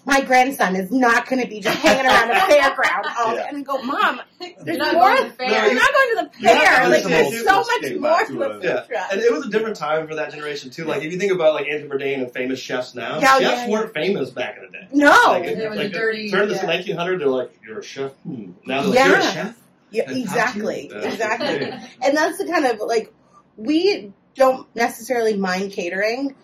my 0.06 0.22
grandson 0.22 0.76
is 0.76 0.92
not 0.92 1.28
going 1.28 1.42
to 1.42 1.48
be 1.48 1.60
just 1.60 1.78
hanging 1.78 2.06
around 2.06 2.32
a 2.32 2.34
fairground 2.52 3.04
all 3.20 3.36
day. 3.36 3.46
And 3.48 3.58
I 3.58 3.62
go 3.62 3.82
mom 3.84 4.20
You're 4.40 4.50
there's 4.64 4.78
not 4.78 4.94
more 4.96 5.16
going 5.16 5.18
to 5.18 5.38
the 5.38 5.44
No, 5.44 5.50
fair. 5.50 5.66
you're 5.68 5.76
not 5.76 5.94
going 5.94 6.10
to 6.10 6.24
the 6.38 6.44
fair 6.44 6.90
like 6.90 7.04
there's 7.04 7.32
the 7.32 7.38
so 7.44 7.58
much 7.58 7.94
more 8.00 8.20
to 8.20 8.26
to 8.34 8.42
a 8.42 8.50
a- 8.50 8.54
food 8.56 8.64
Yeah, 8.64 8.82
truck 8.88 9.08
and 9.12 9.22
it 9.22 9.32
was 9.32 9.46
a 9.46 9.50
different 9.50 9.76
time 9.76 10.08
for 10.08 10.16
that 10.16 10.32
generation 10.32 10.70
too. 10.72 10.86
Like 10.86 11.04
if 11.04 11.12
you 11.12 11.20
think 11.20 11.32
about 11.32 11.54
like 11.54 11.68
Andrew 11.68 11.90
Bourdain 11.90 12.16
and 12.22 12.32
famous 12.32 12.60
chefs 12.60 12.96
now, 12.96 13.20
Yeah, 13.20 13.38
chefs 13.40 13.42
yeah, 13.42 13.66
yeah. 13.66 13.70
weren't 13.70 13.94
famous 13.94 14.30
back 14.32 14.58
in 14.58 14.64
the 14.64 14.70
day. 14.72 14.88
no 14.92 15.12
Like, 15.28 15.44
There 15.56 15.70
was 15.70 15.80
a 15.80 15.84
like, 15.84 15.92
dirty- 15.94 16.32
turn 16.32 16.48
to 16.48 16.54
yeah. 16.56 16.62
the 16.62 16.68
1900, 16.68 17.20
they're 17.20 17.28
like, 17.28 17.54
"You're 17.66 17.80
a 17.80 17.84
chef." 17.84 18.12
Hmm. 18.24 18.52
Now 18.66 18.82
they're 18.84 18.90
like, 18.92 19.06
"You're 19.08 19.18
a 19.18 19.22
chef." 19.22 19.58
yeah, 19.92 20.04
And 20.08 20.18
exactly 20.18 20.90
exactly 20.92 21.66
and 22.02 22.18
that's 22.18 22.38
the 22.38 22.46
kind 22.48 22.66
of 22.66 22.80
like 22.80 23.14
we 23.58 24.14
don't 24.36 24.66
necessarily 24.76 25.36
mind 25.38 25.74
catering 25.74 26.36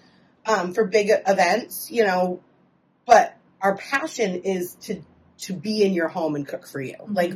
um, 0.46 0.74
for 0.74 0.84
big 0.86 1.10
events, 1.26 1.90
you 1.90 2.04
know, 2.06 2.42
but 3.06 3.37
our 3.62 3.76
passion 3.78 4.42
is 4.44 4.76
to 4.82 5.02
to 5.40 5.54
be 5.54 5.84
in 5.84 5.94
your 5.94 6.08
home 6.08 6.36
and 6.36 6.48
cook 6.48 6.66
for 6.68 6.82
you. 6.82 6.96
Mhm. 7.02 7.16
Like 7.16 7.34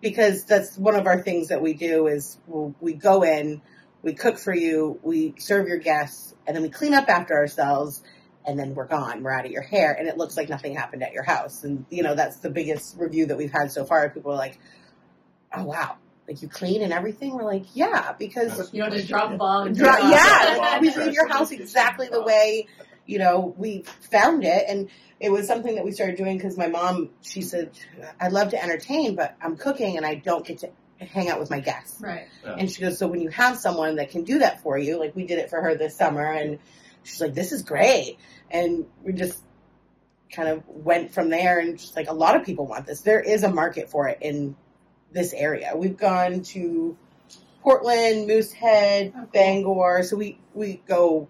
because 0.00 0.44
that's 0.44 0.76
one 0.78 0.94
of 0.94 1.06
our 1.06 1.22
things 1.22 1.48
that 1.48 1.60
we 1.62 1.74
do 1.74 2.06
is 2.06 2.38
we'll, 2.46 2.74
we 2.80 2.92
go 2.92 3.22
in, 3.22 3.60
we 4.02 4.12
cook 4.14 4.38
for 4.38 4.54
you, 4.54 4.98
we 5.02 5.34
serve 5.38 5.66
your 5.68 5.78
guests, 5.78 6.34
and 6.46 6.54
then 6.54 6.62
we 6.62 6.68
clean 6.68 6.94
up 6.94 7.08
after 7.08 7.34
ourselves, 7.34 8.02
and 8.46 8.58
then 8.58 8.74
we're 8.74 8.86
gone. 8.86 9.22
We're 9.22 9.32
out 9.32 9.46
of 9.46 9.50
your 9.50 9.62
hair, 9.62 9.92
and 9.98 10.06
it 10.08 10.16
looks 10.16 10.36
like 10.36 10.48
nothing 10.48 10.74
happened 10.74 11.02
at 11.02 11.12
your 11.12 11.22
house. 11.24 11.64
And 11.64 11.84
you 11.90 12.02
know 12.02 12.14
that's 12.14 12.36
the 12.38 12.50
biggest 12.50 12.96
review 12.98 13.26
that 13.26 13.36
we've 13.36 13.52
had 13.52 13.72
so 13.72 13.84
far. 13.84 14.08
People 14.10 14.32
are 14.32 14.36
like, 14.36 14.58
"Oh 15.54 15.64
wow." 15.64 15.96
Like 16.28 16.42
you 16.42 16.48
clean 16.48 16.82
and 16.82 16.92
everything. 16.92 17.34
We're 17.36 17.44
like, 17.44 17.66
yeah, 17.74 18.12
because 18.18 18.72
You 18.74 18.82
don't 18.82 18.92
just 18.92 19.06
drop 19.06 19.30
a 19.30 19.36
bomb. 19.36 19.68
and 19.68 19.76
Dro- 19.76 19.86
turn 19.92 19.94
it 20.00 20.04
off. 20.06 20.10
yeah, 20.10 20.80
we 20.80 20.90
leave 20.92 21.14
your 21.14 21.28
house 21.28 21.52
exactly 21.52 22.08
the 22.08 22.20
way 22.20 22.66
you 23.06 23.18
know 23.18 23.54
we 23.56 23.84
found 24.10 24.44
it, 24.44 24.64
and 24.68 24.88
it 25.20 25.30
was 25.30 25.46
something 25.46 25.74
that 25.76 25.84
we 25.84 25.92
started 25.92 26.16
doing 26.16 26.36
because 26.36 26.56
my 26.56 26.68
mom 26.68 27.10
she 27.22 27.42
said 27.42 27.70
I 28.20 28.28
love 28.28 28.50
to 28.50 28.62
entertain, 28.62 29.14
but 29.16 29.36
I'm 29.40 29.56
cooking 29.56 29.96
and 29.96 30.04
I 30.04 30.16
don't 30.16 30.44
get 30.44 30.58
to 30.58 30.70
hang 30.98 31.28
out 31.28 31.38
with 31.38 31.50
my 31.50 31.60
guests. 31.60 32.00
Right. 32.00 32.26
And 32.44 32.70
she 32.70 32.80
goes, 32.80 32.98
so 32.98 33.06
when 33.06 33.20
you 33.20 33.28
have 33.28 33.58
someone 33.58 33.96
that 33.96 34.10
can 34.10 34.24
do 34.24 34.38
that 34.38 34.62
for 34.62 34.78
you, 34.78 34.98
like 34.98 35.14
we 35.14 35.26
did 35.26 35.38
it 35.38 35.50
for 35.50 35.60
her 35.60 35.74
this 35.74 35.96
summer, 35.96 36.24
and 36.24 36.58
she's 37.02 37.20
like, 37.20 37.34
this 37.34 37.52
is 37.52 37.62
great, 37.62 38.18
and 38.50 38.86
we 39.02 39.12
just 39.12 39.38
kind 40.32 40.48
of 40.48 40.62
went 40.66 41.12
from 41.12 41.28
there, 41.28 41.60
and 41.60 41.78
just 41.78 41.96
like 41.96 42.08
a 42.08 42.14
lot 42.14 42.36
of 42.36 42.44
people 42.44 42.66
want 42.66 42.86
this. 42.86 43.00
There 43.00 43.20
is 43.20 43.42
a 43.42 43.50
market 43.50 43.90
for 43.90 44.08
it 44.08 44.18
in 44.20 44.56
this 45.12 45.32
area. 45.32 45.72
We've 45.76 45.96
gone 45.96 46.42
to 46.42 46.96
Portland, 47.62 48.26
Moosehead, 48.26 49.08
Okay. 49.08 49.26
Bangor, 49.32 50.02
so 50.02 50.16
we 50.16 50.38
we 50.54 50.82
go 50.86 51.28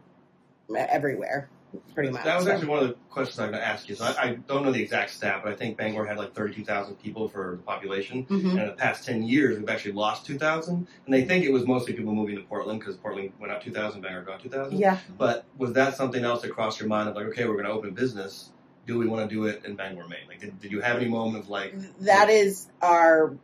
everywhere 0.75 1.49
pretty 1.95 2.11
much. 2.11 2.25
That 2.25 2.37
was 2.37 2.45
So- 2.45 2.53
actually 2.53 2.69
one 2.69 2.83
of 2.83 2.89
the 2.89 2.95
questions 3.11 3.39
I 3.39 3.43
was 3.45 3.51
going 3.53 3.63
to 3.63 3.67
ask 3.67 3.89
you. 3.89 3.95
So 3.95 4.05
I, 4.05 4.15
I 4.23 4.35
don't 4.47 4.65
know 4.65 4.73
the 4.73 4.83
exact 4.83 5.11
stat, 5.11 5.41
but 5.43 5.53
I 5.53 5.57
think 5.57 5.77
Bangor 5.77 6.05
had 6.05 6.19
like 6.19 6.35
32,000 6.35 6.97
people 6.97 7.29
for 7.29 7.53
the 7.57 7.63
population. 7.63 8.25
Mhm. 8.27 8.51
And 8.51 8.59
in 8.61 8.67
the 8.67 8.73
past 8.73 9.05
10 9.07 9.23
years, 9.23 9.59
we've 9.59 9.69
actually 9.69 9.93
lost 9.93 10.27
2,000. 10.27 10.87
And 11.07 11.15
they 11.15 11.25
think 11.25 11.45
it 11.45 11.53
was 11.53 11.67
mostly 11.67 11.93
people 11.95 12.15
moving 12.15 12.37
to 12.37 12.43
Portland 12.43 12.81
because 12.81 12.97
Portland 12.97 13.33
went 13.41 13.53
up 13.53 13.63
2,000, 13.63 14.01
Bangor 14.03 14.23
got 14.23 14.43
2,000. 14.43 14.79
Yeah, 14.79 14.99
But 15.19 15.45
was 15.57 15.73
that 15.75 15.97
something 15.97 16.25
else 16.25 16.43
that 16.43 16.51
crossed 16.53 16.79
your 16.81 16.89
mind 16.89 17.09
of 17.09 17.17
like, 17.17 17.27
okay, 17.27 17.45
we're 17.47 17.55
going 17.55 17.67
to 17.67 17.73
open 17.73 17.89
a 17.91 17.93
business. 17.93 18.51
Do 18.87 18.99
we 18.99 19.07
want 19.07 19.29
to 19.29 19.35
do 19.35 19.47
it 19.47 19.65
in 19.65 19.75
Bangor, 19.77 20.07
Maine? 20.09 20.29
Like, 20.29 20.41
did, 20.41 20.61
did 20.61 20.71
you 20.73 20.81
have 20.81 20.97
any 20.99 21.09
moment 21.09 21.43
of 21.45 21.49
like, 21.51 21.75
that 22.01 22.29
is 22.31 22.69
our 22.83 23.35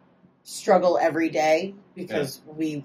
struggle 0.45 0.99
every 1.01 1.29
day 1.31 1.75
because 1.95 2.41
we 2.47 2.85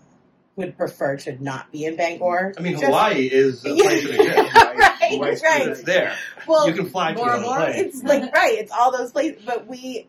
would 0.56 0.76
prefer 0.76 1.18
to 1.18 1.44
not 1.44 1.72
be 1.72 1.86
in 1.86 1.96
Bangor. 1.96 2.52
I 2.58 2.62
mean, 2.62 2.82
Hawaii 2.82 3.28
is 3.32 3.64
a 3.64 3.70
Yeah. 3.76 3.84
place 3.84 4.04
that 4.08 4.12
exists. 4.74 4.87
Right, 5.12 5.20
Hawaii's 5.20 5.42
right. 5.44 5.68
It's 5.68 5.84
there. 5.84 6.16
Well, 6.48 6.68
you 6.68 6.74
can 6.74 6.90
fly 6.90 7.14
to 7.14 7.18
Bora 7.18 7.32
it 7.32 7.34
on 7.38 7.40
a 7.40 7.46
Bora? 7.46 7.66
plane. 7.66 7.86
it's 7.86 8.04
like 8.04 8.34
right 8.34 8.58
it's 8.58 8.72
all 8.72 8.92
those 8.96 9.12
places 9.12 9.42
but 9.46 9.68
we 9.68 10.08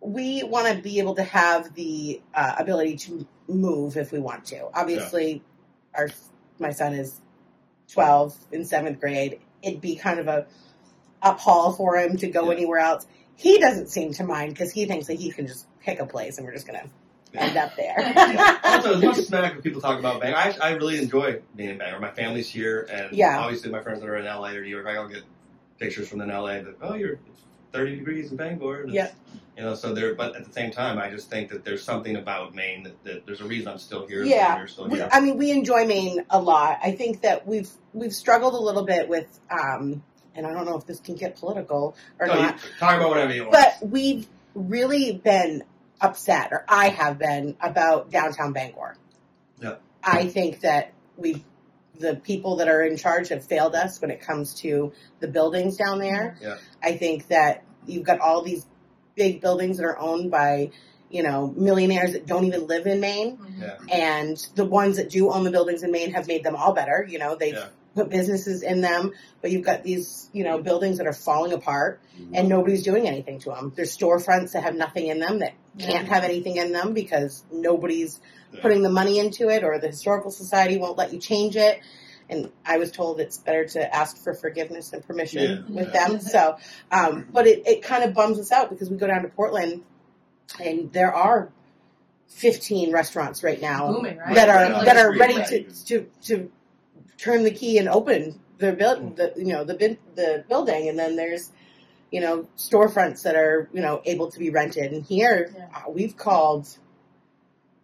we 0.00 0.42
want 0.42 0.74
to 0.76 0.82
be 0.82 0.98
able 0.98 1.14
to 1.14 1.22
have 1.22 1.74
the 1.74 2.20
uh, 2.34 2.54
ability 2.58 2.96
to 2.96 3.26
move 3.48 3.96
if 3.96 4.12
we 4.12 4.18
want 4.18 4.44
to 4.46 4.68
obviously 4.74 5.42
our 5.94 6.08
my 6.58 6.72
son 6.72 6.92
is 6.94 7.20
12 7.92 8.34
in 8.52 8.64
seventh 8.64 9.00
grade 9.00 9.40
it'd 9.62 9.80
be 9.80 9.96
kind 9.96 10.18
of 10.18 10.28
a 10.28 10.46
up 11.22 11.38
haul 11.38 11.72
for 11.72 11.96
him 11.96 12.16
to 12.16 12.28
go 12.28 12.46
Yeah. 12.46 12.56
anywhere 12.56 12.78
else 12.78 13.06
he 13.36 13.58
doesn't 13.58 13.88
seem 13.88 14.12
to 14.14 14.24
mind 14.24 14.52
because 14.54 14.70
he 14.72 14.86
thinks 14.86 15.06
that 15.06 15.14
he 15.14 15.30
can 15.30 15.46
just 15.46 15.66
pick 15.80 15.98
a 16.00 16.06
place 16.06 16.38
and 16.38 16.46
we're 16.46 16.52
just 16.54 16.66
gonna 16.66 16.84
end 17.34 17.56
up 17.56 17.74
there 17.76 18.58
also, 18.64 18.94
as 18.96 19.02
much 19.02 19.16
smack 19.26 19.52
when 19.54 19.62
people 19.62 19.80
talk 19.80 19.98
about 19.98 20.20
Bangor, 20.20 20.36
I, 20.36 20.56
I 20.60 20.70
really 20.72 20.98
enjoy 20.98 21.40
being 21.56 21.70
in 21.70 21.78
Bangor. 21.78 22.00
My 22.00 22.10
family's 22.10 22.48
here, 22.48 22.86
and 22.92 23.16
Yeah. 23.16 23.38
obviously 23.38 23.70
my 23.70 23.80
friends 23.82 24.00
that 24.00 24.08
are 24.08 24.16
in 24.16 24.24
LA 24.24 24.48
or 24.50 24.62
New 24.62 24.68
York, 24.68 24.86
I'll 24.86 25.08
get 25.08 25.22
pictures 25.78 26.08
from 26.08 26.18
them 26.18 26.30
in 26.30 26.36
LA 26.36 26.62
that, 26.62 26.76
oh, 26.82 26.94
you're 26.94 27.18
30 27.72 27.96
degrees 27.96 28.30
in 28.30 28.36
Bangor. 28.36 28.82
And 28.82 28.92
Yeah. 28.92 29.10
You 29.56 29.64
know, 29.64 29.74
so 29.74 29.92
there, 29.92 30.14
but 30.14 30.34
at 30.34 30.46
the 30.46 30.52
same 30.52 30.70
time, 30.70 30.98
I 30.98 31.10
just 31.10 31.28
think 31.28 31.50
that 31.50 31.62
there's 31.64 31.82
something 31.84 32.16
about 32.16 32.54
Maine 32.54 32.84
that, 32.84 33.04
that 33.04 33.26
there's 33.26 33.42
a 33.42 33.44
reason 33.44 33.68
I'm 33.68 33.78
still 33.78 34.06
here. 34.06 34.22
Yeah. 34.24 34.58
and 34.60 34.70
You're 34.76 34.88
we. 34.88 35.02
I 35.02 35.20
mean, 35.20 35.36
we 35.36 35.50
enjoy 35.50 35.86
Maine 35.86 36.24
a 36.30 36.40
lot. 36.40 36.78
I 36.82 36.92
think 36.92 37.20
that 37.22 37.46
we've 37.46 37.68
we've 37.92 38.14
struggled 38.14 38.54
a 38.54 38.58
little 38.58 38.84
bit 38.84 39.08
with, 39.08 39.38
um, 39.50 40.02
and 40.34 40.46
I 40.46 40.52
don't 40.54 40.64
know 40.64 40.78
if 40.78 40.86
this 40.86 41.00
can 41.00 41.16
get 41.16 41.36
political 41.36 41.94
or 42.18 42.28
No, 42.28 42.34
not, 42.34 42.58
talk 42.78 42.96
about 42.96 43.10
whatever 43.10 43.34
you 43.34 43.42
want. 43.42 43.52
but 43.52 43.76
we've 43.86 44.26
really 44.54 45.12
been 45.22 45.62
upset, 46.02 46.48
or 46.52 46.64
I 46.68 46.88
have 46.88 47.18
been 47.18 47.56
about 47.60 48.10
downtown 48.10 48.52
Bangor. 48.52 48.96
Yeah. 49.60 49.76
I 50.02 50.26
think 50.26 50.60
that 50.60 50.92
we, 51.16 51.44
the 51.98 52.16
people 52.16 52.56
that 52.56 52.68
are 52.68 52.82
in 52.82 52.96
charge, 52.96 53.28
have 53.28 53.44
failed 53.44 53.74
us 53.74 54.00
when 54.00 54.10
it 54.10 54.20
comes 54.20 54.54
to 54.62 54.92
the 55.20 55.28
buildings 55.28 55.76
down 55.76 56.00
there. 56.00 56.36
Yeah. 56.40 56.56
I 56.82 56.96
think 56.96 57.28
that 57.28 57.64
you've 57.86 58.04
got 58.04 58.18
all 58.20 58.42
these 58.42 58.66
big 59.14 59.40
buildings 59.40 59.76
that 59.76 59.84
are 59.84 59.98
owned 59.98 60.30
by, 60.30 60.72
you 61.10 61.22
know, 61.22 61.54
millionaires 61.56 62.12
that 62.12 62.26
don't 62.26 62.44
even 62.44 62.66
live 62.66 62.86
in 62.86 63.00
Maine 63.00 63.38
yeah. 63.60 63.76
and 63.92 64.36
the 64.56 64.64
ones 64.64 64.96
that 64.96 65.10
do 65.10 65.30
own 65.30 65.44
the 65.44 65.50
buildings 65.50 65.82
in 65.82 65.92
Maine 65.92 66.12
have 66.12 66.26
made 66.26 66.42
them 66.42 66.56
all 66.56 66.72
better. 66.72 67.06
You 67.08 67.18
know, 67.18 67.36
they've 67.36 67.54
Yeah. 67.54 67.68
Put 67.94 68.08
businesses 68.10 68.62
in 68.62 68.80
them, 68.80 69.12
but 69.40 69.50
you've 69.50 69.64
got 69.64 69.82
these, 69.82 70.28
you 70.32 70.44
know, 70.44 70.58
buildings 70.62 70.98
that 70.98 71.06
are 71.06 71.12
falling 71.12 71.52
apart 71.52 72.00
and 72.32 72.48
nobody's 72.48 72.82
doing 72.82 73.06
anything 73.06 73.38
to 73.40 73.50
them. 73.50 73.72
There's 73.76 73.96
storefronts 73.96 74.52
that 74.52 74.62
have 74.64 74.74
nothing 74.74 75.06
in 75.08 75.18
them 75.20 75.40
that 75.40 75.52
can't 75.78 76.08
have 76.08 76.24
anything 76.24 76.56
in 76.56 76.72
them 76.72 76.94
because 76.94 77.44
nobody's 77.52 78.20
Yeah. 78.52 78.60
putting 78.60 78.82
the 78.82 78.90
money 78.90 79.18
into 79.18 79.48
it 79.48 79.64
or 79.64 79.78
the 79.78 79.86
historical 79.88 80.30
society 80.30 80.76
won't 80.78 80.98
let 80.98 81.12
you 81.12 81.18
change 81.18 81.56
it. 81.56 81.80
And 82.28 82.50
I 82.64 82.78
was 82.78 82.90
told 82.92 83.18
it's 83.20 83.38
better 83.38 83.64
to 83.66 83.94
ask 83.94 84.16
for 84.22 84.34
forgiveness 84.34 84.92
and 84.92 85.06
permission 85.06 85.64
Yeah. 85.68 85.74
with 85.74 85.94
Yeah. 85.94 86.08
them. 86.08 86.20
So, 86.20 86.56
um, 86.90 87.26
but 87.32 87.46
it, 87.46 87.66
it 87.66 87.82
kind 87.82 88.04
of 88.04 88.14
bums 88.14 88.38
us 88.38 88.52
out 88.52 88.68
because 88.70 88.90
we 88.90 88.96
go 88.96 89.06
down 89.06 89.22
to 89.22 89.28
Portland 89.28 89.82
and 90.62 90.92
there 90.92 91.14
are 91.14 91.50
15 92.28 92.92
restaurants 92.92 93.42
right 93.42 93.60
now 93.60 93.92
Booming, 93.92 94.16
right? 94.18 94.34
that 94.34 94.48
are 94.48 94.64
Yeah. 94.70 94.84
that 94.84 94.96
are 94.96 95.16
ready 95.18 95.36
ready. 95.38 95.64
to, 95.64 95.84
to 95.86 96.06
to 96.22 96.50
turn 97.18 97.44
the 97.44 97.50
key 97.50 97.78
and 97.78 97.88
open 97.88 98.38
their 98.58 98.72
build 98.74 99.16
the 99.16 99.32
you 99.36 99.46
know 99.52 99.64
the 99.64 99.96
the 100.14 100.44
building 100.48 100.88
and 100.88 100.98
then 100.98 101.16
there's 101.16 101.50
you 102.10 102.20
know 102.20 102.46
storefronts 102.56 103.22
that 103.22 103.34
are 103.34 103.68
you 103.72 103.80
know 103.80 104.00
able 104.04 104.30
to 104.30 104.38
be 104.38 104.50
rented 104.50 104.92
and 104.92 105.04
here 105.04 105.52
Yeah. 105.56 105.68
uh, 105.74 105.90
we've 105.90 106.16
called 106.16 106.68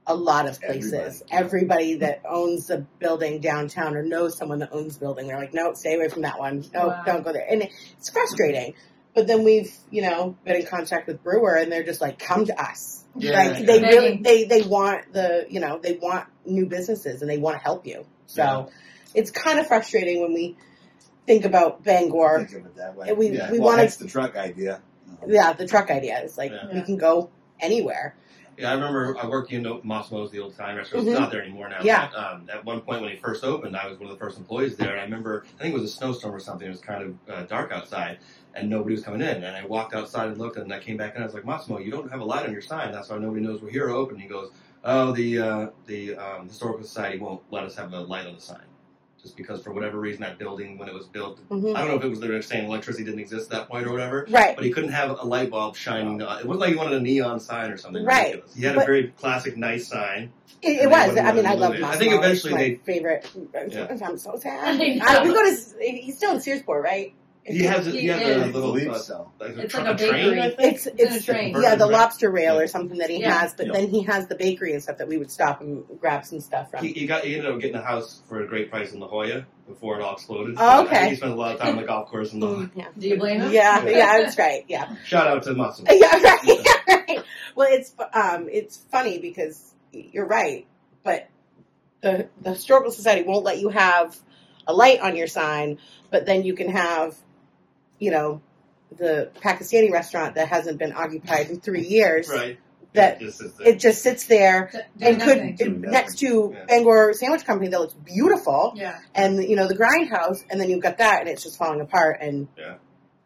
a 0.07 0.15
lot 0.15 0.49
of 0.49 0.59
places 0.61 1.23
Everybody. 1.31 1.33
everybody 1.33 1.95
that 1.97 2.23
owns 2.29 2.71
a 2.71 2.79
building 2.99 3.41
downtown 3.41 3.95
or 3.95 4.03
knows 4.03 4.37
someone 4.39 4.61
that 4.61 4.71
owns 4.73 4.97
a 4.97 5.01
building 5.01 5.27
they're 5.29 5.39
like 5.39 5.53
no 5.53 5.75
stay 5.75 5.97
away 5.97 6.09
from 6.09 6.23
that 6.23 6.39
one 6.39 6.65
no 6.73 6.89
Wow. 6.89 7.03
don't 7.05 7.25
go 7.25 7.33
there 7.33 7.47
and 7.49 7.63
it's 7.63 8.09
frustrating 8.11 8.75
but 9.15 9.27
then 9.27 9.45
we've 9.45 9.71
you 9.91 10.01
know 10.03 10.37
been 10.45 10.57
in 10.57 10.67
contact 10.67 11.09
with 11.09 11.23
brewer 11.23 11.57
and 11.57 11.71
they're 11.71 11.83
just 11.83 12.01
like 12.01 12.19
come 12.19 12.47
to 12.47 12.59
us 12.59 13.05
Yeah, 13.17 13.33
like 13.33 13.59
yeah. 13.61 13.67
they 13.67 13.81
really 13.83 14.17
they 14.23 14.45
they 14.45 14.63
want 14.63 15.13
the 15.13 15.47
you 15.51 15.61
know 15.61 15.79
they 15.79 15.99
want 16.01 16.27
new 16.47 16.65
businesses 16.67 17.21
and 17.21 17.31
they 17.31 17.39
want 17.39 17.57
to 17.59 17.63
help 17.63 17.87
you. 17.87 18.07
So 18.27 18.43
Yeah. 18.43 18.67
It's 19.15 19.31
kind 19.31 19.59
of 19.59 19.67
frustrating 19.67 20.21
when 20.23 20.33
we 20.35 20.57
think 21.27 21.45
about 21.45 21.85
Bangor. 21.85 22.47
Think 22.47 22.61
of 22.61 22.67
it 22.67 22.77
that 22.77 22.97
way. 22.97 23.09
And 23.09 23.19
we- 23.19 23.31
yeah. 23.31 23.51
we 23.51 23.59
well, 23.59 23.77
wanna- 23.77 23.89
the 23.89 24.07
truck 24.09 24.37
idea. 24.37 24.81
Yeah, 25.27 25.53
the 25.53 25.67
truck 25.67 25.91
idea 25.91 26.21
is 26.23 26.39
like 26.39 26.53
Yeah. 26.53 26.73
we 26.73 26.83
can 26.83 26.97
go 26.97 27.31
anywhere. 27.61 28.15
Yeah, 28.57 28.71
I 28.71 28.75
remember 28.75 29.17
I 29.17 29.27
worked 29.29 29.53
in 29.53 29.63
Massimo's, 29.63 30.33
the 30.33 30.41
old 30.41 30.57
time 30.57 30.77
restaurant. 30.77 31.07
Mhm. 31.07 31.11
It's 31.11 31.21
not 31.21 31.31
there 31.31 31.43
anymore 31.43 31.69
now. 31.69 31.79
Yeah. 31.81 32.09
But, 32.13 32.19
um, 32.19 32.49
at 32.53 32.65
one 32.65 32.81
point 32.81 33.03
when 33.03 33.11
he 33.13 33.17
first 33.17 33.45
opened, 33.45 33.77
I 33.77 33.87
was 33.87 33.99
one 34.01 34.11
of 34.11 34.19
the 34.19 34.19
first 34.19 34.37
employees 34.37 34.77
there, 34.77 34.91
and 34.91 35.01
I 35.01 35.05
remember 35.05 35.45
I 35.59 35.63
think 35.63 35.75
it 35.75 35.81
was 35.81 35.89
a 35.89 35.95
snowstorm 35.95 36.35
or 36.35 36.41
something. 36.41 36.67
It 36.67 36.71
was 36.71 36.81
kind 36.81 37.03
of 37.05 37.35
uh, 37.35 37.43
dark 37.45 37.71
outside, 37.71 38.19
and 38.55 38.69
nobody 38.69 38.97
was 38.97 39.05
coming 39.05 39.21
in. 39.21 39.45
And 39.45 39.57
I 39.57 39.65
walked 39.65 39.95
outside 39.95 40.29
and 40.29 40.39
looked, 40.39 40.57
and 40.57 40.73
I 40.73 40.81
came 40.81 40.97
back 40.97 41.15
in. 41.15 41.23
I 41.23 41.25
was 41.27 41.35
like, 41.35 41.45
Mossmo, 41.45 41.85
you 41.85 41.93
don't 41.93 42.11
have 42.11 42.21
a 42.21 42.25
light 42.25 42.47
on 42.47 42.53
your 42.53 42.61
sign. 42.63 42.91
That's 42.91 43.09
why 43.11 43.19
nobody 43.19 43.43
knows 43.43 43.63
we're 43.63 43.71
here 43.71 43.91
open. 43.91 44.15
And 44.17 44.23
he 44.23 44.29
goes, 44.29 44.51
Oh, 44.85 45.13
the 45.13 45.39
uh, 45.39 45.67
the 45.87 46.17
um, 46.17 46.49
historical 46.49 46.83
society 46.85 47.19
won't 47.19 47.43
let 47.53 47.63
us 47.65 47.77
have 47.77 47.93
a 47.93 48.01
light 48.01 48.27
on 48.27 48.35
the 48.35 48.41
sign. 48.41 48.63
Just 49.23 49.37
because, 49.37 49.61
for 49.63 49.73
whatever 49.73 49.99
reason, 49.99 50.21
that 50.23 50.39
building, 50.39 50.79
when 50.79 50.89
it 50.89 50.95
was 50.95 51.07
built, 51.07 51.41
Mhm. 51.51 51.75
I 51.75 51.81
don't 51.81 51.89
know 51.91 51.97
if 51.97 52.05
it 52.05 52.09
was 52.09 52.21
they're 52.21 52.41
saying 52.41 52.67
electricity 52.67 53.05
didn't 53.05 53.19
exist 53.19 53.47
at 53.53 53.59
that 53.59 53.69
point 53.69 53.85
or 53.87 53.91
whatever, 53.91 54.27
Right. 54.31 54.55
but 54.55 54.65
he 54.65 54.71
couldn't 54.71 54.93
have 54.93 55.11
a 55.19 55.25
light 55.25 55.51
bulb 55.51 55.75
shining. 55.75 56.23
Uh, 56.23 56.39
it 56.41 56.47
wasn't 56.47 56.61
like 56.61 56.71
he 56.71 56.77
wanted 56.77 56.93
a 56.95 57.01
neon 57.01 57.41
sign 57.41 57.71
or 57.73 57.77
something 57.77 58.05
Right. 58.05 58.27
ridiculous. 58.27 58.55
He 58.55 58.65
had 58.65 58.77
But- 58.77 58.85
a 58.85 58.87
very 58.87 59.09
classic, 59.19 59.57
nice 59.57 59.89
sign. 59.89 60.31
It, 60.63 60.83
it 60.83 60.89
was. 60.91 61.17
I 61.17 61.33
mean, 61.33 61.47
I 61.47 61.55
love 61.55 61.73
move 61.73 61.81
it. 61.81 61.85
I 61.85 61.97
think 61.97 62.13
eventually 62.15 62.53
it's 62.53 62.53
my 62.53 62.59
they- 62.59 62.75
favorite. 62.93 63.29
Yeah. 63.73 63.87
I'm 64.05 64.19
so 64.19 64.37
sad. 64.39 64.79
know. 64.79 64.85
I, 65.07 65.23
we 65.25 65.31
go 65.35 65.45
to. 65.45 65.57
He's 65.81 66.17
still 66.17 66.33
in 66.33 66.39
Searsport, 66.39 66.83
right? 66.83 67.13
He 67.49 67.63
has 67.65 67.87
a, 67.87 67.91
he 67.91 68.01
He 68.01 68.07
has 68.09 68.21
is. 68.21 68.55
little 68.55 68.73
believe 68.73 68.91
uh, 68.91 68.99
so. 68.99 69.31
like 69.41 69.57
a, 69.57 69.61
It's 69.63 69.75
tra- 69.75 69.83
like 69.85 70.01
a 70.01 70.05
a 70.05 70.09
train. 70.09 70.25
bakery. 70.35 70.41
I 70.43 70.51
think. 70.51 70.75
It's 70.75 70.87
It's 70.87 71.01
in 71.01 71.09
a 71.13 71.15
it's 71.17 71.25
train. 71.25 71.57
yeah 71.61 71.75
the 71.75 71.87
lobster 71.87 72.31
rail 72.31 72.55
Yeah. 72.57 72.61
or 72.63 72.67
something 72.67 72.99
that 72.99 73.11
he 73.11 73.21
Yeah. 73.21 73.39
has, 73.39 73.55
but 73.55 73.67
Yeah. 73.67 73.73
then 73.73 73.89
he 73.89 74.03
has 74.05 74.27
the 74.27 74.35
bakery 74.35 74.73
and 74.73 74.83
stuff 74.83 74.99
that 74.99 75.09
we 75.09 75.17
would 75.19 75.31
stop 75.31 75.61
and 75.61 75.85
grab 76.01 76.25
some 76.25 76.41
stuff 76.41 76.71
from. 76.71 76.85
He, 76.85 76.93
he 76.93 77.07
got 77.07 77.25
he 77.25 77.35
ended 77.37 77.51
up 77.53 77.61
getting 77.61 77.77
a 77.77 77.83
house 77.83 78.21
for 78.29 78.43
a 78.43 78.47
great 78.47 78.71
price 78.71 78.93
in 78.93 79.01
La 79.01 79.09
Jolla 79.09 79.45
before 79.67 79.99
it 79.99 80.03
all 80.03 80.15
exploded. 80.15 80.55
Oh, 80.59 80.85
But 80.85 80.93
I 80.93 80.97
okay. 80.99 81.09
He 81.11 81.17
spent 81.17 81.33
a 81.33 81.35
lot 81.37 81.55
of 81.55 81.61
time 81.61 81.71
on 81.71 81.77
the 81.77 81.83
golf 81.87 82.09
course 82.09 82.33
in 82.33 82.41
La 82.41 82.49
Jolla. 82.49 82.71
Yeah. 82.75 82.87
Do 82.99 83.09
you 83.09 83.17
blame 83.19 83.41
him? 83.41 83.53
Yeah, 83.53 83.85
yeah, 83.87 84.19
that's 84.23 84.39
right. 84.39 84.65
Yeah. 84.69 84.95
Shout 85.05 85.27
out 85.27 85.43
to 85.45 85.55
Massimo. 85.55 85.91
Yeah, 85.93 86.07
right. 86.23 86.79
right. 87.09 87.23
Well, 87.55 87.69
it's 87.71 87.95
um, 88.15 88.49
it's 88.51 88.77
funny 88.91 89.19
because 89.19 89.75
you're 89.93 90.27
right, 90.27 90.67
but 91.03 91.29
the 92.03 92.29
the 92.43 92.51
historical 92.51 92.93
society 92.93 93.25
won't 93.27 93.45
let 93.45 93.59
you 93.59 93.69
have 93.71 94.17
a 94.67 94.73
light 94.73 95.01
on 95.01 95.17
your 95.17 95.27
sign, 95.27 95.79
but 96.11 96.27
then 96.27 96.45
you 96.45 96.55
can 96.55 96.69
have, 96.71 97.17
you 97.99 98.11
know, 98.11 98.41
the 98.97 99.31
Pakistani 99.43 99.91
restaurant 99.93 100.35
that 100.37 100.49
hasn't 100.49 100.79
been 100.79 100.93
occupied 100.93 101.51
in 101.51 101.61
three 101.61 101.83
years 101.85 102.29
Right. 102.29 102.59
that 102.95 103.21
Just 103.21 103.39
sits 103.39 103.55
there. 103.59 103.69
it 103.69 103.79
just 103.79 104.03
sits 104.03 104.25
there 104.25 104.71
D- 104.73 104.79
and 105.05 105.19
doing 105.19 105.21
could 105.29 105.37
nothing. 105.39 105.55
Doing 105.57 105.73
nothing. 105.83 105.91
next 105.93 106.19
to 106.21 106.55
Yeah. 106.55 106.65
Bangor 106.67 107.13
Sandwich 107.13 107.45
Company 107.45 107.69
that 107.71 107.79
looks 107.81 107.95
beautiful, 107.95 108.73
Yeah. 108.77 108.99
and 109.15 109.43
you 109.45 109.57
know 109.57 109.69
the 109.69 109.77
grindhouse, 109.77 110.43
and 110.51 110.59
then 110.61 110.71
you've 110.71 110.83
got 110.83 110.99
that, 110.99 111.21
and 111.21 111.29
it's 111.29 111.43
just 111.43 111.59
falling 111.59 111.81
apart, 111.81 112.19
and 112.23 112.49
Yeah. 112.57 112.75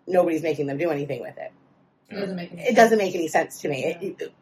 nobody's 0.07 0.43
making 0.43 0.67
them 0.67 0.79
do 0.79 0.91
anything 0.91 1.23
with 1.23 1.39
it. 1.39 1.53
It 2.11 2.17
doesn't 2.21 2.37
make 2.37 2.53
any 2.53 2.63
It 2.63 2.75
doesn't 2.77 2.99
make 2.99 3.15
any 3.15 3.29
sense 3.29 3.61
to 3.61 3.69
me. 3.69 3.85
It, 3.85 4.17
it 4.21 4.33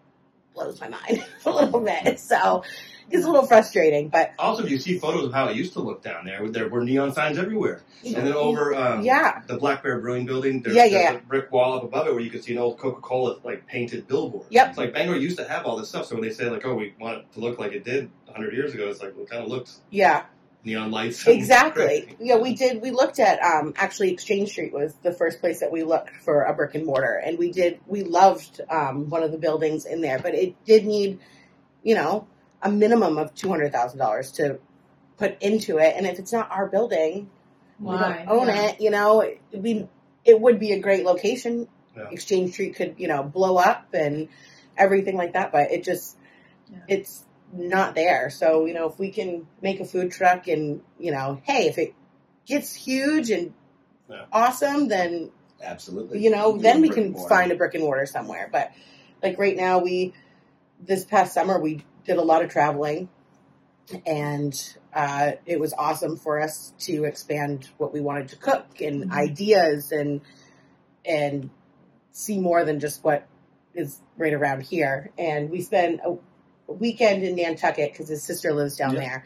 blows 0.54 0.80
my 0.80 0.88
mind 0.88 1.24
a 1.44 1.50
little 1.50 1.80
bit, 1.80 2.18
so 2.18 2.64
it's 3.10 3.24
a 3.24 3.30
little 3.30 3.46
frustrating. 3.46 4.08
But 4.08 4.32
Also, 4.38 4.64
if 4.64 4.70
you 4.70 4.78
see 4.78 4.98
photos 4.98 5.26
of 5.26 5.32
how 5.32 5.48
it 5.48 5.56
used 5.56 5.72
to 5.74 5.80
look 5.80 6.02
down 6.02 6.24
there, 6.24 6.48
there 6.48 6.68
were 6.68 6.84
neon 6.84 7.12
signs 7.12 7.38
everywhere. 7.38 7.82
And 8.04 8.14
then 8.14 8.32
over 8.32 8.74
um, 8.74 9.02
yeah, 9.02 9.42
the 9.46 9.56
Black 9.56 9.82
Bear 9.82 10.00
Brewing 10.00 10.26
Building, 10.26 10.62
there's, 10.62 10.76
Yeah, 10.76 10.88
there's 10.88 10.92
yeah, 10.92 11.12
a 11.14 11.18
brick 11.18 11.52
wall 11.52 11.74
up 11.74 11.84
above 11.84 12.06
it 12.06 12.12
where 12.12 12.22
you 12.22 12.30
could 12.30 12.44
see 12.44 12.52
an 12.52 12.58
old 12.58 12.78
Coca-Cola 12.78 13.38
like 13.44 13.66
painted 13.66 14.06
billboard. 14.06 14.46
Yep. 14.50 14.68
It's 14.70 14.78
like 14.78 14.92
Bangor 14.92 15.16
used 15.16 15.38
to 15.38 15.48
have 15.48 15.66
all 15.66 15.76
this 15.76 15.88
stuff, 15.88 16.06
so 16.06 16.14
when 16.14 16.22
they 16.22 16.32
say 16.32 16.48
like, 16.48 16.64
"Oh, 16.64 16.74
we 16.74 16.94
want 16.98 17.18
it 17.18 17.32
to 17.34 17.40
look 17.40 17.58
like 17.58 17.72
it 17.72 17.84
did 17.84 18.10
100 18.26 18.54
years 18.54 18.74
ago," 18.74 18.88
it's 18.88 19.02
like, 19.02 19.14
well, 19.14 19.24
it 19.24 19.30
kind 19.30 19.42
of 19.42 19.48
looked 19.48 19.70
yeah. 19.90 20.24
neon 20.64 20.90
lights. 20.90 21.26
Exactly. 21.26 22.16
Yeah, 22.20 22.36
we 22.36 22.54
did. 22.54 22.80
We 22.80 22.90
looked 22.90 23.18
at 23.18 23.40
um, 23.42 23.74
actually 23.76 24.12
Exchange 24.12 24.50
Street 24.50 24.72
was 24.72 24.94
the 25.02 25.12
first 25.12 25.40
place 25.40 25.60
that 25.60 25.72
we 25.72 25.82
looked 25.82 26.10
for 26.24 26.44
a 26.44 26.54
brick 26.54 26.74
and 26.74 26.86
mortar, 26.86 27.14
and 27.14 27.38
we 27.38 27.52
did. 27.52 27.80
We 27.86 28.04
loved 28.04 28.60
um, 28.70 29.10
one 29.10 29.22
of 29.22 29.32
the 29.32 29.38
buildings 29.38 29.84
in 29.84 30.00
there, 30.00 30.18
but 30.18 30.34
it 30.34 30.64
did 30.64 30.86
need, 30.86 31.18
you 31.82 31.94
know, 31.94 32.26
a 32.62 32.70
minimum 32.70 33.18
of 33.18 33.34
two 33.34 33.48
hundred 33.48 33.72
thousand 33.72 33.98
dollars 33.98 34.32
to 34.32 34.58
put 35.16 35.40
into 35.42 35.78
it. 35.78 35.94
And 35.96 36.06
if 36.06 36.18
it's 36.18 36.32
not 36.32 36.50
our 36.50 36.66
building, 36.66 37.30
we 37.78 37.86
Why? 37.94 38.24
don't 38.26 38.28
own 38.28 38.48
Yeah. 38.48 38.62
it. 38.68 38.80
You 38.80 38.90
know, 38.90 39.20
it, 39.20 39.40
we 39.52 39.88
it 40.24 40.40
would 40.40 40.58
be 40.58 40.72
a 40.72 40.80
great 40.80 41.04
location. 41.04 41.68
Yeah. 41.96 42.08
Exchange 42.10 42.52
Street 42.52 42.74
could 42.76 42.94
you 42.98 43.08
know 43.08 43.22
blow 43.22 43.56
up 43.56 43.88
and 43.94 44.28
everything 44.76 45.16
like 45.16 45.32
that, 45.34 45.52
but 45.52 45.70
it 45.72 45.82
just 45.84 46.16
Yeah. 46.70 46.78
it's 46.88 47.24
not 47.52 47.94
there. 47.94 48.30
So 48.30 48.66
you 48.66 48.74
know, 48.74 48.88
if 48.88 48.98
we 48.98 49.10
can 49.10 49.46
make 49.60 49.80
a 49.80 49.84
food 49.84 50.12
truck 50.12 50.46
and 50.48 50.82
you 50.98 51.12
know, 51.12 51.40
hey, 51.44 51.66
if 51.68 51.78
it 51.78 51.94
gets 52.46 52.74
huge 52.74 53.30
and 53.30 53.52
Yeah. 54.08 54.24
awesome, 54.32 54.88
then 54.88 55.30
Absolutely. 55.62 56.20
you 56.22 56.30
know, 56.30 56.56
Do 56.56 56.62
then 56.62 56.80
we 56.80 56.90
can 56.90 57.14
find 57.14 57.52
a 57.52 57.54
brick 57.56 57.74
and 57.74 57.82
mortar 57.84 58.06
somewhere. 58.06 58.48
But 58.50 58.72
like 59.22 59.38
right 59.38 59.56
now, 59.56 59.78
we 59.80 60.12
this 60.82 61.04
past 61.04 61.34
summer 61.34 61.58
we 61.60 61.84
did 62.04 62.16
a 62.16 62.22
lot 62.22 62.42
of 62.44 62.50
traveling, 62.50 63.08
and 64.06 64.74
uh, 64.94 65.32
it 65.46 65.58
was 65.60 65.72
awesome 65.74 66.16
for 66.16 66.40
us 66.40 66.72
to 66.80 67.04
expand 67.04 67.68
what 67.78 67.92
we 67.92 68.00
wanted 68.00 68.28
to 68.28 68.36
cook 68.36 68.80
and 68.80 69.10
Mhm. 69.10 69.12
ideas 69.12 69.92
and 69.92 70.20
and 71.04 71.48
see 72.12 72.38
more 72.38 72.64
than 72.64 72.78
just 72.78 73.02
what 73.02 73.26
is 73.74 74.00
right 74.18 74.34
around 74.34 74.62
here. 74.62 75.10
And 75.16 75.48
we 75.50 75.62
spent 75.62 76.00
a, 76.04 76.18
a 76.68 76.72
weekend 76.72 77.22
in 77.24 77.36
Nantucket 77.36 77.92
because 77.92 78.08
his 78.08 78.22
sister 78.22 78.52
lives 78.52 78.76
down 78.76 78.94
Yeah. 78.94 79.00
there, 79.00 79.24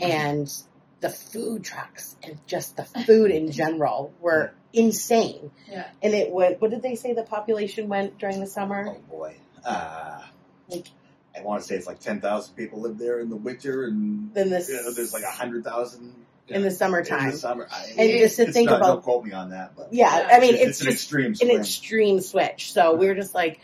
and 0.00 0.52
the 1.00 1.08
food 1.10 1.64
trucks 1.64 2.16
and 2.22 2.38
just 2.46 2.76
the 2.76 2.84
food 2.84 3.30
in 3.30 3.50
general 3.50 4.12
were 4.20 4.52
insane. 4.72 5.50
Yeah. 5.70 5.86
And 6.02 6.14
it 6.14 6.30
would. 6.32 6.60
What 6.60 6.70
did 6.70 6.82
they 6.82 6.94
say 6.94 7.12
the 7.14 7.22
population 7.22 7.88
went 7.88 8.18
during 8.18 8.40
the 8.40 8.46
summer? 8.46 8.88
Oh 8.96 9.00
boy. 9.10 9.36
Uh, 9.64 10.20
Like- 10.68 10.88
I 11.36 11.42
want 11.42 11.62
to 11.62 11.66
say 11.66 11.74
it's 11.74 11.86
like 11.86 12.00
10,000 12.00 12.54
people 12.54 12.80
live 12.80 12.98
there 12.98 13.20
in 13.20 13.28
the 13.30 13.36
winter 13.36 13.84
and 13.84 14.32
Then 14.34 14.50
this 14.50 14.68
you 14.68 14.76
know, 14.76 14.92
there's 14.92 15.12
like 15.12 15.24
100,000 15.24 16.14
in 16.48 16.60
the 16.62 16.68
in 16.68 16.74
summertime. 16.74 17.30
the 17.32 17.36
summer. 17.36 17.66
I, 17.70 17.86
And 17.98 18.10
just 18.18 18.36
to 18.36 18.52
think 18.52 18.68
not, 18.70 18.76
about- 18.78 18.86
don't 18.86 19.02
quote 19.02 19.24
me 19.24 19.32
on 19.32 19.50
that, 19.50 19.74
but 19.76 19.92
Yeah, 19.92 20.18
Yeah. 20.18 20.28
I 20.36 20.40
mean 20.40 20.54
it's, 20.54 20.80
it's, 20.80 20.80
an 20.82 20.88
extreme 20.88 21.26
an 21.26 21.34
swing. 21.36 21.58
extreme 21.58 22.20
switch. 22.20 22.72
So 22.72 22.94
we 22.94 23.06
were 23.06 23.14
just 23.14 23.34
like, 23.34 23.60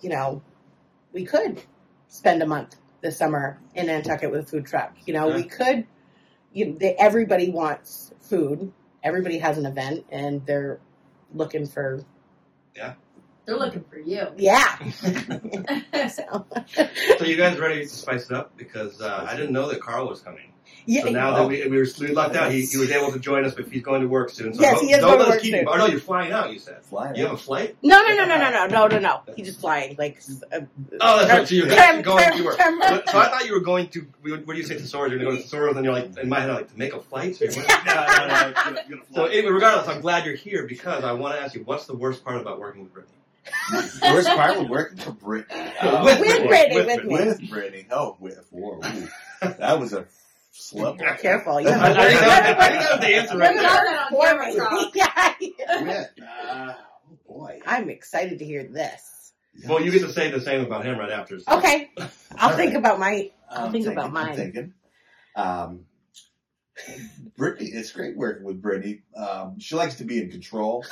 you 0.00 0.08
know, 0.10 0.42
we 1.12 1.24
could 1.26 1.62
spend 2.08 2.42
a 2.42 2.46
month 2.46 2.74
this 3.02 3.18
summer 3.18 3.58
in 3.74 3.86
Nantucket 3.86 4.30
with 4.30 4.40
a 4.40 4.46
food 4.46 4.66
truck. 4.66 4.96
You 5.06 5.12
know, 5.14 5.28
we 5.28 5.42
could. 5.44 5.86
You, 6.52 6.76
they, 6.78 6.94
everybody 6.94 7.50
wants 7.50 8.12
food. 8.20 8.72
Everybody 9.02 9.38
has 9.38 9.58
an 9.58 9.66
event, 9.66 10.06
and 10.10 10.44
they're 10.46 10.80
looking 11.34 11.66
for 11.66 12.04
They're 13.44 13.56
looking 13.58 13.84
for 13.90 13.98
you. 13.98 14.28
yeah. 14.36 14.78
so, 16.08 16.46
So 17.18 17.24
you 17.24 17.36
guys 17.36 17.58
ready 17.58 17.82
to 17.82 17.88
spice 17.88 18.26
it 18.30 18.32
up? 18.36 18.56
Because 18.56 19.00
uh, 19.00 19.26
I 19.28 19.34
didn't 19.36 19.52
know 19.52 19.68
that 19.68 19.80
Carl 19.80 20.08
was 20.08 20.20
coming. 20.20 20.52
yeah, 20.86 21.02
So 21.02 21.10
now 21.10 21.34
that 21.36 21.48
we, 21.48 21.66
we 21.66 21.76
were 21.78 21.86
we 21.98 22.08
lucked 22.08 22.36
out, 22.36 22.52
he, 22.52 22.64
he 22.64 22.76
was 22.76 22.90
able 22.92 23.10
to 23.12 23.18
join 23.18 23.44
us, 23.44 23.54
but 23.54 23.66
he's 23.68 23.82
going 23.82 24.00
to 24.02 24.06
work 24.08 24.30
soon. 24.30 24.54
So 24.54 24.60
Yes, 24.60 24.74
don't, 24.76 24.86
he 24.86 24.92
is 24.92 25.00
don't 25.00 25.10
going 25.18 25.24
to 25.24 25.30
work 25.30 25.40
keep 25.42 25.54
soon. 25.54 25.64
Oh 25.68 25.76
no, 25.76 25.86
you're 25.86 25.98
flying 26.00 26.30
out. 26.32 26.52
You 26.52 26.58
said 26.60 26.82
Flying 26.84 27.16
you 27.16 27.24
have 27.24 27.32
a 27.34 27.36
flight. 27.36 27.76
no, 27.82 28.00
no, 28.06 28.14
no, 28.14 28.24
no, 28.26 28.36
no, 28.38 28.50
no, 28.50 28.66
no, 28.66 28.86
no, 28.86 28.98
no. 29.00 29.22
He's 29.36 29.46
just 29.46 29.60
flying 29.60 29.96
like. 29.98 30.20
Uh, 30.52 30.60
Oh, 31.00 31.18
that's 31.18 31.30
right. 31.30 31.48
So 31.48 31.54
you're 31.56 31.68
Term- 31.68 32.02
going 32.02 32.22
term- 32.24 32.36
to 32.38 32.44
work. 32.44 32.58
term- 32.58 32.80
So 32.80 33.18
I 33.18 33.28
thought 33.28 33.44
you 33.46 33.54
were 33.54 33.60
going 33.60 33.88
to. 33.88 34.06
What 34.22 34.46
do 34.46 34.54
you 34.54 34.62
say 34.62 34.74
to 34.76 34.82
Soros? 34.82 35.10
You're 35.10 35.18
going 35.18 35.36
to 35.36 35.42
go 35.42 35.42
to 35.42 35.48
Soros, 35.48 35.74
and 35.76 35.84
you're 35.84 35.92
like 35.94 36.16
in 36.16 36.28
my 36.28 36.38
head, 36.40 36.48
I'm 36.50 36.56
like 36.56 36.70
to 36.70 36.78
make 36.78 36.92
a 36.94 37.00
flight. 37.00 37.34
So, 37.36 37.44
you're 37.46 37.54
going- 37.54 37.66
no, 37.86 37.94
no, 37.94 38.26
no, 38.28 38.52
you're 38.66 38.78
you're 38.88 38.98
so 39.12 39.24
anyway, 39.26 39.50
regardless, 39.52 39.88
I'm 39.88 40.00
glad 40.00 40.24
you're 40.26 40.36
here 40.36 40.66
because 40.66 41.02
I 41.02 41.12
want 41.12 41.34
to 41.34 41.42
ask 41.42 41.54
you, 41.54 41.62
what's 41.64 41.86
the 41.86 41.96
worst 41.96 42.24
part 42.24 42.40
about 42.40 42.60
working 42.60 42.82
with 42.82 42.92
Brittany? 42.92 43.14
Worst 44.02 44.28
part 44.28 44.58
was 44.58 44.68
working 44.68 44.98
for 44.98 45.12
Brittany. 45.12 45.60
Uh, 45.80 46.04
With 46.04 46.20
With 46.20 46.46
Brittany, 46.48 46.76
with 46.86 47.04
me. 47.04 47.14
With 47.14 47.50
Brittany. 47.50 47.86
Oh, 47.90 48.16
with 48.20 48.46
whoa, 48.50 48.80
that 49.40 49.78
was 49.80 49.92
a 49.92 50.06
slip. 50.52 50.98
Careful. 51.20 51.60
You 51.60 51.68
I, 51.70 51.72
have 51.72 51.82
I, 51.82 51.88
to 51.88 52.08
think 52.08 52.20
work- 52.20 52.28
that- 52.28 52.60
I 52.60 52.68
think 52.68 52.80
that 52.82 52.90
was 52.92 53.00
the 53.00 53.14
answer 53.16 53.38
right 53.38 53.54
Look 53.54 53.62
there. 53.62 53.70
at 53.70 53.84
that 53.84 54.02
on 54.02 54.10
for 54.10 54.24
camera, 54.26 54.46
me. 54.46 54.58
Carl. 54.58 54.90
Yeah. 54.94 55.82
With, 55.82 56.10
uh, 56.22 56.74
oh 57.10 57.18
boy. 57.28 57.60
I'm 57.66 57.90
excited 57.90 58.38
to 58.40 58.44
hear 58.44 58.64
this. 58.64 59.32
Well, 59.66 59.82
you 59.82 59.90
get 59.90 60.00
to 60.02 60.12
say 60.12 60.30
the 60.30 60.40
same 60.40 60.64
about 60.64 60.84
him 60.84 60.98
right 60.98 61.10
after. 61.10 61.38
so- 61.40 61.58
Okay, 61.58 61.90
I'll 62.38 62.50
All 62.50 62.56
think 62.56 62.70
right. 62.72 62.76
about 62.78 62.98
my. 62.98 63.30
I'll 63.50 63.66
I'm 63.66 63.72
think 63.72 63.84
thinking, 63.84 63.92
about 63.92 64.06
I'm 64.06 64.12
mine. 64.12 64.36
thinking. 64.36 64.74
Um, 65.36 65.84
Brittany, 67.36 67.70
it's 67.72 67.92
great 67.92 68.16
working 68.16 68.44
with 68.44 68.60
Brittany. 68.62 69.02
Um, 69.16 69.58
she 69.58 69.74
likes 69.74 69.96
to 69.96 70.04
be 70.04 70.20
in 70.22 70.30
control 70.30 70.84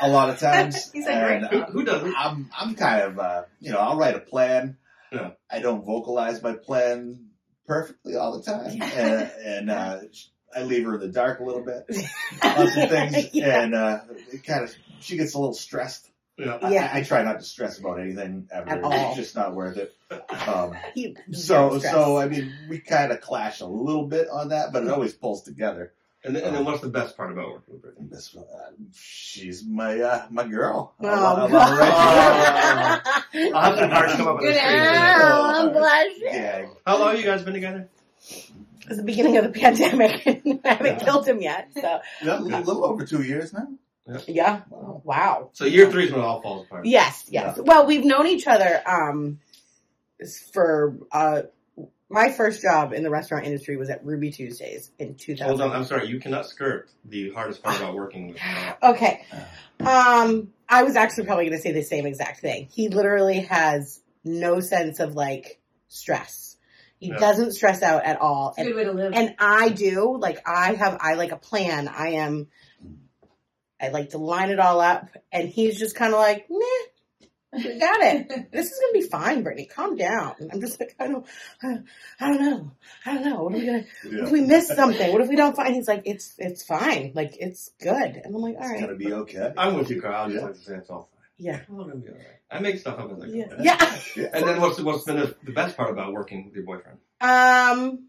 a 0.00 0.08
lot 0.08 0.30
of 0.30 0.38
times. 0.38 0.90
He 0.92 1.02
said 1.02 1.42
and, 1.42 1.46
Who, 1.46 1.60
uh, 1.62 1.70
who 1.70 1.84
doesn't? 1.84 2.14
I'm 2.16 2.50
I'm 2.56 2.74
kind 2.74 3.02
of 3.02 3.18
uh, 3.18 3.42
you 3.60 3.72
know 3.72 3.78
I'll 3.78 3.96
write 3.96 4.14
a 4.16 4.20
plan. 4.20 4.76
Yeah. 5.10 5.30
I 5.50 5.58
don't 5.60 5.84
vocalize 5.84 6.42
my 6.42 6.54
plan 6.54 7.26
perfectly 7.66 8.16
all 8.16 8.38
the 8.38 8.42
time, 8.44 8.80
and, 8.82 9.30
and 9.44 9.70
uh, 9.70 9.98
I 10.54 10.62
leave 10.62 10.84
her 10.84 10.94
in 10.94 11.00
the 11.00 11.08
dark 11.08 11.40
a 11.40 11.44
little 11.44 11.64
bit 11.64 11.84
on 12.42 12.68
some 12.68 12.88
things, 12.88 13.34
Yeah. 13.34 13.62
and 13.62 13.74
uh, 13.74 14.00
it 14.32 14.44
kind 14.44 14.64
of 14.64 14.74
she 15.00 15.16
gets 15.16 15.34
a 15.34 15.38
little 15.38 15.54
stressed. 15.54 16.08
Yeah. 16.38 16.58
I- 16.62 16.70
Yeah. 16.72 16.90
I, 16.92 16.98
I 16.98 17.02
try 17.02 17.22
not 17.22 17.38
to 17.40 17.44
stress 17.44 17.78
about 17.78 18.00
anything 18.00 18.48
ever. 18.52 18.68
At 18.70 18.82
all. 18.82 18.92
It's 18.92 19.16
just 19.16 19.36
not 19.36 19.54
worth 19.54 19.76
it. 19.76 19.94
Um, 20.46 20.74
He, 20.94 21.16
so 21.32 21.78
so 21.78 22.18
I 22.18 22.28
mean 22.28 22.52
we 22.68 22.78
kind 22.80 23.12
of 23.12 23.20
clash 23.22 23.60
a 23.60 23.66
little 23.66 24.06
bit 24.06 24.28
on 24.28 24.48
that, 24.48 24.72
but 24.72 24.82
it 24.82 24.90
always 24.90 25.12
pulls 25.14 25.42
together. 25.42 25.92
And 26.24 26.36
then, 26.36 26.44
and 26.44 26.54
then 26.54 26.64
what's 26.64 26.80
the 26.82 26.88
best 26.88 27.16
part 27.16 27.32
about 27.32 27.48
working 27.50 27.74
with 27.74 27.82
Brittany? 27.82 28.06
This, 28.10 28.36
uh, 28.36 28.42
she's 28.94 29.64
my 29.64 29.98
uh, 30.00 30.26
my 30.30 30.46
girl. 30.46 30.92
I 31.00 31.04
Oh, 31.06 31.08
love- 31.08 31.38
I 31.38 31.42
love 31.42 31.50
God. 31.50 31.68
her 31.72 31.78
right 31.80 33.50
now. 33.52 33.58
I'll 33.58 33.62
have 33.70 33.78
some 33.78 33.90
cards 33.90 34.12
come 34.14 34.28
up 34.28 34.36
on 34.36 34.36
the 34.36 34.42
Good 34.52 34.56
screen. 34.56 34.74
Oh, 34.76 35.52
I'm 35.56 35.72
blushing. 35.72 36.22
Yeah, 36.22 36.66
How 36.86 36.98
long 36.98 37.08
have 37.10 37.18
you 37.18 37.24
guys 37.24 37.42
been 37.42 37.54
together? 37.54 37.88
It's 38.20 38.96
the 38.96 39.02
beginning 39.02 39.36
of 39.38 39.44
the 39.44 39.50
pandemic. 39.60 40.26
I 40.64 40.68
haven't 40.68 40.86
Yeah. 40.86 40.98
killed 41.04 41.26
him 41.26 41.40
yet. 41.40 41.70
So 41.74 42.00
Yeah, 42.22 42.38
a 42.38 42.40
little 42.40 42.84
over 42.84 43.04
two 43.06 43.22
years 43.22 43.52
now. 43.52 43.66
Yeah, 44.26 44.62
Wow. 44.68 45.00
wow. 45.04 45.50
So 45.52 45.64
year 45.64 45.90
three 45.90 46.04
is 46.06 46.10
when 46.12 46.20
it 46.20 46.24
all 46.24 46.42
falls 46.42 46.66
apart. 46.66 46.86
Yes, 46.86 47.24
yes. 47.28 47.58
Well, 47.58 47.86
we've 47.86 48.04
known 48.04 48.26
each 48.26 48.46
other 48.46 48.82
um, 48.86 49.38
for 50.52 50.96
uh, 51.10 51.42
my 52.08 52.30
first 52.30 52.60
job 52.62 52.92
in 52.92 53.02
the 53.02 53.10
restaurant 53.10 53.46
industry 53.46 53.76
was 53.76 53.88
at 53.90 54.04
Ruby 54.04 54.30
Tuesdays 54.30 54.90
in 54.98 55.14
2000. 55.14 55.46
Hold 55.48 55.60
on, 55.62 55.76
I'm 55.76 55.84
sorry. 55.84 56.08
You 56.08 56.20
cannot 56.20 56.46
skirt 56.46 56.90
the 57.04 57.30
hardest 57.30 57.62
part 57.62 57.76
about 57.78 57.94
working 57.94 58.28
with. 58.28 58.38
Okay. 58.82 59.24
Um, 59.80 60.52
I 60.68 60.82
was 60.82 60.96
actually 60.96 61.24
probably 61.26 61.46
going 61.46 61.56
to 61.56 61.62
say 61.62 61.72
the 61.72 61.82
same 61.82 62.06
exact 62.06 62.40
thing. 62.40 62.68
He 62.70 62.88
literally 62.88 63.40
has 63.40 64.00
no 64.24 64.60
sense 64.60 65.00
of 65.00 65.14
like 65.14 65.60
stress. 65.88 66.56
He 66.98 67.08
Yeah. 67.08 67.18
doesn't 67.18 67.52
stress 67.52 67.82
out 67.82 68.04
at 68.04 68.20
all. 68.20 68.54
And, 68.56 68.66
good 68.68 68.76
way 68.76 68.84
to 68.84 68.92
live. 68.92 69.12
and 69.14 69.34
I 69.38 69.70
do. 69.70 70.16
Like 70.18 70.38
I 70.46 70.74
have, 70.74 70.98
I 71.00 71.14
like 71.14 71.32
a 71.32 71.36
plan. 71.36 71.88
I 71.88 72.10
am, 72.10 72.48
I 73.82 73.88
like 73.88 74.10
to 74.10 74.18
line 74.18 74.50
it 74.50 74.60
all 74.60 74.80
up. 74.80 75.08
And 75.32 75.48
he's 75.48 75.78
just 75.78 75.96
kind 75.96 76.14
of 76.14 76.20
like, 76.20 76.46
meh, 76.48 77.58
you 77.58 77.78
got 77.80 78.00
it. 78.00 78.28
This 78.52 78.70
is 78.70 78.78
going 78.78 78.92
to 78.94 79.00
be 79.00 79.06
fine, 79.10 79.42
Brittany. 79.42 79.66
Calm 79.66 79.96
down. 79.96 80.34
And 80.38 80.50
I'm 80.52 80.60
just 80.60 80.78
like, 80.80 80.94
I 80.98 81.08
don't, 81.08 81.26
I 81.62 81.78
don't 82.20 82.40
know. 82.40 82.70
I 83.04 83.14
don't 83.14 83.24
know. 83.24 83.42
What 83.42 83.52
are 83.54 83.58
we 83.58 83.66
going 83.66 83.84
to, 83.84 83.88
what 84.08 84.12
Yeah. 84.18 84.24
if 84.24 84.30
we 84.30 84.40
miss 84.42 84.68
something? 84.68 85.12
What 85.12 85.20
if 85.20 85.28
we 85.28 85.36
don't 85.36 85.56
find? 85.56 85.74
He's 85.74 85.88
like, 85.88 86.02
it's, 86.06 86.34
it's 86.38 86.62
fine. 86.64 87.12
Like 87.14 87.34
it's 87.38 87.70
good. 87.80 87.92
And 88.24 88.34
I'm 88.34 88.40
like, 88.40 88.54
all 88.54 88.60
right. 88.62 88.72
It's 88.76 88.86
going 88.86 88.98
to 88.98 89.04
be 89.04 89.12
okay. 89.12 89.52
I'm 89.56 89.74
with 89.74 89.90
you, 89.90 90.00
Carl. 90.00 90.14
I 90.24 90.28
just 90.28 90.36
Yeah. 90.40 90.46
like 90.46 90.54
to 90.54 90.60
say 90.60 90.74
it's 90.76 90.88
all 90.90 91.10
fine. 91.12 91.18
Yeah. 91.38 91.56
It's 91.56 91.70
all 91.70 91.78
gonna 91.84 91.96
be 91.96 92.08
all 92.08 92.14
right. 92.14 92.26
I 92.52 92.60
make 92.60 92.78
stuff 92.78 92.98
up 93.00 93.10
as 93.10 93.22
I 93.22 93.26
go. 93.26 93.32
Yeah. 93.32 93.46
Yeah. 93.60 93.98
Yeah. 94.16 94.28
And 94.32 94.46
then 94.46 94.60
what's 94.60 94.78
what's 94.80 95.02
been 95.04 95.16
the, 95.16 95.34
the 95.42 95.50
best 95.52 95.76
part 95.76 95.90
about 95.90 96.12
working 96.12 96.44
with 96.44 96.54
your 96.54 96.64
boyfriend? 96.64 96.98
Um. 97.20 98.06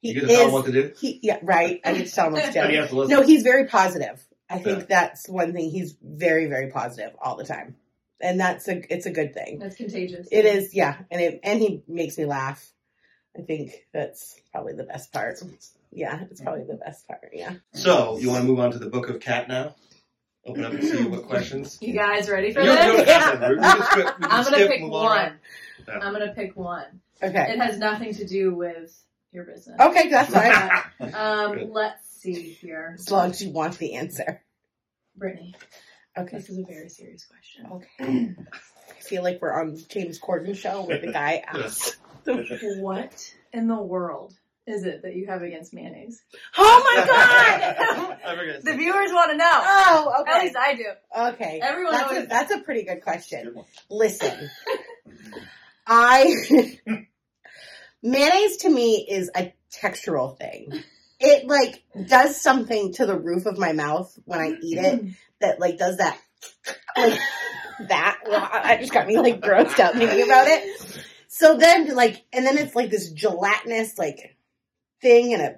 He 0.00 0.08
You 0.08 0.14
get 0.14 0.20
to 0.22 0.26
tell 0.28 0.40
him 0.42 0.46
is- 0.48 0.52
what 0.52 0.66
to 0.66 0.72
do. 0.72 0.92
He, 1.00 1.20
yeah, 1.22 1.38
right. 1.42 1.80
I 1.84 1.92
get 1.94 2.06
to 2.06 2.12
tell 2.12 2.26
him 2.28 2.32
what 2.34 2.52
to 2.52 2.58
And 2.60 2.70
he 2.70 2.76
do. 2.76 2.80
has 2.82 2.90
to. 2.90 3.08
No, 3.08 3.22
he's 3.22 3.42
very 3.42 3.66
positive. 3.66 4.24
I 4.50 4.58
think 4.58 4.78
Yeah. 4.80 4.84
that's 4.88 5.28
one 5.28 5.52
thing. 5.52 5.70
He's 5.70 5.94
very, 6.02 6.46
very 6.46 6.70
positive 6.70 7.12
all 7.20 7.36
the 7.36 7.44
time. 7.44 7.76
and 8.20 8.40
that's 8.40 8.66
a 8.68 8.82
it's 8.92 9.06
a 9.06 9.10
good 9.12 9.32
thing. 9.34 9.58
That's 9.60 9.76
contagious. 9.76 10.26
It 10.32 10.44
is, 10.44 10.74
yeah, 10.74 10.96
and 11.10 11.20
it 11.20 11.40
and 11.44 11.60
he 11.60 11.82
makes 11.86 12.16
me 12.18 12.24
laugh. 12.24 12.66
I 13.38 13.42
think 13.42 13.86
that's 13.92 14.40
probably 14.50 14.72
the 14.72 14.82
best 14.84 15.12
part. 15.12 15.38
Yeah, 15.92 16.24
it's 16.30 16.40
probably 16.40 16.64
the 16.64 16.74
best 16.74 17.06
part. 17.06 17.30
Yeah. 17.32 17.52
So, 17.72 18.18
you 18.18 18.28
want 18.30 18.42
to 18.42 18.48
move 18.48 18.58
on 18.58 18.72
to 18.72 18.78
the 18.78 18.88
book 18.90 19.08
of 19.08 19.20
cat 19.20 19.46
now? 19.48 19.74
Open 20.44 20.64
up 20.64 20.72
and 20.72 20.82
see 20.82 21.04
what 21.04 21.26
questions. 21.28 21.78
You 21.80 21.92
guys 21.94 22.28
ready 22.28 22.52
for 22.52 22.60
You 22.60 22.66
don't- 22.66 22.96
this? 22.96 23.06
don't 23.06 23.08
have 23.08 23.40
to. 23.40 23.48
We 23.50 23.60
can 23.60 23.82
skip- 23.92 23.96
we 23.96 24.02
can 24.02 24.14
I'm 24.24 24.44
gonna 24.44 24.56
skip, 24.56 24.70
pick 24.70 24.80
move 24.82 24.92
on. 24.94 25.04
one. 25.04 25.32
Yeah. 25.86 25.94
I'm 26.02 26.12
gonna 26.12 26.32
pick 26.34 26.56
one. 26.56 27.00
Okay. 27.22 27.52
It 27.52 27.58
has 27.60 27.78
nothing 27.78 28.14
to 28.14 28.24
do 28.26 28.54
with 28.54 28.98
your 29.32 29.44
business. 29.44 29.78
Okay, 29.80 30.08
that's 30.08 30.32
fine. 30.32 30.82
Um, 31.14 31.70
let's 31.72 32.06
see 32.20 32.52
here. 32.52 32.96
As 32.98 33.10
long 33.10 33.30
as 33.30 33.42
you 33.42 33.50
want 33.50 33.78
the 33.78 33.94
answer. 33.94 34.42
Brittany, 35.16 35.54
Okay. 36.16 36.36
this 36.36 36.48
is 36.50 36.58
a 36.58 36.64
very 36.64 36.88
serious 36.88 37.26
question. 37.26 37.66
Okay. 37.72 38.34
I 38.90 39.00
feel 39.00 39.22
like 39.22 39.40
we're 39.40 39.52
on 39.52 39.76
James 39.88 40.20
Corden 40.20 40.56
show 40.56 40.82
where 40.82 41.00
the 41.00 41.12
guy 41.12 41.42
asks. 41.46 41.96
What 42.26 43.34
in 43.54 43.68
the 43.68 43.80
world 43.80 44.34
is 44.66 44.84
it 44.84 45.00
that 45.02 45.14
you 45.16 45.26
have 45.28 45.40
against 45.42 45.72
mayonnaise? 45.72 46.20
Oh 46.58 46.82
my 46.84 47.06
god! 48.26 48.60
The 48.62 48.74
viewers 48.76 49.10
want 49.12 49.30
to 49.30 49.36
know. 49.38 49.50
Oh, 49.50 50.12
At 50.14 50.20
okay. 50.36 50.44
least 50.44 50.56
I 50.58 50.74
do. 50.74 50.84
Okay. 51.32 51.60
Everyone 51.62 51.92
that's, 51.92 52.10
a, 52.10 52.14
always- 52.14 52.28
that's 52.28 52.52
a 52.52 52.58
pretty 52.58 52.82
good 52.82 52.96
Good 52.96 53.02
question. 53.02 53.54
one. 53.54 53.64
Listen, 53.88 54.50
I 55.86 56.76
mayonnaise 58.02 58.58
to 58.58 58.70
me 58.70 59.06
is 59.08 59.30
a 59.34 59.52
textural 59.72 60.38
thing. 60.38 60.82
It 61.20 61.46
like 61.46 61.82
does 62.06 62.40
something 62.40 62.92
to 62.94 63.06
the 63.06 63.18
roof 63.18 63.46
of 63.46 63.58
my 63.58 63.72
mouth 63.72 64.16
when 64.24 64.40
I 64.40 64.52
eat 64.62 64.78
it 64.78 65.00
mm-hmm. 65.00 65.08
that 65.40 65.58
like 65.58 65.78
does 65.78 65.96
that 65.96 66.18
like 66.96 67.18
that. 67.88 68.18
Well, 68.26 68.48
I 68.50 68.76
just 68.76 68.92
got 68.92 69.06
me 69.06 69.18
like 69.18 69.40
grossed 69.40 69.80
out 69.80 69.94
thinking 69.94 70.22
about 70.22 70.46
it. 70.48 71.04
So 71.28 71.56
then 71.56 71.94
like 71.94 72.24
and 72.32 72.46
then 72.46 72.58
it's 72.58 72.74
like 72.74 72.90
this 72.90 73.10
gelatinous 73.10 73.98
like 73.98 74.36
thing 75.00 75.32
in 75.32 75.40
a 75.40 75.56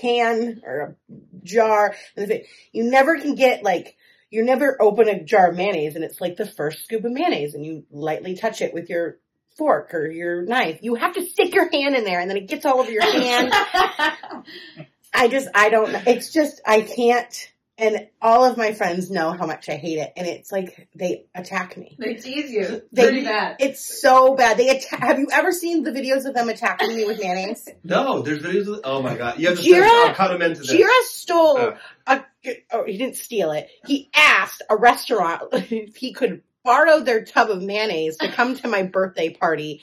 can 0.00 0.62
or 0.64 0.80
a 0.80 1.14
jar. 1.44 1.94
And 2.16 2.24
if 2.24 2.30
it, 2.30 2.46
you 2.72 2.84
never 2.84 3.18
can 3.18 3.34
get 3.34 3.62
like 3.62 3.96
you 4.30 4.44
never 4.44 4.80
open 4.80 5.08
a 5.08 5.22
jar 5.22 5.50
of 5.50 5.56
mayonnaise 5.56 5.94
and 5.94 6.04
it's 6.04 6.20
like 6.20 6.36
the 6.36 6.46
first 6.46 6.84
scoop 6.84 7.04
of 7.04 7.12
mayonnaise 7.12 7.54
and 7.54 7.64
you 7.64 7.84
lightly 7.90 8.36
touch 8.36 8.60
it 8.60 8.74
with 8.74 8.90
your 8.90 9.18
fork 9.56 9.94
or 9.94 10.10
your 10.10 10.42
knife. 10.42 10.80
You 10.82 10.94
have 10.96 11.14
to 11.14 11.26
stick 11.26 11.54
your 11.54 11.70
hand 11.70 11.94
in 11.96 12.04
there 12.04 12.20
and 12.20 12.28
then 12.30 12.36
it 12.36 12.46
gets 12.48 12.64
all 12.66 12.80
over 12.80 12.90
your 12.90 13.02
hand. 13.02 13.52
I 15.14 15.28
just, 15.28 15.48
I 15.54 15.70
don't 15.70 15.92
know. 15.92 16.02
It's 16.06 16.32
just, 16.32 16.60
I 16.66 16.82
can't. 16.82 17.52
And 17.78 18.08
all 18.22 18.44
of 18.46 18.56
my 18.56 18.72
friends 18.72 19.10
know 19.10 19.32
how 19.32 19.46
much 19.46 19.68
I 19.68 19.76
hate 19.76 19.98
it. 19.98 20.10
And 20.16 20.26
it's 20.26 20.50
like, 20.50 20.88
they 20.94 21.26
attack 21.34 21.76
me. 21.76 21.94
they 21.98 22.14
tease 22.14 22.50
you 22.50 22.80
They- 22.90 23.02
pretty 23.02 23.24
bad. 23.24 23.56
It's 23.60 24.00
so 24.00 24.34
bad. 24.34 24.56
They 24.56 24.70
attack, 24.70 25.00
have 25.00 25.18
you 25.18 25.28
ever 25.30 25.52
seen 25.52 25.82
the 25.82 25.90
videos 25.90 26.24
of 26.24 26.32
them 26.34 26.48
attacking 26.48 26.96
me 26.96 27.04
with 27.04 27.18
mayonnaise? 27.20 27.68
No, 27.84 28.22
there's 28.22 28.38
videos 28.42 28.66
of 28.68 28.80
Oh 28.84 29.02
my 29.02 29.14
god. 29.16 29.38
You 29.38 29.48
have 29.48 29.58
to 29.58 29.62
Jira- 29.62 29.84
I'll 30.08 30.14
cut 30.14 30.28
them 30.28 30.40
into 30.42 30.60
this. 30.62 30.72
Jira 30.72 31.02
stole 31.04 31.58
Uh. 31.58 31.76
a, 32.06 32.24
oh, 32.72 32.84
he 32.84 32.96
didn't 32.96 33.16
steal 33.16 33.52
it. 33.52 33.68
He 33.86 34.08
asked 34.14 34.62
a 34.70 34.76
restaurant 34.76 35.42
if 35.52 35.96
he 35.96 36.12
could 36.14 36.42
borrow 36.66 37.00
their 37.00 37.24
tub 37.24 37.48
of 37.48 37.62
mayonnaise 37.62 38.16
to 38.18 38.30
come 38.30 38.56
to 38.56 38.68
my 38.68 38.82
birthday 38.82 39.30
party 39.32 39.80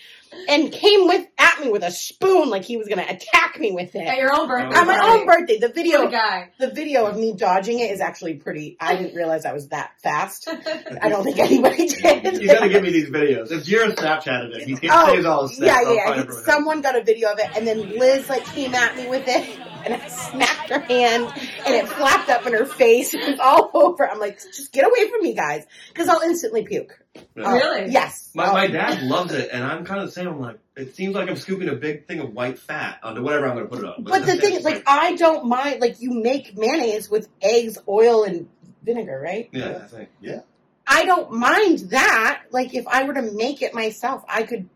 and 0.50 0.72
came 0.72 1.08
with, 1.08 1.26
at 1.38 1.60
me 1.62 1.70
with 1.70 1.84
a 1.84 1.92
spoon 1.92 2.50
like 2.50 2.64
he 2.64 2.76
was 2.76 2.88
going 2.88 2.98
to 2.98 3.08
attack 3.12 3.60
me 3.60 3.72
with 3.72 3.96
it. 3.96 4.00
At 4.08 4.18
your 4.18 4.34
own 4.34 4.48
birthday. 4.48 4.76
On 4.80 4.88
my 4.88 4.98
party. 4.98 5.20
own 5.22 5.26
birthday. 5.28 5.60
The 5.60 5.70
video, 5.70 6.08
a 6.08 6.12
guy. 6.12 6.50
the 6.60 6.72
video 6.72 7.06
of 7.06 7.16
me 7.18 7.34
dodging 7.36 7.80
it 7.80 7.92
is 7.92 8.02
actually 8.02 8.36
pretty, 8.36 8.76
I 8.80 8.96
didn't 8.96 9.16
realize 9.16 9.46
I 9.46 9.54
was 9.54 9.70
that 9.70 9.92
fast. 10.02 10.48
I 11.02 11.10
don't 11.10 11.24
think 11.24 11.38
anybody 11.40 11.88
did. 11.88 12.42
You 12.42 12.48
gotta 12.48 12.68
give 12.70 12.84
me 12.84 12.90
these 12.92 13.10
videos. 13.10 13.52
If 13.52 13.64
Jira 13.66 13.96
Snapchatted 13.96 14.56
it, 14.56 14.64
he 14.68 14.76
he 14.76 14.90
Oh, 14.92 15.08
saves 15.08 15.26
all 15.26 15.48
his 15.48 15.56
stuff. 15.58 15.68
Yeah, 15.68 15.82
yeah. 15.82 15.94
yeah. 15.94 16.20
it 16.22 16.26
from 16.26 16.36
him. 16.36 16.44
Someone 16.44 16.82
got 16.82 16.96
a 16.98 17.04
video 17.04 17.32
of 17.32 17.40
it, 17.40 17.48
and 17.56 17.66
then 17.66 17.98
Liz 18.00 18.28
like 18.28 18.44
came 18.46 18.74
at 18.76 18.98
me 18.98 19.08
with 19.08 19.24
it, 19.28 19.60
and 19.86 19.94
I 19.94 20.08
snapped 20.08 20.53
her 20.70 20.80
hand, 20.80 21.26
and 21.66 21.76
it 21.76 21.88
flapped 21.88 22.30
up 22.30 22.46
in 22.48 22.54
her 22.54 22.66
face. 22.66 23.14
It 23.14 23.28
was 23.30 23.40
all 23.40 23.72
over. 23.76 24.10
I'm 24.10 24.20
like, 24.20 24.40
just 24.40 24.72
get 24.72 24.86
away 24.86 25.10
from 25.10 25.22
me, 25.22 25.34
guys, 25.34 25.66
because 25.90 26.08
I'll 26.10 26.22
instantly 26.22 26.64
puke. 26.66 27.00
Yeah. 27.36 27.44
Uh, 27.44 27.54
Really? 27.54 27.92
Yes. 27.92 28.30
My, 28.34 28.50
Oh. 28.50 28.54
my 28.54 28.68
dad 28.68 29.04
loves 29.04 29.34
it, 29.34 29.50
and 29.52 29.64
I'm 29.64 29.86
kind 29.86 30.00
of 30.02 30.08
the 30.08 30.12
same. 30.14 30.28
I'm 30.28 30.40
like, 30.40 30.60
it 30.76 30.96
seems 30.96 31.14
like 31.16 31.30
I'm 31.30 31.36
scooping 31.36 31.70
a 31.70 31.76
big 31.76 32.08
thing 32.08 32.20
of 32.20 32.34
white 32.34 32.58
fat 32.60 33.00
onto 33.04 33.22
whatever 33.24 33.48
I'm 33.48 33.56
going 33.56 33.68
to 33.68 33.70
put 33.76 33.80
it 33.80 33.86
on. 33.86 34.04
But 34.04 34.26
the 34.26 34.36
thing, 34.38 34.54
just 34.54 34.66
like, 34.66 34.84
I 34.88 35.16
don't 35.16 35.46
mind. 35.48 35.82
Like, 35.82 36.02
you 36.02 36.12
make 36.12 36.58
mayonnaise 36.58 37.10
with 37.12 37.28
eggs, 37.42 37.78
oil, 37.88 38.24
and 38.24 38.48
vinegar, 38.84 39.20
right? 39.24 39.50
yeah, 39.52 39.82
I 39.84 39.88
think. 39.88 40.10
Yeah. 40.22 40.42
I 40.88 41.06
don't 41.06 41.32
mind 41.32 41.80
that. 41.92 42.44
Like, 42.52 42.74
if 42.74 42.88
I 42.88 43.04
were 43.04 43.14
to 43.14 43.22
make 43.22 43.62
it 43.62 43.74
myself, 43.74 44.24
I 44.28 44.44
could. 44.44 44.68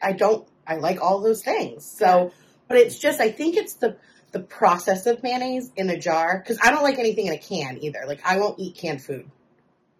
I 0.00 0.12
don't. 0.12 0.46
I 0.66 0.76
like 0.76 1.02
all 1.02 1.20
those 1.20 1.42
things. 1.42 1.84
So, 1.84 2.32
but 2.68 2.78
it's 2.78 2.96
just. 2.98 3.20
I 3.20 3.30
think 3.30 3.56
it's 3.56 3.74
the 3.74 3.96
the 4.32 4.40
process 4.40 5.06
of 5.06 5.22
mayonnaise 5.22 5.70
in 5.76 5.90
a 5.90 5.98
jar 5.98 6.38
because 6.38 6.58
I 6.62 6.70
don't 6.70 6.82
like 6.82 6.98
anything 6.98 7.26
in 7.26 7.32
a 7.32 7.38
can 7.38 7.78
either. 7.82 8.04
Like, 8.06 8.20
I 8.24 8.38
won't 8.38 8.58
eat 8.60 8.76
canned 8.76 9.02
food. 9.02 9.30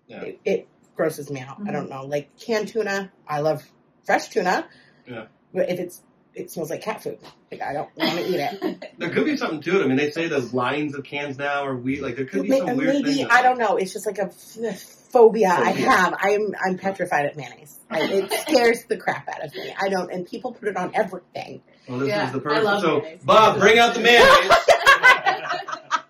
Yeah. 0.07 0.23
It, 0.23 0.41
it 0.45 0.69
grosses 0.97 1.31
me 1.31 1.41
out. 1.41 1.59
I 1.61 1.65
Mhm. 1.65 1.73
don't 1.73 1.91
know. 1.91 2.05
Like 2.05 2.37
canned 2.39 2.69
tuna, 2.69 3.13
I 3.27 3.41
love 3.41 3.65
fresh 4.05 4.29
tuna. 4.29 4.69
Yeah. 5.07 5.27
But 5.53 5.71
if 5.71 5.81
it's 5.81 6.03
it 6.35 6.51
smells 6.51 6.71
like 6.71 6.83
cat 6.83 7.03
food, 7.03 7.19
like 7.51 7.63
I 7.63 7.73
don't 7.73 7.89
want 7.97 8.19
to 8.19 8.29
eat 8.29 8.41
it. 8.41 8.85
There 8.99 9.11
could 9.11 9.25
be 9.25 9.37
something 9.37 9.61
to 9.63 9.81
it. 9.81 9.85
I 9.85 9.89
mean, 9.89 9.97
they 9.97 10.11
say 10.11 10.29
the 10.29 10.41
lines 10.55 10.95
of 10.95 11.05
cans 11.05 11.39
now 11.39 11.65
are 11.65 11.75
weird. 11.75 12.03
Like, 12.03 12.17
there 12.17 12.27
could 12.27 12.43
be 12.43 12.51
May- 12.51 12.59
some 12.59 12.77
weird 12.77 12.97
Maybe 12.97 13.15
thing. 13.15 13.27
I 13.31 13.43
don't 13.43 13.59
know. 13.59 13.77
It's 13.77 13.93
just 13.95 14.05
like 14.07 14.19
a 14.19 14.29
phobia 14.29 15.49
I 15.51 15.71
have. 15.71 16.15
I'm 16.21 16.55
I'm 16.63 16.77
petrified 16.79 17.27
of 17.27 17.37
mayonnaise. 17.37 17.79
I, 17.91 18.01
it 18.03 18.33
scares 18.43 18.85
the 18.85 18.97
crap 18.97 19.29
out 19.29 19.45
of 19.45 19.55
me. 19.55 19.75
I 19.81 19.89
don't. 19.89 20.13
And 20.13 20.27
people 20.27 20.53
put 20.53 20.69
it 20.69 20.77
on 20.77 20.93
everything. 20.95 21.63
Well, 21.89 21.99
this 22.01 22.09
Yeah, 22.11 22.27
is 22.27 22.33
the 22.33 22.39
I 22.39 22.43
perfect. 22.43 22.65
love 22.65 22.83
So, 22.83 23.01
mayonnaise. 23.01 23.23
Bob, 23.25 23.59
bring 23.59 23.79
out 23.79 23.95
the 23.95 24.01
mayonnaise. 24.01 24.27
I 24.31 26.03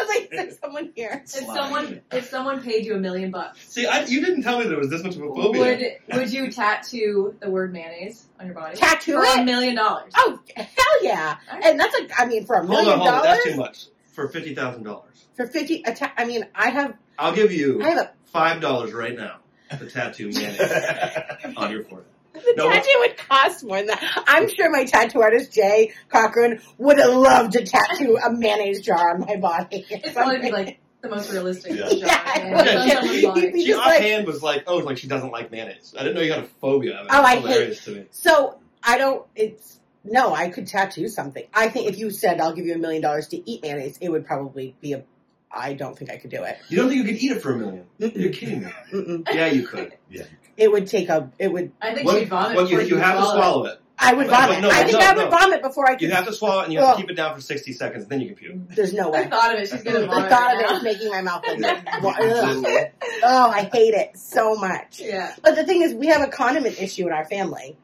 was 0.00 0.08
like, 0.08 0.30
there's 0.30 0.56
someone 0.76 0.92
here. 0.94 1.22
If 1.24 1.28
someone 1.30 2.00
if 2.12 2.28
someone 2.28 2.62
paid 2.62 2.84
you 2.84 2.94
a 2.94 2.98
million 2.98 3.30
bucks, 3.30 3.58
See, 3.72 3.86
I, 3.86 4.04
you 4.04 4.20
didn't 4.24 4.42
tell 4.42 4.58
me 4.58 4.66
there 4.66 4.78
was 4.78 4.90
this 4.90 5.02
much 5.02 5.16
of 5.16 5.22
a 5.22 5.28
phobia. 5.34 5.98
would 6.10 6.18
would 6.18 6.32
you 6.32 6.50
tattoo 6.50 7.34
the 7.40 7.50
word 7.50 7.72
mayonnaise 7.72 8.26
on 8.38 8.46
your 8.46 8.54
body 8.54 8.76
Tattoo 8.76 9.12
for 9.14 9.22
a 9.24 9.40
it? 9.40 9.44
million 9.44 9.74
dollars? 9.74 10.12
Oh 10.16 10.38
hell 10.56 11.02
yeah! 11.02 11.36
And 11.50 11.78
that's 11.80 11.94
a. 11.98 12.08
I 12.18 12.26
mean, 12.26 12.44
for 12.46 12.56
a 12.56 12.58
hold 12.66 12.70
million 12.70 12.90
on, 12.92 12.98
hold 12.98 13.08
on. 13.08 13.14
dollars 13.24 13.38
That's 13.44 13.44
too 13.44 13.56
much 13.56 13.86
for 14.12 14.28
fifty 14.28 14.54
thousand 14.54 14.82
dollars. 14.84 15.26
for 15.36 15.46
fifty. 15.46 15.82
A 15.86 15.94
ta- 15.94 16.12
I 16.16 16.24
mean, 16.24 16.46
I 16.54 16.70
have. 16.70 16.94
I'll 17.18 17.34
give 17.34 17.52
you 17.52 17.82
I 17.82 17.88
have 17.90 17.98
a. 17.98 18.12
five 18.26 18.60
dollars 18.60 18.92
right 18.92 19.16
now 19.16 19.38
to 19.70 19.88
tattoo 19.90 20.30
mayonnaise 20.32 20.60
on 21.56 21.70
your 21.70 21.82
forehead. 21.84 22.06
The 22.44 22.54
No, 22.56 22.70
tattoo 22.70 22.88
would 23.00 23.16
cost 23.16 23.64
more 23.64 23.78
than 23.78 23.86
that. 23.86 24.24
I'm 24.26 24.48
sure 24.48 24.70
my 24.70 24.84
tattoo 24.84 25.22
artist 25.22 25.52
Jay 25.52 25.92
Cochran 26.08 26.60
would 26.78 26.98
have 26.98 27.14
loved 27.14 27.52
to 27.52 27.64
tattoo 27.64 28.16
a 28.24 28.30
mayonnaise 28.32 28.82
jar 28.82 29.14
on 29.14 29.20
my 29.20 29.36
body. 29.36 29.84
It's 29.90 30.12
probably 30.12 30.38
be 30.38 30.50
like 30.50 30.78
the 31.02 31.08
most 31.08 31.30
realistic 31.32 31.72
Yeah. 31.76 31.88
shot. 31.88 31.98
Yeah, 31.98 32.50
man. 32.50 32.66
It's 32.66 33.24
on 33.26 33.36
yeah, 33.36 33.50
she- 33.50 33.60
She 33.60 33.66
just 33.66 33.78
like- 33.78 34.00
offhand 34.00 34.26
was 34.26 34.42
like, 34.42 34.64
"Oh, 34.66 34.76
like 34.78 34.98
she 34.98 35.08
doesn't 35.08 35.30
like 35.30 35.50
mayonnaise." 35.50 35.94
I 35.98 36.02
didn't 36.02 36.14
know 36.16 36.20
you 36.22 36.28
got 36.28 36.44
a 36.44 36.48
phobia 36.60 36.98
of 37.00 37.06
it. 37.06 37.10
Oh, 37.12 37.22
I 37.22 37.34
It's 37.34 37.42
hilarious 37.46 37.84
to 37.84 37.90
me. 37.92 38.04
So 38.10 38.58
I 38.82 38.98
don't. 38.98 39.24
It's 39.34 39.80
no. 40.04 40.34
I 40.34 40.48
could 40.50 40.66
tattoo 40.66 41.08
something. 41.08 41.44
I 41.54 41.68
think 41.68 41.88
if 41.88 41.98
you 41.98 42.10
said 42.10 42.40
I'll 42.40 42.52
give 42.54 42.66
you 42.66 42.74
a 42.74 42.78
million 42.78 43.02
dollars 43.02 43.28
to 43.28 43.50
eat 43.50 43.62
mayonnaise, 43.62 43.98
it 44.00 44.08
would 44.10 44.26
probably 44.26 44.74
be 44.80 44.92
a. 44.94 45.02
I 45.50 45.72
don't 45.74 45.96
think 45.96 46.10
I 46.10 46.16
could 46.16 46.30
do 46.30 46.42
it. 46.42 46.58
You 46.68 46.76
don't 46.78 46.88
think 46.88 46.98
you 46.98 47.12
could 47.12 47.22
eat 47.22 47.32
it 47.32 47.40
for 47.42 47.52
a 47.52 47.56
million? 47.56 47.86
You're 47.98 48.32
kidding 48.32 48.64
me. 48.64 48.70
Mm-mm. 48.92 49.26
Yeah, 49.32 49.46
you 49.46 49.66
could. 49.66 49.94
Yeah. 50.10 50.24
It 50.56 50.70
would 50.72 50.86
take 50.86 51.08
a. 51.10 51.30
It 51.38 51.52
would. 51.52 51.72
I 51.82 51.92
think 51.94 52.06
Well, 52.06 52.18
she'd 52.18 52.28
vomit. 52.28 52.56
well, 52.56 52.66
you, 52.68 52.76
before 52.78 52.88
you 52.88 52.96
have 52.96 53.18
to 53.18 53.24
swallow 53.24 53.66
it. 53.66 53.80
I 53.98 54.12
would 54.14 54.26
But- 54.26 54.32
but 54.32 54.46
vomit. 54.48 54.62
no, 54.62 54.70
I 54.70 54.84
think 54.84 54.92
no, 54.92 54.98
I 55.00 55.12
would 55.14 55.24
no. 55.24 55.30
vomit 55.30 55.62
before 55.62 55.86
I 55.86 55.92
could. 55.94 56.02
You 56.02 56.10
have 56.10 56.26
to 56.26 56.32
swallow 56.32 56.60
it, 56.60 56.64
and 56.64 56.72
you 56.72 56.78
have 56.78 56.88
Well- 56.88 56.96
to 56.96 57.00
keep 57.02 57.10
it 57.10 57.14
down 57.14 57.34
for 57.34 57.40
sixty 57.40 57.72
seconds, 57.72 58.04
and 58.04 58.12
then 58.12 58.20
you 58.20 58.28
can 58.28 58.36
puke. 58.36 58.68
There's 58.76 58.92
no 58.94 59.04
The 59.04 59.10
way. 59.10 59.28
thought 59.28 59.54
of 59.54 59.60
it, 59.60 59.68
she's 59.68 59.82
gonna 59.82 60.00
The 60.00 60.06
vomit. 60.06 60.30
thought 60.30 60.52
of 60.54 60.58
right 60.58 60.64
it 60.64 60.70
now. 60.70 60.76
is 60.78 60.82
making 60.82 61.08
my 61.10 61.22
mouth 61.22 61.44
like. 61.46 61.86
ugh. 62.02 62.90
Oh, 63.24 63.50
I 63.50 63.68
hate 63.72 63.94
it 63.94 64.16
so 64.18 64.54
much. 64.56 65.00
Yeah. 65.00 65.34
But 65.42 65.56
the 65.56 65.64
thing 65.64 65.82
is, 65.82 65.94
we 65.94 66.06
have 66.08 66.22
a 66.22 66.28
condiment 66.30 66.80
issue 66.80 67.06
in 67.06 67.12
our 67.12 67.24
family. 67.26 67.76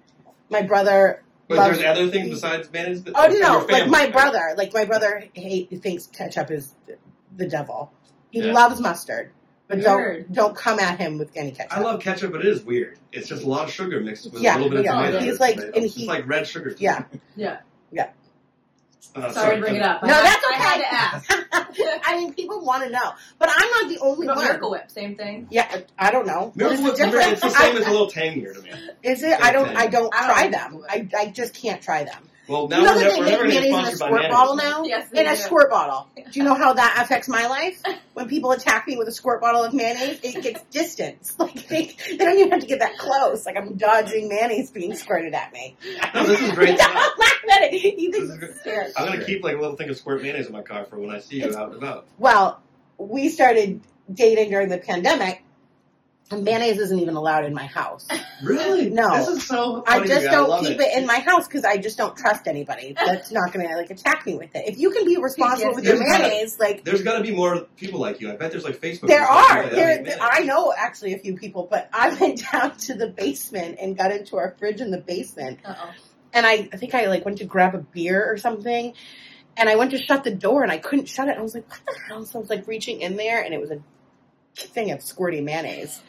My 0.51 0.63
brother. 0.63 1.23
But 1.49 1.57
loves- 1.59 1.79
there's 1.79 1.99
other 1.99 2.09
things 2.11 2.31
besides 2.31 2.71
mayonnaise. 2.73 3.03
That, 3.05 3.15
Oh 3.17 3.29
from 3.31 3.39
no! 3.41 3.59
Like 3.59 3.69
family, 3.69 3.91
my 3.91 4.11
brother, 4.11 4.55
like 4.57 4.73
my 4.73 4.85
brother, 4.85 5.25
hate, 5.35 5.83
thinks 5.83 6.07
ketchup 6.07 6.51
is 6.51 6.73
the 7.37 7.47
devil. 7.49 7.93
He 8.31 8.41
Yeah. 8.41 8.53
loves 8.53 8.81
mustard, 8.81 9.31
but 9.69 9.79
Weird. 9.79 9.85
don't 10.27 10.33
don't 10.33 10.57
come 10.57 10.79
at 10.79 10.99
him 10.99 11.19
with 11.19 11.31
any 11.37 11.53
ketchup. 11.53 11.77
I 11.77 11.81
love 11.81 12.01
ketchup, 12.01 12.33
but 12.33 12.41
it 12.41 12.47
is 12.47 12.63
weird. 12.63 12.99
It's 13.13 13.29
just 13.29 13.45
a 13.45 13.49
lot 13.49 13.65
of 13.65 13.73
sugar 13.73 14.01
mixed 14.01 14.31
with 14.33 14.43
Yeah, 14.43 14.55
a 14.55 14.59
little 14.59 14.71
bit 14.71 14.79
of 14.81 14.85
yeah. 14.87 14.93
tomato. 14.93 15.19
He's 15.21 15.31
It's 15.33 15.41
like, 15.41 15.55
tomato. 15.57 15.73
and 15.75 15.83
just 15.85 15.97
he, 15.99 16.07
like 16.07 16.27
red 16.29 16.47
sugar. 16.47 16.75
Yeah, 16.79 17.05
yeah. 17.37 17.51
me. 17.53 17.57
Yeah. 17.93 18.09
Uh, 19.15 19.31
Sorry 19.31 19.57
to 19.57 19.61
bring 19.61 19.77
it 19.77 19.83
up. 19.83 20.03
I 20.03 20.07
No, 20.07 20.15
had- 20.15 20.25
that's 20.25 20.45
I 20.47 20.55
had 20.55 20.79
to 20.79 20.95
ask. 20.95 22.01
I 22.09 22.17
mean, 22.17 22.33
people 22.33 22.65
want 22.65 22.85
to 22.85 22.89
know, 22.91 23.13
but 23.39 23.51
I'm 23.53 23.71
not 23.71 23.89
the 23.91 23.99
only 23.99 24.27
But 24.27 24.37
one. 24.37 24.45
Miracle 24.47 24.71
Whip, 24.71 24.91
same 24.91 25.17
thing. 25.17 25.49
Yeah, 25.51 25.81
I 25.99 26.11
don't 26.11 26.27
know. 26.27 26.53
Miracle 26.55 26.79
the 26.79 26.83
Whip, 26.85 26.93
remember, 26.95 27.19
difference? 27.19 27.45
it's 27.45 27.53
the 27.55 27.61
same 27.61 27.77
I- 27.77 27.81
as 27.81 27.87
a 27.87 27.91
little 27.91 28.07
tangier 28.11 28.55
to 28.55 28.63
me. 28.63 28.71
Is 29.03 29.23
it? 29.23 29.39
I 29.39 29.53
don't. 29.53 29.69
I 29.77 29.87
don't 29.89 30.15
I 30.15 30.27
don't 30.27 30.35
try 30.35 30.49
them. 30.49 30.85
I, 30.89 31.09
I 31.19 31.27
just 31.27 31.53
can't 31.55 31.83
try 31.83 32.05
them. 32.05 32.23
Well, 32.49 32.69
now 32.69 32.79
you 32.79 32.85
know 32.85 32.95
we're, 32.97 33.01
that 33.01 33.05
never, 33.05 33.13
they 33.13 33.19
we're 33.21 33.25
make 33.25 33.33
never 33.33 33.43
going 33.45 33.55
to 33.55 33.61
be 33.63 33.71
mayonnaise 33.71 33.89
in 33.89 33.95
a 33.95 33.97
sponsored 33.97 34.01
by 34.01 34.07
squirt 34.07 34.21
mayonnaise. 34.21 34.37
bottle 34.37 34.57
now? 34.57 34.83
Yes, 34.85 35.11
they 35.11 35.21
In 35.21 35.27
a 35.33 35.37
squirt 35.37 35.71
bottle. 35.71 36.09
Do 36.17 36.23
you 36.33 36.45
know 36.45 36.55
how 36.55 36.73
that 36.73 36.99
affects 37.03 37.29
my 37.29 37.47
life? 37.47 37.83
when 38.15 38.29
people 38.29 38.51
attack 38.53 38.87
me 38.87 38.97
with 38.97 39.09
a 39.09 39.13
squirt 39.13 39.41
bottle 39.41 39.63
of 39.63 39.73
mayonnaise, 39.73 40.19
it 40.23 40.43
gets 40.43 40.63
distance. 40.65 41.37
Like 41.43 41.67
they, 41.67 41.97
they 42.09 42.17
don't 42.17 42.39
even 42.39 42.53
have 42.53 42.61
to 42.61 42.67
get 42.67 42.79
that 42.81 42.99
close. 42.99 43.47
Like 43.47 43.57
I'm 43.57 43.75
dodging 43.77 44.29
mayonnaise 44.29 44.71
being 44.71 44.95
squirted 44.95 45.35
at 45.35 45.53
me. 45.53 45.77
No, 46.15 46.25
this 46.25 46.41
is 46.41 46.53
great. 46.53 46.79
Don't 46.79 46.95
laugh 46.95 47.41
at 47.53 47.63
it. 47.63 47.99
You 47.99 48.13
think 48.13 48.29
This 48.29 48.31
is 48.31 48.43
it's 48.43 48.63
good. 48.63 48.93
I'm 48.97 49.07
gonna 49.07 49.25
keep 49.25 49.43
like 49.43 49.57
a 49.57 49.61
little 49.61 49.77
thing 49.77 49.89
of 49.91 49.97
squirt 49.97 50.23
mayonnaise 50.23 50.47
in 50.47 50.53
my 50.53 50.63
car 50.63 50.85
for 50.85 50.99
when 50.99 51.11
I 51.11 51.19
see 51.19 51.43
you 51.43 51.57
out 51.57 51.69
and 51.73 51.77
about. 51.83 52.07
Well, 52.19 52.61
we 52.99 53.29
started 53.29 53.81
dating 54.13 54.51
during 54.51 54.69
the 54.69 54.79
pandemic, 54.79 55.39
and 55.39 55.45
mayonnaise 56.37 56.79
isn't 56.79 56.99
even 56.99 57.17
allowed 57.17 57.45
in 57.45 57.55
my 57.55 57.67
house. 57.67 58.07
Really? 58.43 58.91
No. 58.91 59.15
This 59.19 59.29
is 59.29 59.47
so. 59.47 59.85
I 59.87 60.05
just 60.05 60.27
don't 60.27 60.49
love 60.51 60.65
keep 60.67 60.81
it. 60.81 60.97
in 60.99 61.07
my 61.07 61.21
house 61.21 61.47
because 61.47 61.65
I 61.65 61.77
just 61.77 61.97
don't 61.97 62.17
trust 62.17 62.49
anybody 62.49 62.93
that's 62.93 63.31
not 63.31 63.53
going 63.53 63.69
to 63.69 63.77
like 63.77 63.89
attack 63.91 64.27
me 64.27 64.35
with 64.35 64.51
it. 64.57 64.67
If 64.67 64.79
you 64.79 64.91
can 64.91 65.05
be 65.05 65.17
responsible 65.17 65.77
with 65.77 65.85
your 65.85 65.95
There's 65.97 66.11
gotta- 66.11 66.23
mayonnaise, 66.25 66.59
like 66.59 66.83
There's 66.85 67.03
got 67.03 67.19
to 67.19 67.23
be 67.23 67.31
more 67.31 67.67
people 67.77 68.01
like 68.01 68.21
you. 68.21 68.33
I 68.33 68.35
bet 68.35 68.51
there's 68.51 68.65
like 68.65 68.81
Facebook. 68.81 69.07
there 69.07 69.23
are, 69.25 69.63
you 69.63 69.71
that 69.71 70.05
there. 70.05 70.19
I 70.21 70.41
know 70.41 70.75
actually 70.77 71.15
a 71.15 71.19
few 71.21 71.37
people, 71.37 71.69
but 71.71 71.89
I 71.93 72.13
went 72.15 72.43
down 72.51 72.77
to 72.79 72.95
the 72.95 73.07
basement 73.07 73.79
and 73.81 73.97
got 73.97 74.11
into 74.11 74.37
our 74.39 74.57
fridge 74.59 74.81
in 74.81 74.91
the 74.91 74.99
basement, 74.99 75.61
Uh-oh. 75.65 75.91
and 76.33 76.45
I, 76.45 76.69
I 76.73 76.77
think 76.79 76.97
I 76.97 77.07
like 77.07 77.25
went 77.25 77.39
to 77.39 77.45
grab 77.45 77.77
a 77.77 77.79
beer 77.79 78.29
or 78.29 78.39
something, 78.39 78.95
and 79.57 79.69
I 79.69 79.77
went 79.77 79.93
to 79.93 79.99
shut 79.99 80.25
the 80.25 80.35
door 80.35 80.65
and 80.65 80.73
I 80.73 80.79
couldn't 80.79 81.07
shut 81.07 81.29
it. 81.29 81.39
I 81.39 81.43
was 81.43 81.55
like, 81.55 81.69
what 81.71 81.81
the 81.87 82.01
hell? 82.09 82.25
So 82.25 82.41
I 82.41 82.41
was 82.41 82.51
like 82.51 82.67
reaching 82.67 83.03
in 83.03 83.15
there, 83.17 83.41
and 83.41 83.55
it 83.55 83.61
was 83.61 83.71
a 83.71 83.81
thing 84.57 84.91
of 84.91 85.01
squirty 85.01 85.43
mayonnaise, 85.43 86.01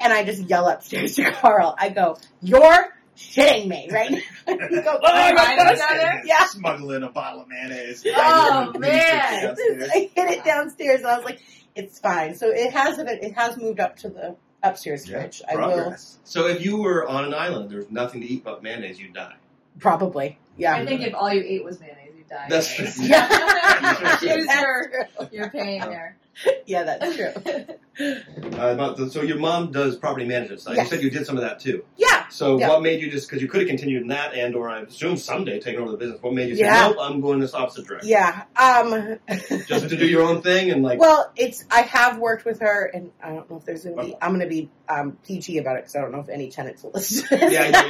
and 0.00 0.12
I 0.12 0.24
just 0.24 0.42
yell 0.48 0.68
upstairs 0.68 1.16
to 1.16 1.30
Carl. 1.32 1.74
I 1.78 1.88
go, 1.90 2.18
"You're 2.42 2.94
shitting 3.16 3.68
me 3.68 3.88
right 3.90 4.10
now." 4.10 4.18
he 4.46 4.54
"Oh, 4.86 4.98
I 5.02 5.32
my 5.32 5.56
got 5.56 5.56
God." 5.58 5.70
together? 5.72 6.22
Yeah. 6.24 6.46
Smuggling 6.46 7.02
a 7.02 7.10
bottle 7.10 7.42
of 7.42 7.48
mayonnaise. 7.48 8.04
Oh, 8.06 8.72
man. 8.78 9.56
I 9.94 10.10
hit 10.14 10.30
it 10.30 10.44
downstairs, 10.44 11.00
and 11.00 11.08
I 11.08 11.16
was 11.16 11.24
like, 11.24 11.40
"It's 11.74 11.98
fine." 11.98 12.34
So 12.34 12.48
it 12.50 12.72
has 12.72 12.98
it 12.98 13.34
has 13.34 13.56
moved 13.56 13.80
up 13.80 13.96
to 13.98 14.08
the 14.10 14.36
upstairs 14.62 15.08
Yeah, 15.08 15.20
fridge. 15.20 15.42
I 15.48 15.56
will. 15.56 15.94
So 16.24 16.46
if 16.48 16.64
you 16.64 16.78
were 16.82 17.06
on 17.08 17.24
an 17.24 17.34
island, 17.34 17.62
and 17.64 17.70
there 17.70 17.78
was 17.78 17.90
nothing 17.90 18.20
to 18.20 18.26
eat 18.26 18.44
but 18.44 18.62
mayonnaise, 18.62 19.00
you'd 19.00 19.14
die. 19.14 19.36
probably, 19.78 20.38
yeah. 20.56 20.74
I 20.74 20.84
think 20.84 21.00
if 21.02 21.14
all 21.14 21.32
you 21.32 21.42
ate 21.46 21.64
was 21.64 21.78
mayonnaise, 21.80 22.12
you'd 22.16 22.28
die. 22.28 22.46
That's 22.48 22.74
anyways. 22.78 22.96
true. 22.96 23.06
Yeah. 23.06 24.16
Choose 24.18 24.46
That's 24.46 24.62
your, 24.62 25.08
your 25.32 25.50
pain 25.50 25.80
there. 25.80 26.16
Yeah, 26.66 26.82
that's 26.84 27.16
true. 27.16 27.32
Uh, 27.98 28.72
about 28.74 28.98
the, 28.98 29.08
so 29.10 29.22
your 29.22 29.38
mom 29.38 29.72
does 29.72 29.96
property 29.96 30.26
management 30.26 30.60
stuff. 30.60 30.76
You 30.76 30.84
said 30.84 31.00
you 31.00 31.08
did 31.08 31.24
some 31.24 31.36
of 31.38 31.42
that 31.42 31.60
too. 31.60 31.82
Yeah. 31.96 32.28
So 32.28 32.58
Yeah. 32.58 32.68
what 32.68 32.82
made 32.82 33.00
you 33.00 33.10
just 33.10 33.26
because 33.26 33.40
you 33.40 33.48
could 33.48 33.60
have 33.62 33.68
continued 33.68 34.02
in 34.02 34.08
that 34.08 34.34
and 34.34 34.54
or 34.54 34.68
I 34.68 34.80
assume 34.82 35.16
someday 35.16 35.60
taking 35.60 35.80
over 35.80 35.92
the 35.92 35.96
business? 35.96 36.20
What 36.22 36.34
made 36.34 36.50
you 36.50 36.56
say 36.56 36.64
Yeah. 36.64 36.88
nope? 36.88 36.98
I'm 37.00 37.22
going 37.22 37.40
this 37.40 37.54
opposite 37.54 37.86
direction. 37.86 38.10
Yeah. 38.10 38.42
Um 38.54 39.18
Just 39.66 39.88
to 39.88 39.96
do 39.96 40.06
your 40.06 40.24
own 40.24 40.42
thing 40.42 40.70
and 40.70 40.82
like 40.82 41.00
Well, 41.00 41.32
it's 41.36 41.64
I 41.70 41.80
have 41.82 42.18
worked 42.18 42.44
with 42.44 42.60
her, 42.60 42.84
and 42.92 43.12
I 43.22 43.30
don't 43.30 43.48
know 43.50 43.56
if 43.56 43.64
there's 43.64 43.84
gonna 43.84 44.04
be. 44.04 44.14
I'm 44.20 44.32
gonna 44.32 44.46
be 44.46 44.68
um, 44.90 45.16
PG 45.26 45.56
about 45.56 45.76
it 45.76 45.84
because 45.84 45.96
I 45.96 46.00
don't 46.02 46.12
know 46.12 46.20
if 46.20 46.28
any 46.28 46.50
tenants 46.50 46.82
will 46.82 46.90
listen. 46.92 47.26
to 47.28 47.36
this. 47.38 47.52
Yeah, 47.52 47.68
yeah, 47.70 47.86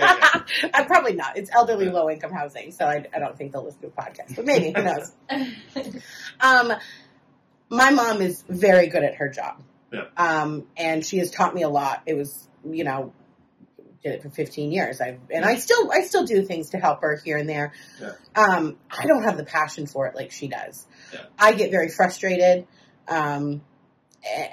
yeah, 0.63 0.71
I'm 0.73 0.87
probably 0.87 1.15
not. 1.15 1.37
It's 1.37 1.51
elderly, 1.53 1.91
low 1.91 2.09
income 2.09 2.33
housing, 2.33 2.71
so 2.71 2.85
I, 2.87 3.07
I 3.13 3.19
don't 3.19 3.37
think 3.37 3.51
they'll 3.53 3.65
listen 3.65 3.81
to 3.81 3.87
a 3.89 3.91
podcast. 3.91 4.37
But 4.37 4.45
maybe 4.45 4.73
who 4.77 4.85
knows? 4.85 5.13
Um, 6.41 6.73
my 7.69 7.91
mom 7.91 8.23
is 8.23 8.45
very 8.49 8.89
good 8.89 9.03
at 9.03 9.17
her 9.17 9.29
job. 9.29 9.63
Yeah. 9.93 10.05
Um, 10.17 10.67
and 10.77 11.05
she 11.05 11.19
has 11.19 11.31
taught 11.31 11.55
me 11.55 11.63
a 11.63 11.69
lot. 11.69 12.03
It 12.07 12.15
was, 12.15 12.49
you 12.65 12.85
know, 12.85 13.13
did 14.03 14.15
it 14.15 14.23
for 14.23 14.31
15 14.31 14.73
years. 14.73 15.01
I 15.01 15.19
and 15.31 15.45
I 15.45 15.57
still 15.57 15.91
I 15.93 16.03
still 16.03 16.25
do 16.25 16.45
things 16.45 16.71
to 16.71 16.79
help 16.79 17.03
her 17.03 17.21
here 17.25 17.37
and 17.37 17.49
there. 17.49 17.73
Yeah. 18.01 18.13
Um, 18.35 18.77
I 18.91 19.07
don't 19.07 19.25
have 19.25 19.37
the 19.37 19.45
passion 19.45 19.87
for 19.87 20.07
it 20.07 20.15
like 20.15 20.31
she 20.33 20.49
does. 20.49 20.87
Yeah. 21.13 21.21
I 21.39 21.53
get 21.53 21.71
very 21.71 21.89
frustrated. 21.89 22.67
Um, 23.09 23.63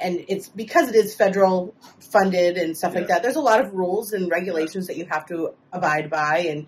and 0.01 0.25
it's 0.27 0.49
because 0.49 0.89
it 0.89 0.95
is 0.95 1.15
federal 1.15 1.73
funded 1.99 2.57
and 2.57 2.77
stuff 2.77 2.93
like 2.93 3.07
that. 3.07 3.23
There's 3.23 3.37
a 3.37 3.41
lot 3.41 3.59
of 3.59 3.73
rules 3.73 4.13
and 4.13 4.29
regulations 4.29 4.85
that 4.87 4.97
you 4.97 5.07
have 5.09 5.25
to 5.27 5.53
abide 5.71 6.11
by 6.11 6.45
and 6.49 6.67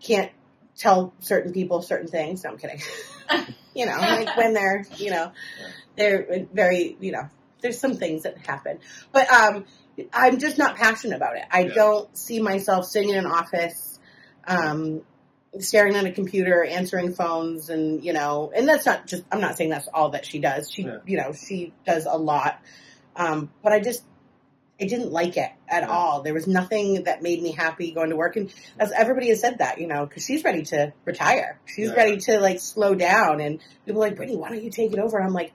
can't 0.00 0.30
tell 0.76 1.14
certain 1.20 1.52
people 1.52 1.80
certain 1.80 2.08
things. 2.08 2.44
No, 2.44 2.50
I'm 2.50 2.58
kidding. 2.58 2.80
you 3.74 3.86
know, 3.86 4.00
like 4.00 4.36
when 4.36 4.54
they're, 4.54 4.86
you 4.98 5.10
know, 5.10 5.32
they're 5.96 6.46
very, 6.52 6.96
you 7.00 7.12
know, 7.12 7.28
there's 7.60 7.78
some 7.78 7.94
things 7.96 8.22
that 8.24 8.38
happen. 8.38 8.78
But 9.12 9.30
um 9.32 9.64
I'm 10.12 10.38
just 10.38 10.58
not 10.58 10.76
passionate 10.76 11.16
about 11.16 11.36
it. 11.36 11.44
I 11.50 11.62
Yeah. 11.64 11.74
don't 11.74 12.16
see 12.16 12.40
myself 12.40 12.86
sitting 12.86 13.10
in 13.10 13.16
an 13.16 13.26
office 13.26 13.98
um 14.46 15.02
staring 15.60 15.94
at 15.94 16.04
a 16.04 16.10
computer, 16.10 16.64
answering 16.64 17.14
phones 17.14 17.70
and, 17.70 18.04
you 18.04 18.12
know, 18.12 18.50
and 18.54 18.68
that's 18.68 18.84
not 18.86 19.06
just 19.06 19.22
I'm 19.30 19.40
not 19.40 19.56
saying 19.56 19.70
that's 19.70 19.88
all 19.94 20.10
that 20.10 20.26
she 20.26 20.38
does. 20.40 20.70
She, 20.70 20.82
Yeah. 20.82 20.98
you 21.06 21.16
know, 21.16 21.32
she 21.32 21.72
does 21.86 22.06
a 22.06 22.16
lot. 22.16 22.60
Um 23.16 23.50
but 23.62 23.72
I 23.72 23.80
just 23.80 24.02
I 24.80 24.86
didn't 24.86 25.12
like 25.12 25.36
it 25.36 25.50
at 25.68 25.82
Yeah. 25.84 25.88
all. 25.88 26.22
There 26.22 26.34
was 26.34 26.46
nothing 26.46 27.04
that 27.04 27.22
made 27.22 27.40
me 27.42 27.52
happy 27.52 27.92
going 27.92 28.10
to 28.10 28.16
work, 28.16 28.36
and 28.36 28.52
as 28.78 28.90
everybody 28.92 29.28
has 29.28 29.40
said 29.40 29.58
that, 29.58 29.78
you 29.78 29.86
know, 29.86 30.04
because 30.06 30.24
she's 30.24 30.42
ready 30.42 30.62
to 30.64 30.92
retire. 31.04 31.58
She's 31.64 31.88
Yeah. 31.90 31.94
ready 31.94 32.16
to 32.22 32.40
like 32.40 32.58
slow 32.60 32.94
down, 32.94 33.40
and 33.40 33.60
people 33.86 34.02
are 34.02 34.08
like, 34.08 34.16
Brittany, 34.16 34.36
why 34.36 34.48
don't 34.48 34.62
you 34.64 34.70
take 34.70 34.92
it 34.92 34.98
over? 34.98 35.16
And 35.18 35.26
I'm 35.26 35.32
like. 35.34 35.52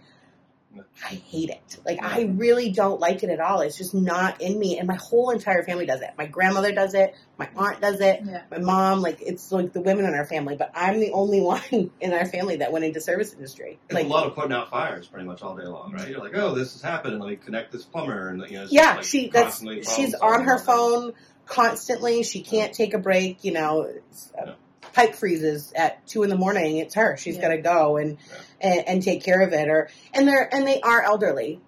I 1.04 1.16
hate 1.16 1.50
it. 1.50 1.78
Like, 1.86 2.02
I 2.02 2.24
really 2.24 2.72
don't 2.72 3.00
like 3.00 3.24
it 3.24 3.30
at 3.30 3.40
all. 3.40 3.62
It's 3.62 3.78
just 3.78 3.94
not 3.94 4.42
in 4.42 4.58
me, 4.58 4.78
and 4.78 4.88
my 4.88 4.96
whole 4.96 5.30
entire 5.30 5.64
family 5.64 5.86
does 5.86 6.02
it. 6.02 6.12
My 6.18 6.26
grandmother 6.26 6.72
does 6.72 6.94
it. 6.94 7.16
My 7.38 7.50
aunt 7.56 7.82
does 7.82 8.00
it. 8.00 8.22
Yeah. 8.26 8.42
My 8.52 8.60
mom, 8.60 9.02
like, 9.02 9.22
it's 9.22 9.52
like 9.52 9.74
the 9.74 9.82
women 9.82 10.06
in 10.06 10.14
our 10.14 10.26
family, 10.26 10.56
but 10.56 10.72
I'm 10.74 11.00
the 11.00 11.12
only 11.12 11.42
one 11.54 11.92
in 12.00 12.14
our 12.14 12.26
family 12.26 12.58
that 12.58 12.72
went 12.72 12.86
into 12.86 13.02
service 13.02 13.34
industry. 13.34 13.80
It's 13.86 13.94
Like, 13.94 14.06
a 14.06 14.10
lot 14.10 14.28
of 14.28 14.36
putting 14.36 14.54
out 14.54 14.70
fires 14.70 15.08
pretty 15.08 15.26
much 15.26 15.42
all 15.42 15.56
day 15.56 15.66
long, 15.66 15.94
right? 15.94 16.10
You're 16.10 16.20
like, 16.20 16.36
oh, 16.36 16.54
this 16.56 16.74
has 16.74 16.82
happened, 16.82 17.14
and 17.14 17.24
let 17.24 17.30
me 17.30 17.36
connect 17.38 17.72
this 17.72 17.86
plumber, 17.86 18.30
and 18.30 18.42
you 18.50 18.58
know, 18.58 18.68
yeah, 18.70 18.96
like 18.96 19.04
she 19.04 19.30
that's 19.30 19.64
she's 19.96 20.14
on 20.16 20.44
her 20.44 20.58
phone 20.58 21.14
constantly. 21.46 22.24
She 22.24 22.42
can't 22.42 22.74
take 22.74 22.94
a 22.94 23.00
break. 23.00 23.44
You 23.44 23.54
know, 23.54 23.82
it's, 23.82 24.32
uh, 24.38 24.44
Yeah. 24.48 24.54
Pipe 24.94 25.16
freezes 25.16 25.72
at 25.74 26.06
two 26.08 26.24
in 26.24 26.30
the 26.30 26.38
morning. 26.38 26.78
It's 26.78 26.96
her. 26.96 27.18
She's 27.18 27.36
Yeah. 27.36 27.42
got 27.42 27.48
to 27.50 27.58
go 27.62 27.98
and, 27.98 28.18
and 28.62 28.88
and 28.88 29.04
take 29.04 29.24
care 29.24 29.42
of 29.42 29.54
it. 29.54 29.68
Or 29.68 29.90
and 30.14 30.28
they're 30.28 30.54
and 30.54 30.68
they 30.68 30.82
are 30.82 31.02
elderly. 31.02 31.62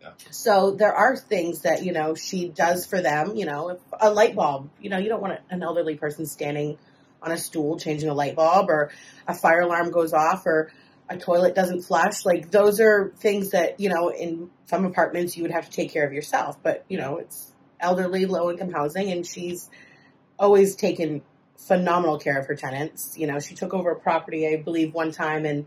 Yeah. 0.00 0.10
So 0.30 0.72
there 0.72 0.92
are 0.92 1.16
things 1.16 1.60
that 1.62 1.84
you 1.84 1.92
know 1.92 2.14
she 2.14 2.48
does 2.48 2.86
for 2.86 3.00
them. 3.00 3.36
You 3.36 3.46
know, 3.46 3.70
if 3.70 3.78
a 4.00 4.10
light 4.12 4.34
bulb. 4.34 4.70
You 4.80 4.90
know, 4.90 4.98
you 4.98 5.08
don't 5.08 5.22
want 5.22 5.38
an 5.50 5.62
elderly 5.62 5.96
person 5.96 6.26
standing 6.26 6.78
on 7.22 7.32
a 7.32 7.38
stool 7.38 7.78
changing 7.78 8.08
a 8.10 8.14
light 8.14 8.36
bulb, 8.36 8.68
or 8.68 8.90
a 9.26 9.34
fire 9.34 9.60
alarm 9.60 9.90
goes 9.90 10.12
off, 10.12 10.44
or 10.44 10.70
a 11.08 11.16
toilet 11.16 11.54
doesn't 11.54 11.82
flush. 11.82 12.24
Like 12.26 12.50
those 12.50 12.80
are 12.80 13.12
things 13.18 13.50
that 13.50 13.80
you 13.80 13.88
know 13.88 14.08
in 14.10 14.50
some 14.66 14.84
apartments 14.84 15.36
you 15.36 15.42
would 15.42 15.52
have 15.52 15.64
to 15.66 15.70
take 15.70 15.90
care 15.92 16.06
of 16.06 16.12
yourself. 16.12 16.62
But 16.62 16.84
you 16.88 16.98
know, 16.98 17.16
it's 17.18 17.52
elderly, 17.80 18.26
low 18.26 18.50
income 18.50 18.70
housing, 18.72 19.10
and 19.10 19.26
she's 19.26 19.70
always 20.38 20.74
taken 20.76 21.22
phenomenal 21.56 22.18
care 22.18 22.38
of 22.38 22.46
her 22.46 22.54
tenants. 22.54 23.16
You 23.16 23.26
know, 23.26 23.40
she 23.40 23.54
took 23.54 23.74
over 23.74 23.90
a 23.90 23.96
property, 23.96 24.46
I 24.48 24.56
believe, 24.56 24.92
one 24.94 25.12
time, 25.12 25.44
and 25.46 25.66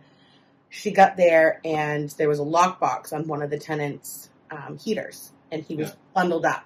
she 0.69 0.91
got 0.91 1.17
there, 1.17 1.61
and 1.63 2.09
there 2.11 2.27
was 2.29 2.39
a 2.39 2.43
lockbox 2.43 3.13
on 3.13 3.27
one 3.27 3.41
of 3.41 3.49
the 3.49 3.57
tenants' 3.57 4.29
um, 4.51 4.77
heaters, 4.77 5.31
and 5.51 5.63
he 5.63 5.75
was 5.75 5.89
Yeah. 5.89 5.95
bundled 6.13 6.45
up. 6.45 6.65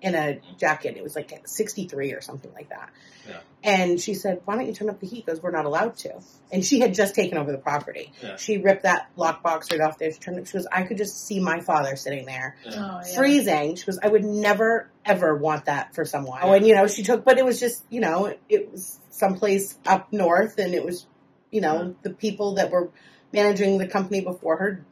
In 0.00 0.14
a 0.14 0.40
jacket. 0.58 0.96
It 0.96 1.02
was 1.02 1.14
like 1.16 1.32
63 1.46 2.12
or 2.12 2.20
something 2.20 2.52
like 2.52 2.68
that. 2.70 2.90
Yeah. 3.28 3.38
And 3.62 4.00
she 4.00 4.14
said, 4.14 4.42
"Why 4.44 4.56
don't 4.56 4.66
you 4.66 4.74
turn 4.74 4.90
up 4.90 4.98
the 4.98 5.06
heat?" 5.06 5.24
Because 5.24 5.40
we're 5.40 5.52
not 5.52 5.64
allowed 5.64 5.96
to. 5.98 6.14
And 6.50 6.64
she 6.64 6.80
had 6.80 6.94
just 6.94 7.14
taken 7.14 7.38
over 7.38 7.52
the 7.52 7.58
property. 7.58 8.12
Yeah. 8.20 8.36
She 8.36 8.58
ripped 8.58 8.82
that 8.82 9.08
lockbox 9.16 9.70
right 9.70 9.80
off 9.80 9.98
there. 9.98 10.10
She 10.12 10.18
turned 10.18 10.38
it. 10.38 10.48
She 10.48 10.54
goes, 10.54 10.66
"I 10.72 10.82
could 10.82 10.96
just 10.98 11.24
see 11.26 11.38
my 11.38 11.60
father 11.60 11.94
sitting 11.94 12.26
there." 12.26 12.56
Oh, 12.66 12.70
yeah. 12.70 13.02
freezing. 13.14 13.76
She 13.76 13.86
goes, 13.86 13.98
I 14.02 14.08
would 14.08 14.24
never 14.24 14.90
ever 15.04 15.36
want 15.36 15.66
that 15.66 15.94
for 15.94 16.04
someone. 16.04 16.40
Yeah. 16.42 16.54
And 16.54 16.66
you 16.66 16.74
know, 16.74 16.86
she 16.88 17.02
took, 17.04 17.24
but 17.24 17.38
it 17.38 17.44
was 17.44 17.60
just, 17.60 17.84
you 17.90 18.00
know, 18.00 18.26
it, 18.26 18.40
it 18.48 18.72
was 18.72 18.98
someplace 19.10 19.78
up 19.86 20.12
north, 20.12 20.58
and 20.58 20.74
it 20.74 20.84
was, 20.84 21.06
you 21.50 21.60
know, 21.60 21.82
Yeah. 21.82 21.92
the 22.02 22.10
people 22.10 22.54
that 22.54 22.70
were 22.72 22.90
managing 23.32 23.78
the 23.78 23.86
company 23.86 24.20
before 24.20 24.56
her 24.56 24.84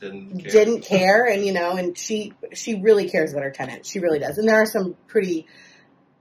didn't 0.00 0.38
care. 0.40 0.50
didn't 0.50 0.80
care, 0.82 1.24
and 1.26 1.44
you 1.44 1.52
know, 1.52 1.76
and 1.76 1.96
she 1.96 2.32
she 2.52 2.80
really 2.80 3.08
cares 3.08 3.32
about 3.32 3.44
her 3.44 3.50
tenants. 3.50 3.90
She 3.90 3.98
really 4.00 4.18
does, 4.18 4.38
and 4.38 4.48
there 4.48 4.60
are 4.60 4.66
some 4.66 4.96
pretty 5.06 5.46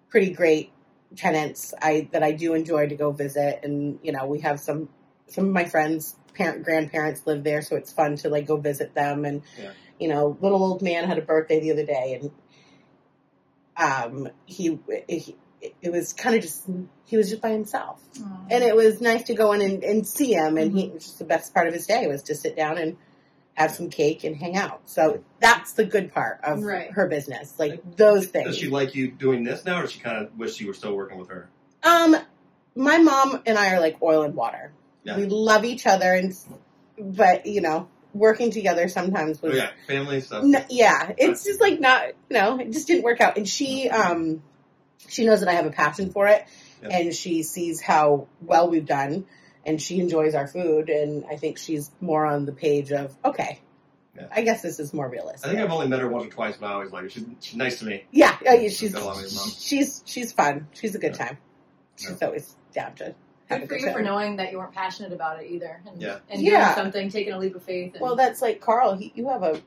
pretty 0.09 0.31
great 0.31 0.71
tenants 1.15 1.73
I 1.81 2.09
that 2.11 2.23
I 2.23 2.31
do 2.31 2.53
enjoy 2.53 2.87
to 2.87 2.95
go 2.95 3.11
visit, 3.11 3.61
and 3.63 3.99
you 4.03 4.11
know, 4.11 4.25
we 4.27 4.39
have 4.41 4.59
some 4.59 4.89
some 5.27 5.45
of 5.47 5.51
my 5.51 5.65
friends. 5.65 6.15
Parent 6.33 6.63
grandparents 6.65 7.21
live 7.25 7.45
there, 7.45 7.61
so 7.61 7.77
it's 7.77 7.93
fun 7.93 8.17
to 8.17 8.29
like 8.29 8.45
go 8.45 8.57
visit 8.57 8.93
them. 8.93 9.23
And 9.23 9.41
Yeah. 9.57 9.71
you 9.97 10.09
know, 10.09 10.37
little 10.41 10.61
old 10.61 10.81
man 10.81 11.05
had 11.05 11.17
a 11.17 11.21
birthday 11.21 11.61
the 11.61 11.71
other 11.71 11.85
day, 11.85 12.19
and 12.19 12.31
um, 13.77 14.29
he, 14.45 14.77
he 15.07 15.35
it 15.81 15.91
was 15.91 16.13
kind 16.13 16.35
of 16.35 16.41
just 16.41 16.65
he 17.05 17.17
was 17.17 17.29
just 17.29 17.41
by 17.41 17.49
himself, 17.51 18.01
Oh. 18.21 18.47
and 18.51 18.63
it 18.63 18.75
was 18.75 19.01
nice 19.01 19.23
to 19.23 19.33
go 19.33 19.51
in 19.53 19.61
and, 19.61 19.83
and 19.83 20.07
see 20.07 20.33
him. 20.33 20.57
And 20.57 20.77
he 20.77 20.89
was 20.89 21.03
just 21.05 21.19
the 21.19 21.25
best 21.25 21.53
part 21.53 21.67
of 21.67 21.73
his 21.73 21.85
day 21.87 22.05
was 22.07 22.23
to 22.23 22.35
sit 22.35 22.55
down 22.55 22.77
and 22.77 22.97
have 23.55 23.71
some 23.71 23.89
cake 23.89 24.23
and 24.23 24.35
hang 24.35 24.55
out. 24.55 24.81
So 24.85 25.23
that's 25.39 25.73
the 25.73 25.85
good 25.85 26.13
part 26.13 26.39
of 26.43 26.61
Right. 26.61 26.91
her 26.91 27.07
business, 27.07 27.53
like 27.57 27.81
those 27.97 28.27
things. 28.27 28.47
Does 28.47 28.57
she 28.57 28.67
like 28.67 28.95
you 28.95 29.09
doing 29.11 29.43
this 29.43 29.65
now, 29.65 29.79
or 29.79 29.81
does 29.83 29.91
she 29.91 29.99
kind 29.99 30.23
of 30.25 30.37
wish 30.37 30.59
you 30.59 30.67
were 30.67 30.73
still 30.73 30.93
working 30.95 31.17
with 31.17 31.29
her? 31.29 31.49
Um, 31.83 32.15
my 32.75 32.97
mom 32.97 33.41
and 33.45 33.57
I 33.57 33.73
are 33.73 33.79
like 33.79 34.01
oil 34.01 34.23
and 34.23 34.35
water. 34.35 34.71
Yeah. 35.03 35.17
We 35.17 35.25
love 35.25 35.63
each 35.65 35.85
other, 35.87 36.13
and 36.13 36.33
but 36.99 37.45
you 37.45 37.61
know, 37.61 37.87
working 38.13 38.51
together 38.51 38.87
sometimes 38.89 39.39
Oh 39.43 39.47
yeah, 39.53 39.69
family 39.87 40.19
stuff. 40.21 40.43
N- 40.43 40.65
yeah, 40.69 41.13
it's 41.17 41.43
just 41.45 41.61
like 41.61 41.79
not, 41.79 42.07
you 42.29 42.37
know, 42.37 42.59
it 42.59 42.71
just 42.71 42.87
didn't 42.87 43.03
work 43.03 43.21
out. 43.21 43.37
And 43.37 43.47
she, 43.47 43.89
um, 43.89 44.41
she 45.07 45.25
knows 45.25 45.39
that 45.41 45.49
I 45.49 45.53
have 45.53 45.65
a 45.65 45.71
passion 45.71 46.11
for 46.11 46.27
it, 46.27 46.43
Yeah. 46.81 46.89
and 46.89 47.13
she 47.15 47.43
sees 47.43 47.79
how 47.81 48.27
well 48.41 48.69
we've 48.69 48.85
done, 48.85 49.25
and 49.65 49.81
she 49.81 49.99
enjoys 49.99 50.35
our 50.35 50.47
food, 50.47 50.89
and 50.89 51.25
I 51.29 51.37
think 51.37 51.57
she's 51.57 51.91
more 52.01 52.25
on 52.25 52.45
the 52.45 52.51
page 52.51 52.91
of 52.91 53.15
okay, 53.25 53.59
Yeah. 54.15 54.27
I 54.31 54.41
guess 54.41 54.61
this 54.61 54.79
is 54.79 54.93
more 54.93 55.09
realistic. 55.09 55.45
I 55.45 55.53
think 55.53 55.63
I've 55.63 55.71
only 55.71 55.87
met 55.87 55.99
her 55.99 56.07
once 56.07 56.27
or 56.27 56.29
twice, 56.29 56.57
but 56.57 56.67
I 56.67 56.73
always 56.73 56.91
like 56.91 57.03
her. 57.03 57.09
She's, 57.09 57.25
she's 57.41 57.55
nice 57.55 57.79
to 57.79 57.85
me. 57.85 58.03
yeah, 58.11 58.37
yeah, 58.43 58.67
she's 58.69 58.93
Got 58.93 59.01
along 59.03 59.17
with 59.21 59.31
your 59.31 59.41
mom. 59.41 59.49
she's 59.49 60.03
she's 60.05 60.31
fun. 60.31 60.67
She's 60.73 60.95
a 60.95 60.99
good 60.99 61.13
Yeah. 61.17 61.25
time. 61.27 61.37
She's 61.97 62.21
always 62.21 62.55
down 62.73 62.93
to 62.95 63.15
have 63.49 63.61
Good 63.61 63.69
for 63.69 63.75
good 63.77 63.81
you 63.85 63.91
for 63.93 64.01
knowing 64.01 64.35
that 64.37 64.51
you 64.51 64.57
weren't 64.57 64.73
passionate 64.73 65.13
about 65.13 65.41
it 65.41 65.49
either. 65.49 65.81
And, 65.87 66.01
Yeah. 66.01 66.17
and 66.29 66.41
Yeah. 66.41 66.73
doing 66.73 66.75
something, 66.85 67.09
taking 67.09 67.33
a 67.33 67.39
leap 67.39 67.55
of 67.55 67.63
faith. 67.63 67.93
And, 67.93 68.01
Well, 68.01 68.15
that's 68.15 68.41
like 68.41 68.59
Carl. 68.59 68.95
He, 68.95 69.11
you 69.15 69.29
have 69.29 69.43
a 69.43 69.61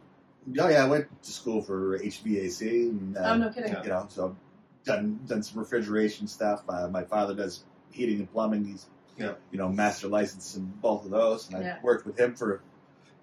Oh 0.59 0.68
yeah, 0.68 0.84
I 0.84 0.88
went 0.88 1.07
to 1.24 1.30
school 1.30 1.61
for 1.62 1.99
HVAC. 1.99 2.88
And, 2.88 3.16
uh, 3.16 3.20
oh, 3.26 3.36
no 3.36 3.51
kidding. 3.51 3.72
You 3.82 3.88
know, 3.88 4.07
so 4.09 4.36
done 4.84 5.20
done 5.26 5.42
some 5.42 5.59
refrigeration 5.59 6.26
stuff. 6.26 6.62
Uh, 6.68 6.88
my 6.88 7.05
father 7.05 7.34
does 7.34 7.64
heating 7.90 8.18
and 8.20 8.32
plumbing. 8.32 8.64
He's 8.64 8.86
Yeah. 9.18 9.34
you 9.50 9.58
know 9.58 9.68
master 9.68 10.08
license 10.08 10.54
in 10.56 10.66
both 10.66 11.04
of 11.04 11.10
those, 11.10 11.48
and 11.48 11.56
I 11.56 11.60
Yeah. 11.60 11.76
worked 11.82 12.06
with 12.06 12.18
him 12.18 12.34
for 12.34 12.60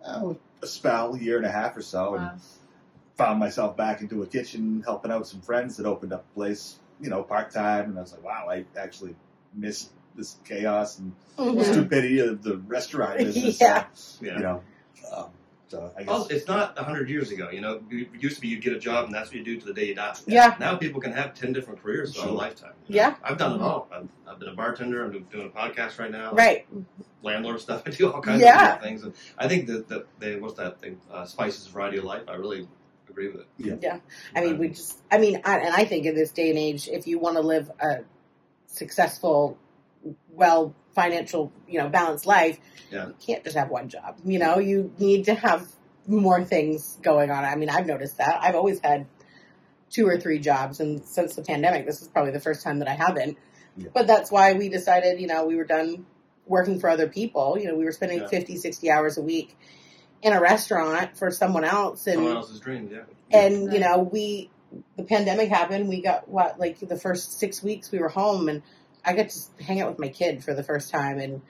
uh, 0.04 0.34
a 0.62 0.68
spell, 0.68 1.16
a 1.16 1.20
year 1.20 1.38
and 1.38 1.46
a 1.46 1.52
half 1.52 1.76
or 1.78 1.82
so, 1.82 2.16
and 2.16 2.40
found 3.18 3.40
myself 3.40 3.78
back 3.78 4.02
into 4.02 4.22
a 4.24 4.28
kitchen 4.28 4.82
helping 4.86 5.12
out 5.12 5.26
some 5.28 5.42
friends 5.42 5.78
that 5.78 5.86
opened 5.86 6.12
up 6.14 6.26
a 6.32 6.34
place, 6.36 6.80
you 7.00 7.10
know, 7.10 7.24
part 7.24 7.52
time, 7.52 7.86
and 7.90 7.98
I 7.98 8.02
was 8.02 8.12
like, 8.12 8.24
wow, 8.24 8.48
I 8.50 8.66
actually 8.78 9.16
miss 9.54 9.90
this 10.16 10.38
chaos 10.46 11.00
and 11.00 11.14
Mhm. 11.38 11.64
stupidity 11.64 12.20
of 12.20 12.44
the 12.44 12.58
restaurant 12.58 13.18
business. 13.24 13.60
Yeah. 13.62 13.86
So, 13.94 14.26
Yeah. 14.26 14.38
you 14.38 14.44
know, 14.44 14.64
um, 15.16 15.30
so 15.68 15.92
I 15.98 16.02
guess 16.04 16.10
Also, 16.10 16.34
it's 16.36 16.48
not 16.48 16.78
a 16.78 16.84
hundred 16.84 17.10
years 17.10 17.32
ago. 17.32 17.50
You 17.50 17.62
know, 17.62 17.82
it 17.90 18.08
used 18.20 18.36
to 18.36 18.42
be 18.42 18.48
you'd 18.50 18.62
get 18.62 18.74
a 18.74 18.80
job 18.80 19.06
and 19.06 19.14
that's 19.14 19.30
what 19.30 19.36
you 19.38 19.44
do 19.44 19.60
to 19.60 19.66
the 19.66 19.74
day 19.74 19.88
you 19.88 19.96
die. 19.96 20.16
Yeah. 20.28 20.56
Now 20.60 20.76
people 20.78 21.02
can 21.02 21.12
have 21.12 21.34
ten 21.34 21.54
different 21.54 21.82
careers 21.82 22.14
throughout 22.14 22.30
a 22.30 22.34
lifetime. 22.34 22.74
you 22.88 22.96
know. 22.98 23.02
Yeah. 23.02 23.16
I've 23.24 23.38
done 23.38 23.56
it 23.56 23.62
all. 23.62 23.88
I've, 23.92 24.08
I've 24.28 24.40
been 24.40 24.50
a 24.50 24.54
bartender. 24.56 25.04
I'm 25.04 25.24
doing 25.24 25.48
a 25.48 25.50
podcast 25.50 25.98
right 26.00 26.12
now. 26.12 26.34
right. 26.34 26.68
Landlord 27.24 27.60
stuff. 27.62 27.84
I 27.88 27.90
do 27.90 28.12
all 28.12 28.22
kinds 28.22 28.42
Yeah. 28.42 28.76
of 28.76 28.82
things. 28.82 29.04
And 29.04 29.14
I 29.38 29.48
think 29.48 29.68
that 29.68 29.88
that 29.90 30.06
they 30.20 30.36
what's 30.38 30.56
that 30.56 30.80
thing? 30.82 31.00
Uh, 31.12 31.26
spices 31.26 31.66
variety 31.68 31.98
of 31.98 32.04
life. 32.04 32.24
I 32.28 32.36
really 32.36 32.68
agree 33.10 33.28
with 33.30 33.42
it. 33.42 33.48
Yeah. 33.58 33.76
Yeah. 33.82 34.00
I 34.36 34.42
mean, 34.42 34.58
we 34.58 34.70
just, 34.70 35.00
I 35.12 35.18
mean, 35.18 35.42
I, 35.46 35.58
and 35.60 35.74
I 35.74 35.86
think 35.86 36.06
in 36.06 36.16
this 36.16 36.32
day 36.32 36.50
and 36.50 36.60
age, 36.60 36.88
if 36.88 37.08
you 37.08 37.18
want 37.18 37.38
to 37.38 37.42
live 37.42 37.72
a 37.80 38.00
successful, 38.68 39.58
well, 40.32 40.76
financial, 40.94 41.52
you 41.68 41.80
know, 41.80 41.90
balanced 41.90 42.26
life, 42.26 42.60
Yeah. 42.92 43.08
you 43.08 43.16
can't 43.26 43.44
just 43.44 43.58
have 43.58 43.70
one 43.70 43.90
job. 43.90 44.18
You 44.26 44.40
know, 44.40 44.60
you 44.60 44.94
need 44.98 45.26
to 45.26 45.34
have 45.34 45.68
more 46.08 46.44
things 46.44 46.98
going 47.02 47.32
on. 47.32 47.44
I 47.44 47.56
mean, 47.56 47.70
I've 47.70 47.86
noticed 47.86 48.18
that. 48.20 48.40
I've 48.42 48.56
always 48.56 48.80
had 48.80 49.08
two 49.90 50.08
or 50.08 50.18
three 50.20 50.40
jobs, 50.40 50.80
and 50.80 51.04
since 51.06 51.36
the 51.36 51.42
pandemic, 51.42 51.86
this 51.86 52.02
is 52.02 52.08
probably 52.08 52.32
the 52.32 52.40
first 52.40 52.64
time 52.64 52.80
that 52.80 52.88
I 52.88 52.94
haven't. 52.94 53.38
Yeah. 53.78 53.90
But 53.94 54.08
that's 54.08 54.32
why 54.32 54.54
we 54.54 54.70
decided, 54.70 55.20
you 55.20 55.28
know, 55.28 55.46
we 55.46 55.56
were 55.56 55.64
done 55.66 56.06
working 56.48 56.80
for 56.80 56.90
other 56.90 57.08
people. 57.08 57.58
You 57.60 57.68
know, 57.68 57.76
we 57.76 57.86
were 57.86 57.92
spending 57.92 58.20
Yeah. 58.20 58.28
fifty, 58.28 58.54
sixty 58.56 58.88
50, 58.88 58.88
60 58.88 58.92
hours 58.92 59.18
a 59.18 59.22
week 59.22 59.58
in 60.22 60.34
a 60.34 60.40
restaurant 60.40 61.18
for 61.18 61.30
someone 61.32 61.64
else. 61.66 62.08
And 62.08 62.16
Someone 62.16 62.36
else's 62.38 62.60
dreams. 62.60 62.92
Yeah. 62.94 63.02
and 63.32 63.74
you 63.74 63.80
know 63.80 63.98
we 64.00 64.50
the 64.98 65.04
pandemic 65.04 65.50
happened 65.50 65.88
we 65.88 66.02
got 66.02 66.28
what 66.28 66.60
like 66.60 66.80
the 66.80 66.98
first 66.98 67.40
six 67.40 67.62
weeks 67.64 67.92
we 67.92 67.98
were 68.00 68.10
home 68.10 68.48
and 68.50 68.62
i 69.06 69.14
got 69.14 69.30
to 69.30 69.64
hang 69.64 69.82
out 69.82 69.90
with 69.90 70.00
my 70.00 70.10
kid 70.10 70.44
for 70.44 70.54
the 70.54 70.64
first 70.64 70.90
time 70.92 71.20
and 71.20 71.42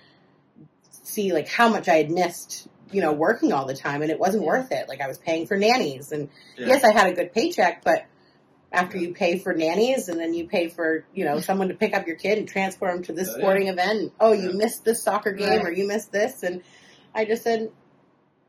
see 1.04 1.34
like 1.34 1.48
how 1.48 1.70
much 1.70 1.88
i 1.88 1.96
had 1.96 2.10
missed 2.12 2.68
you 2.92 3.02
know 3.02 3.12
working 3.14 3.54
all 3.54 3.66
the 3.66 3.76
time 3.76 4.02
and 4.02 4.12
it 4.12 4.20
wasn't 4.20 4.42
Yeah. 4.44 4.48
worth 4.50 4.72
it 4.72 4.88
like 4.90 5.02
i 5.02 5.08
was 5.08 5.18
paying 5.18 5.48
for 5.48 5.58
nannies 5.58 6.12
and 6.12 6.30
Yeah. 6.58 6.68
yes 6.68 6.84
i 6.84 6.92
had 6.92 7.08
a 7.08 7.14
good 7.14 7.34
paycheck 7.34 7.84
but 7.84 8.06
after 8.72 8.98
you 8.98 9.14
pay 9.14 9.38
for 9.40 9.54
nannies 9.54 10.10
and 10.10 10.20
then 10.20 10.34
you 10.34 10.48
pay 10.48 10.68
for 10.68 11.06
you 11.14 11.26
know 11.26 11.40
someone 11.50 11.68
to 11.70 11.74
pick 11.76 11.94
up 11.96 12.08
your 12.08 12.16
kid 12.18 12.38
and 12.38 12.48
transport 12.48 12.94
them 12.94 13.04
to 13.04 13.14
this 13.14 13.30
Oh, 13.30 13.32
yeah. 13.34 13.38
sporting 13.38 13.68
event 13.68 14.14
oh 14.20 14.32
you 14.34 14.50
Yeah. 14.50 14.56
missed 14.58 14.84
this 14.86 15.02
soccer 15.04 15.32
game 15.32 15.60
Right. 15.60 15.66
or 15.66 15.72
you 15.72 15.88
missed 15.88 16.12
this 16.12 16.44
and 16.44 16.62
i 17.14 17.26
just 17.26 17.44
said 17.44 17.70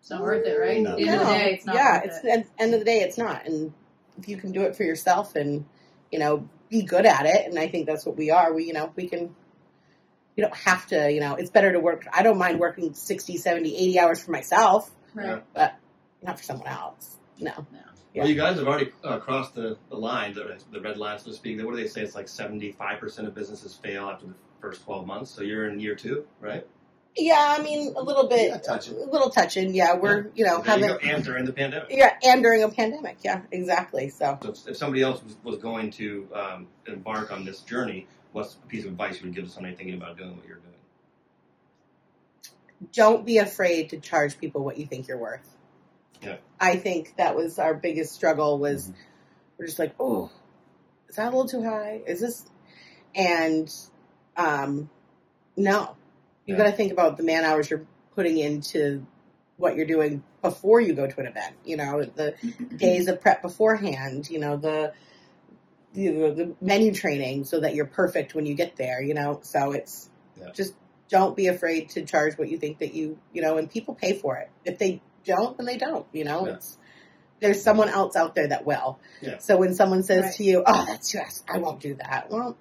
It's 0.01 0.11
not 0.11 0.23
worth 0.23 0.47
it, 0.47 0.57
right? 0.59 0.81
No. 0.83 0.95
End 0.97 1.09
of 1.09 1.19
the 1.19 1.25
no. 1.25 1.33
day, 1.33 1.55
it's 1.55 1.67
not 1.67 1.75
yeah, 1.75 1.95
worth 1.97 2.05
it's 2.07 2.25
it. 2.25 2.29
at 2.31 2.45
the 2.57 2.63
end 2.63 2.75
of 2.75 2.79
the 2.81 2.85
day, 2.87 3.01
it's 3.01 3.19
not. 3.19 3.45
And 3.47 3.73
if 4.19 4.29
you 4.29 4.37
can 4.37 4.53
do 4.53 4.63
it 4.63 4.77
for 4.77 4.85
yourself 4.85 5.35
and 5.35 5.65
you 6.13 6.21
know 6.21 6.49
be 6.69 6.83
good 6.83 7.07
at 7.07 7.27
it, 7.27 7.47
and 7.47 7.59
I 7.59 7.69
think 7.69 7.87
that's 7.87 8.05
what 8.07 8.17
we 8.17 8.31
are. 8.31 8.53
We 8.53 8.65
you 8.65 8.73
know 8.73 8.93
we 8.97 9.09
can. 9.09 9.35
You 10.37 10.45
don't 10.45 10.55
have 10.55 10.87
to, 10.89 11.11
you 11.11 11.21
know, 11.21 11.37
it's 11.37 11.49
better 11.49 11.73
to 11.73 11.81
work. 11.81 12.07
I 12.13 12.23
don't 12.23 12.37
mind 12.37 12.61
working 12.61 12.93
60, 12.93 13.39
70, 13.39 13.75
80 13.75 13.99
hours 13.99 14.23
for 14.23 14.33
myself, 14.33 14.91
Right. 15.15 15.43
but 15.55 15.77
not 16.23 16.37
for 16.39 16.45
someone 16.45 16.67
else. 16.69 17.17
No. 17.41 17.53
Yeah. 18.13 18.21
Well, 18.23 18.29
you 18.29 18.35
guys 18.37 18.59
have 18.59 18.67
already 18.69 18.93
uh, 19.03 19.19
crossed 19.19 19.55
the, 19.55 19.79
the 19.89 19.97
line, 19.97 20.35
the, 20.35 20.59
the 20.71 20.81
red 20.83 20.99
line, 20.99 21.19
so 21.19 21.31
to 21.31 21.35
speak. 21.35 21.59
What 21.65 21.75
do 21.75 21.81
they 21.83 21.89
say? 21.89 22.03
It's 22.03 22.15
like 22.15 22.27
75% 22.27 23.27
of 23.27 23.35
businesses 23.35 23.77
fail 23.83 24.11
after 24.11 24.27
the 24.27 24.35
first 24.61 24.85
12 24.85 25.07
months. 25.07 25.31
So 25.31 25.41
you're 25.41 25.71
in 25.71 25.81
year 25.81 25.95
two, 25.95 26.27
right? 26.39 26.67
Yeah, 27.17 27.57
I 27.59 27.63
mean, 27.63 27.95
a 27.97 28.03
little 28.03 28.29
bit, 28.29 28.51
Yeah, 28.51 28.59
touching. 28.59 28.95
a 28.97 29.05
little 29.11 29.31
touching. 29.31 29.75
Yeah, 29.75 29.95
we're, 29.95 30.31
you 30.35 30.45
know, 30.45 30.59
you 30.59 30.63
having, 30.65 30.87
go. 30.89 30.97
And 31.03 31.25
during 31.25 31.45
the 31.47 31.53
pandemic. 31.53 31.89
yeah, 31.91 32.15
and 32.23 32.43
during 32.43 32.63
a 32.63 32.69
pandemic. 32.69 33.19
Yeah, 33.25 33.41
exactly. 33.51 34.11
So, 34.11 34.39
So 34.43 34.51
if, 34.51 34.69
if 34.69 34.77
somebody 34.77 35.03
else 35.03 35.23
was, 35.25 35.37
was 35.43 35.57
going 35.59 35.91
to 35.93 36.29
um, 36.35 36.67
embark 36.87 37.33
on 37.33 37.45
this 37.47 37.61
journey, 37.61 38.07
what's 38.33 38.55
a 38.55 38.67
piece 38.67 38.85
of 38.85 38.91
advice 38.91 39.19
you 39.21 39.27
would 39.27 39.35
give 39.35 39.45
to 39.47 39.51
somebody 39.51 39.75
thinking 39.75 39.95
about 39.95 40.19
doing 40.19 40.37
what 40.37 40.47
you're 40.47 40.57
doing? 40.59 40.73
don't 42.93 43.25
be 43.25 43.39
afraid 43.39 43.89
to 43.89 43.99
charge 43.99 44.39
people 44.39 44.63
what 44.63 44.77
you 44.77 44.85
think 44.87 45.09
you're 45.09 45.17
worth. 45.17 45.57
Yeah. 46.23 46.37
I 46.61 46.77
think 46.77 47.15
that 47.17 47.35
was 47.35 47.59
our 47.59 47.73
biggest 47.73 48.13
struggle 48.15 48.59
was 48.59 48.89
Mhm. 48.89 48.95
we're 49.59 49.67
just 49.67 49.79
like, 49.79 49.95
oh, 49.99 50.31
is 51.09 51.17
that 51.17 51.33
a 51.33 51.37
little 51.37 51.49
too 51.49 51.63
high? 51.63 52.03
Is 52.07 52.21
this? 52.21 52.45
And 53.15 53.75
um, 54.37 54.91
no, 55.57 55.97
you 56.47 56.55
Yeah. 56.55 56.65
got 56.65 56.71
to 56.71 56.77
think 56.77 56.93
about 56.93 57.17
the 57.17 57.23
man 57.23 57.45
hours 57.45 57.69
you're 57.69 57.87
putting 58.15 58.39
into 58.39 59.05
what 59.57 59.77
you're 59.77 59.87
doing 59.87 60.23
before 60.43 60.81
you 60.81 60.95
go 60.95 61.07
to 61.07 61.21
an 61.21 61.27
event. 61.27 61.55
You 61.65 61.77
know, 61.77 62.05
the 62.05 62.35
mm-hmm. 62.43 62.77
days 62.77 63.09
of 63.09 63.21
prep 63.21 63.43
beforehand. 63.43 64.31
You 64.31 64.39
know, 64.39 64.57
the 64.57 64.93
you 65.93 66.13
know, 66.13 66.35
the 66.35 66.55
menu 66.61 66.93
training 66.93 67.45
so 67.45 67.61
that 67.61 67.75
you're 67.75 67.87
perfect 67.87 68.35
when 68.35 68.45
you 68.47 68.55
get 68.55 68.77
there. 68.77 69.03
You 69.03 69.15
know, 69.15 69.41
so 69.43 69.73
it's 69.73 70.11
Yeah. 70.41 70.51
just 70.53 70.75
don't 71.09 71.37
be 71.37 71.47
afraid 71.47 71.91
to 71.91 72.05
charge 72.05 72.37
what 72.37 72.49
you 72.49 72.59
think 72.59 72.79
that 72.79 72.95
you 72.95 73.19
you 73.33 73.43
know, 73.43 73.57
and 73.57 73.71
people 73.71 73.95
pay 73.95 74.15
for 74.15 74.37
it. 74.37 74.51
If 74.65 74.79
they 74.79 75.01
don't, 75.25 75.57
then 75.57 75.67
they 75.67 75.79
don't. 75.79 76.07
You 76.13 76.25
know, 76.25 76.47
Yeah. 76.47 76.55
it's 76.55 76.79
there's 77.41 77.63
someone 77.63 77.89
else 77.89 78.17
out 78.17 78.35
there 78.35 78.49
that 78.49 78.65
will. 78.65 78.99
Yeah. 79.21 79.39
So 79.39 79.57
when 79.59 79.75
someone 79.75 80.03
says 80.03 80.25
Right. 80.25 80.35
to 80.35 80.45
you, 80.45 80.63
"Oh, 80.67 80.85
that's 80.87 81.11
too 81.11 81.19
expensive. 81.19 81.45
I 81.49 81.59
won't 81.59 81.81
do 81.81 81.95
that," 81.95 82.31
well, 82.31 82.57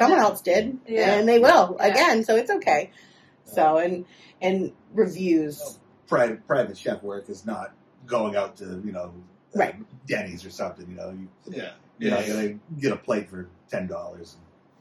someone 0.00 0.18
else 0.20 0.40
did, 0.40 0.78
Yeah. 0.86 1.14
and 1.14 1.28
they 1.28 1.38
will 1.38 1.76
Yeah. 1.78 1.86
again. 1.86 2.24
So 2.24 2.36
it's 2.36 2.50
okay. 2.50 2.90
So 3.44 3.78
and 3.78 4.04
and 4.40 4.72
reviews. 4.94 5.78
private 6.08 6.46
private 6.46 6.76
chef 6.76 7.02
work 7.02 7.28
is 7.28 7.44
not 7.46 7.72
going 8.06 8.34
out 8.36 8.56
to 8.56 8.64
you 8.84 8.92
know 8.92 9.12
uh, 9.54 9.58
Right. 9.58 9.74
Denny's 10.06 10.44
or 10.44 10.50
something. 10.50 10.88
You 10.88 10.96
know, 10.96 11.10
you, 11.10 11.28
Yeah. 11.46 11.72
you 11.98 12.10
know, 12.10 12.18
Yeah. 12.20 12.26
you 12.26 12.32
gotta 12.34 12.58
get 12.80 12.92
a 12.92 12.96
plate 12.96 13.28
for 13.28 13.48
ten 13.70 13.86
dollars 13.86 14.36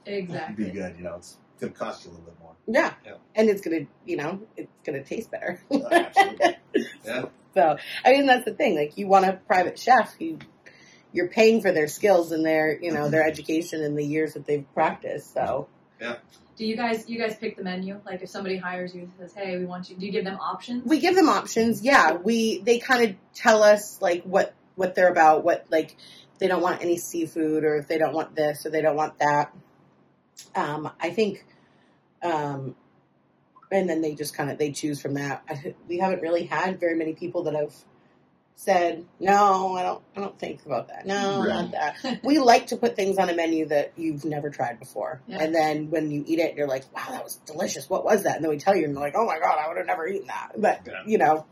and 0.05 0.15
Exactly. 0.15 0.65
be 0.65 0.71
good. 0.71 0.95
You 0.97 1.03
know, 1.03 1.15
it's 1.15 1.37
gonna 1.59 1.73
cost 1.73 2.05
you 2.05 2.11
a 2.11 2.13
little 2.13 2.25
bit 2.25 2.39
more. 2.39 2.53
Yeah. 2.67 2.93
Yeah. 3.05 3.13
And 3.35 3.49
it's 3.49 3.61
gonna, 3.61 3.85
you 4.05 4.17
know, 4.17 4.39
it's 4.55 4.71
gonna 4.85 5.03
taste 5.03 5.31
better. 5.31 5.59
Uh, 5.71 5.79
absolutely. 5.91 6.55
Yeah. 7.03 7.25
So, 7.55 7.77
I 8.05 8.11
mean, 8.11 8.27
that's 8.27 8.45
the 8.45 8.53
thing. 8.53 8.75
Like, 8.75 8.95
you 8.97 9.07
want 9.07 9.25
a 9.25 9.33
private 9.33 9.77
chef, 9.79 10.15
you 10.19 10.37
you're 11.11 11.27
paying 11.27 11.61
for 11.61 11.71
their 11.71 11.87
skills 11.87 12.31
and 12.31 12.45
their, 12.45 12.79
you 12.79 12.91
know, 12.91 13.09
their 13.09 13.25
education 13.25 13.83
and 13.83 13.97
the 13.97 14.05
years 14.05 14.33
that 14.33 14.45
they've 14.45 14.65
practiced. 14.73 15.33
So, 15.33 15.67
yeah. 15.99 16.15
Do 16.55 16.65
you 16.65 16.75
guys 16.75 17.07
you 17.07 17.17
guys 17.17 17.37
pick 17.37 17.55
the 17.55 17.63
menu? 17.63 18.01
Like 18.05 18.21
if 18.21 18.29
somebody 18.29 18.57
hires 18.57 18.93
you 18.93 19.03
and 19.03 19.11
says, 19.17 19.33
"Hey, 19.33 19.57
we 19.57 19.65
want 19.65 19.89
you," 19.89 19.95
do 19.95 20.05
you 20.05 20.11
give 20.11 20.25
them 20.25 20.37
options? 20.41 20.83
we 20.85 20.99
give 20.99 21.15
them 21.15 21.29
options. 21.29 21.81
Yeah, 21.81 22.13
we 22.13 22.59
they 22.59 22.79
kind 22.79 23.09
of 23.09 23.15
tell 23.33 23.63
us 23.63 24.01
like 24.01 24.23
what 24.23 24.53
what 24.75 24.93
they're 24.93 25.09
about. 25.09 25.45
What 25.45 25.65
like 25.71 25.95
they 26.37 26.49
don't 26.49 26.61
want 26.61 26.81
any 26.81 26.97
seafood, 26.97 27.63
or 27.63 27.77
if 27.77 27.87
they 27.87 27.97
don't 27.97 28.13
want 28.13 28.35
this, 28.35 28.65
or 28.65 28.71
they 28.71 28.81
don't 28.81 28.97
want 28.97 29.19
that. 29.19 29.55
Um, 30.53 30.91
I 30.99 31.11
think, 31.11 31.45
um, 32.21 32.75
and 33.71 33.89
then 33.89 34.01
they 34.01 34.13
just 34.13 34.33
kind 34.33 34.51
of 34.51 34.57
they 34.57 34.73
choose 34.73 35.01
from 35.01 35.13
that. 35.13 35.43
I, 35.49 35.75
we 35.87 35.99
haven't 35.99 36.21
really 36.21 36.43
had 36.43 36.77
very 36.77 36.95
many 36.95 37.13
people 37.13 37.43
that 37.43 37.55
have 37.55 37.73
said 38.61 39.05
no. 39.21 39.75
I 39.77 39.83
don't. 39.83 40.03
I 40.17 40.19
don't 40.19 40.37
think 40.37 40.65
about 40.65 40.89
that. 40.89 41.05
No, 41.05 41.43
not 41.43 41.71
that. 41.71 42.19
we 42.25 42.39
like 42.39 42.67
to 42.67 42.75
put 42.77 42.97
things 42.97 43.17
on 43.17 43.29
a 43.29 43.33
menu 43.33 43.67
that 43.67 43.93
you've 43.95 44.25
never 44.25 44.49
tried 44.49 44.79
before, 44.79 45.21
Yeah. 45.27 45.37
and 45.43 45.55
then 45.55 45.89
when 45.89 46.11
you 46.11 46.25
eat 46.27 46.39
it, 46.39 46.55
you're 46.57 46.67
like, 46.67 46.83
"Wow, 46.93 47.05
that 47.11 47.23
was 47.23 47.35
delicious. 47.45 47.89
What 47.89 48.03
was 48.03 48.23
that?" 48.23 48.35
And 48.35 48.43
then 48.43 48.49
we 48.51 48.57
tell 48.57 48.75
you, 48.75 48.83
and 48.83 48.91
you're 48.93 49.01
like, 49.01 49.15
"Oh 49.15 49.25
my 49.25 49.39
god, 49.39 49.57
I 49.63 49.67
would 49.69 49.77
have 49.77 49.87
never 49.87 50.05
eaten 50.07 50.27
that." 50.27 50.51
But 50.57 50.81
Yeah. 50.85 51.03
you 51.05 51.17
know, 51.17 51.45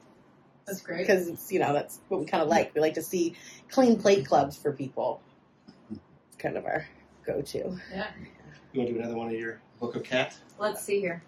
That's 0.65 0.81
great. 0.81 0.97
because 0.97 1.29
it's 1.29 1.49
you 1.49 1.59
know 1.59 1.71
that's 1.71 1.97
what 2.09 2.19
we 2.19 2.25
kind 2.25 2.43
of 2.43 2.49
like. 2.49 2.75
We 2.75 2.81
like 2.81 2.95
to 2.95 3.01
see 3.03 3.35
clean 3.69 3.97
plate 4.01 4.25
clubs 4.27 4.57
for 4.57 4.73
people. 4.73 5.21
It's 5.91 6.35
kind 6.37 6.57
of 6.57 6.65
our 6.65 6.85
go-to. 7.25 7.79
Yeah. 7.93 8.07
You 8.73 8.81
want 8.81 8.87
to 8.89 8.93
do 8.95 8.99
another 8.99 9.15
one 9.15 9.27
of 9.27 9.33
your 9.33 9.61
book 9.79 9.95
of 9.95 10.03
cat? 10.03 10.37
Let's 10.59 10.83
see 10.83 10.99
here. 10.99 11.23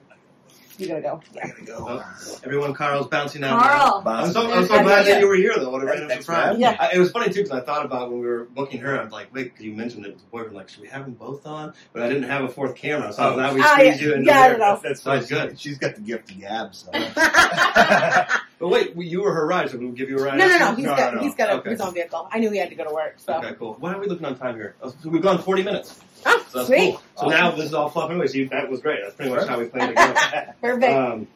You 0.80 0.88
gotta 0.88 1.02
go. 1.02 1.22
I 1.44 1.48
gotta 1.48 1.62
go. 1.66 1.76
Oh, 1.90 2.40
everyone, 2.46 2.74
Carl's 2.74 3.08
bouncing 3.08 3.44
out. 3.44 3.62
Carl. 3.62 4.02
I'm 4.06 4.32
so, 4.32 4.50
I'm 4.50 4.66
so 4.66 4.76
Yeah. 4.76 4.84
glad 4.84 5.06
that 5.08 5.20
you 5.20 5.28
were 5.28 5.36
here, 5.36 5.54
though. 5.58 5.70
What 5.72 5.84
a 5.84 5.86
random 5.86 6.08
Thanks, 6.08 6.26
surprise. 6.26 6.54
man. 6.54 6.60
Yeah. 6.62 6.78
I, 6.80 6.96
it 6.96 7.00
was 7.00 7.12
funny, 7.12 7.34
too, 7.34 7.44
because 7.44 7.52
I 7.52 7.60
thought 7.62 7.84
about 7.86 8.10
when 8.12 8.22
we 8.22 8.28
were 8.28 8.46
booking 8.46 8.80
her, 8.80 8.98
I 8.98 9.04
was 9.04 9.12
like, 9.12 9.34
wait, 9.34 9.46
because 9.52 9.62
you 9.66 9.74
mentioned 9.74 10.06
it 10.06 10.14
was 10.14 10.22
a 10.24 10.26
boyfriend, 10.28 10.56
like, 10.56 10.70
should 10.70 10.82
we 10.82 10.88
have 10.88 11.04
them 11.04 11.16
both 11.16 11.46
on? 11.46 11.74
But 11.92 12.04
I 12.04 12.08
didn't 12.08 12.24
have 12.30 12.46
a 12.46 12.50
fourth 12.50 12.76
camera, 12.76 13.12
so 13.12 13.24
I'm 13.24 13.34
glad 13.34 13.56
we 13.56 13.62
Ah, 13.62 13.74
squeezed 13.76 14.00
yeah. 14.02 14.08
you 14.08 14.14
into 14.14 14.26
Yeah, 14.28 14.40
I 14.40 14.42
there. 14.48 14.58
don't 14.58 14.60
know. 14.60 14.80
That's 14.82 15.02
Sounds 15.02 15.30
fine. 15.30 15.48
good. 15.48 15.60
She's 15.60 15.78
got 15.78 15.96
the 15.96 16.02
gift 16.02 16.32
of 16.32 16.40
gab, 16.40 16.74
so. 16.74 16.92
But 18.60 18.68
wait, 18.68 18.94
you 18.98 19.22
were 19.24 19.34
her 19.34 19.48
ride, 19.48 19.70
so 19.70 19.78
we'll 19.78 19.92
give 19.94 20.10
you 20.10 20.20
a 20.20 20.22
ride. 20.22 20.38
no, 20.38 20.46
no, 20.46 20.58
no. 20.58 20.76
He's 20.76 20.84
No, 20.86 20.94
got 20.96 21.14
no, 21.16 21.22
he's 21.22 21.34
got 21.34 21.50
a, 21.50 21.54
Okay. 21.60 21.70
his 21.70 21.80
own 21.80 21.94
vehicle. 21.94 22.28
I 22.30 22.40
knew 22.40 22.52
he 22.52 22.58
had 22.58 22.68
to 22.70 22.76
go 22.76 22.84
to 22.84 22.94
work, 22.94 23.14
so. 23.18 23.36
Okay, 23.38 23.54
cool. 23.58 23.78
Why 23.80 23.94
are 23.94 24.00
we 24.02 24.08
looking 24.08 24.26
on 24.26 24.38
time 24.38 24.56
here? 24.58 24.76
Oh, 24.82 24.90
So 25.02 25.08
we've 25.10 25.22
gone 25.22 25.38
40 25.42 25.64
minutes. 25.64 25.98
Oh, 26.26 26.46
So 26.50 26.66
sweet. 26.66 26.92
cool. 26.92 27.02
So 27.16 27.28
now 27.28 27.52
this 27.52 27.66
is 27.66 27.74
all 27.74 27.90
fluff 27.90 28.10
anyway, 28.10 28.28
so 28.28 28.44
that 28.46 28.70
was 28.70 28.82
great. 28.82 29.00
That's 29.04 29.16
pretty 29.16 29.32
much 29.34 29.48
how 29.48 29.60
we 29.60 29.66
planned 29.66 29.96
to 29.96 30.04
go. 30.04 30.54
Perfect. 30.62 30.94
Um, 30.94 31.28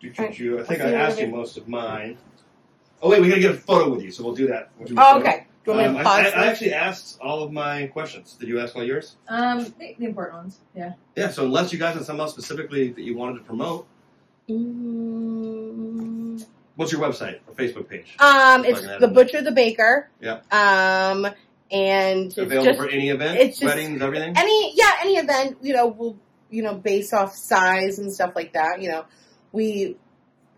do, 0.00 0.10
do, 0.10 0.28
do, 0.32 0.60
I 0.60 0.62
think 0.64 0.80
I'll 0.80 0.86
I 0.86 0.90
see 0.90 0.92
you 0.92 0.96
asked 1.02 1.20
you 1.20 1.26
most 1.28 1.56
of 1.56 1.68
mine. 1.68 2.16
Oh 3.02 3.10
wait, 3.10 3.20
we 3.22 3.28
gotta 3.28 3.40
get 3.40 3.50
a 3.52 3.58
photo 3.58 3.88
with 3.90 4.02
you, 4.02 4.10
so 4.10 4.24
we'll 4.24 4.34
do 4.34 4.46
that. 4.48 4.70
We'll 4.78 4.88
do 4.88 4.94
oh, 4.98 5.18
okay. 5.20 5.46
Do 5.64 5.72
you 5.72 5.80
Um, 5.80 5.94
me 5.94 6.00
I, 6.00 6.02
pause? 6.02 6.12
I, 6.14 6.18
I 6.20 6.24
this? 6.24 6.34
actually 6.34 6.72
asked 6.72 7.18
all 7.20 7.42
of 7.42 7.52
my 7.52 7.86
questions. 7.88 8.34
Did 8.40 8.48
you 8.48 8.58
ask 8.60 8.74
all 8.76 8.82
yours? 8.84 9.16
Um, 9.28 9.64
the, 9.78 9.94
the 9.98 10.06
important 10.06 10.36
ones. 10.36 10.58
Yeah. 10.74 10.92
Yeah. 11.16 11.28
So 11.30 11.44
unless 11.44 11.72
you 11.72 11.78
guys 11.78 11.94
had 11.94 12.04
something 12.04 12.20
else 12.20 12.32
specifically 12.32 12.90
that 12.92 13.02
you 13.02 13.16
wanted 13.16 13.34
to 13.38 13.44
promote, 13.44 13.86
Mm, 14.48 16.44
what's 16.76 16.92
your 16.92 17.00
website 17.00 17.38
or 17.46 17.54
Facebook 17.54 17.88
page? 17.88 18.16
Um, 18.18 18.64
If 18.64 18.78
it's 18.78 18.86
the 18.86 19.04
it. 19.04 19.12
butcher, 19.14 19.42
the 19.42 19.52
baker. 19.52 20.08
Yeah. 20.20 20.40
Um, 20.50 21.26
and 21.70 22.26
it's 22.26 22.38
Available 22.38 22.64
just 22.64 22.78
for 22.78 22.88
any 22.88 23.10
event, 23.10 23.38
it's 23.38 23.58
just- 23.58 23.74
weddings, 23.74 24.00
everything. 24.00 24.34
any 24.36 24.72
yeah 24.76 24.92
any 25.02 25.16
event 25.16 25.58
you 25.62 25.74
know 25.74 25.86
will 25.88 26.18
you 26.50 26.62
know 26.62 26.74
based 26.74 27.12
off 27.12 27.34
size 27.34 27.98
and 27.98 28.12
stuff 28.12 28.32
like 28.34 28.54
that. 28.54 28.80
You 28.80 28.90
know, 28.90 29.04
we 29.52 29.96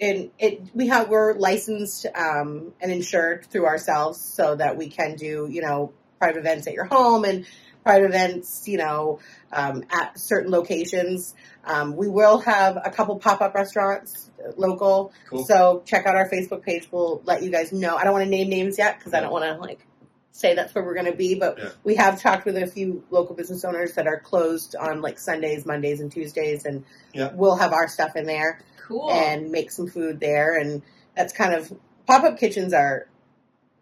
and 0.01 0.31
it 0.39 0.63
we 0.75 0.89
have 0.89 1.09
we're 1.09 1.35
licensed 1.35 2.07
um, 2.15 2.73
and 2.81 2.93
insured 2.93 3.47
through 3.47 3.67
ourselves 3.67 4.21
so 4.21 4.55
that 4.57 4.77
we 4.77 4.89
can 4.89 5.17
do 5.17 5.49
you 5.51 5.63
know 5.63 5.93
private 6.19 6.39
events 6.39 6.67
at 6.67 6.75
your 6.75 6.85
home 6.85 7.25
and 7.25 7.47
private 7.83 8.07
events 8.07 8.69
you 8.69 8.79
know 8.79 9.19
um, 9.53 9.85
at 9.91 10.19
certain 10.19 10.51
locations. 10.51 11.35
Um, 11.65 11.97
we 11.97 12.09
will 12.09 12.39
have 12.39 12.79
a 12.83 12.91
couple 12.91 13.19
pop 13.19 13.41
up 13.43 13.55
restaurants 13.55 14.31
uh, 14.43 14.53
local. 14.57 15.13
Cool. 15.29 15.45
So 15.45 15.83
check 15.85 16.07
out 16.07 16.15
our 16.15 16.31
Facebook 16.31 16.63
page. 16.63 16.89
We'll 16.91 17.21
let 17.25 17.43
you 17.43 17.51
guys 17.51 17.73
know. 17.73 17.97
I 17.97 18.05
don't 18.05 18.13
want 18.13 18.25
to 18.25 18.31
name 18.31 18.49
names 18.49 18.79
yet 18.79 18.99
because 18.99 19.13
I 19.13 19.21
don't 19.21 19.33
want 19.33 19.45
to 19.45 19.57
like 19.61 19.85
say 20.33 20.55
that's 20.55 20.75
where 20.75 20.85
we're 20.85 20.95
going 20.95 21.07
to 21.11 21.17
be. 21.17 21.35
But 21.35 21.59
Yeah. 21.59 21.69
we 21.85 21.97
have 21.97 22.21
talked 22.21 22.45
with 22.45 22.57
a 22.57 22.67
few 22.67 23.05
local 23.11 23.35
business 23.35 23.65
owners 23.65 23.95
that 23.95 24.07
are 24.07 24.21
closed 24.21 24.77
on 24.77 25.01
like 25.03 25.19
Sundays, 25.19 25.67
Mondays, 25.67 26.01
and 26.01 26.11
Tuesdays, 26.11 26.65
and 26.65 26.85
Yeah. 27.13 27.31
we'll 27.35 27.57
have 27.57 27.73
our 27.73 27.89
stuff 27.89 28.17
in 28.17 28.27
there 28.27 28.61
Cool. 28.87 29.11
and 29.11 29.51
make 29.51 29.71
some 29.71 29.89
food 29.89 30.21
there. 30.21 30.57
And 30.57 30.83
that's 31.17 31.33
kind 31.33 31.55
of 31.55 31.73
pop 32.07 32.25
up 32.25 32.39
kitchens 32.39 32.73
are 32.73 33.07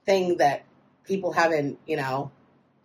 thing 0.07 0.39
that 0.39 0.63
people 1.05 1.33
haven't 1.33 1.79
you 1.87 1.97
know 1.97 2.31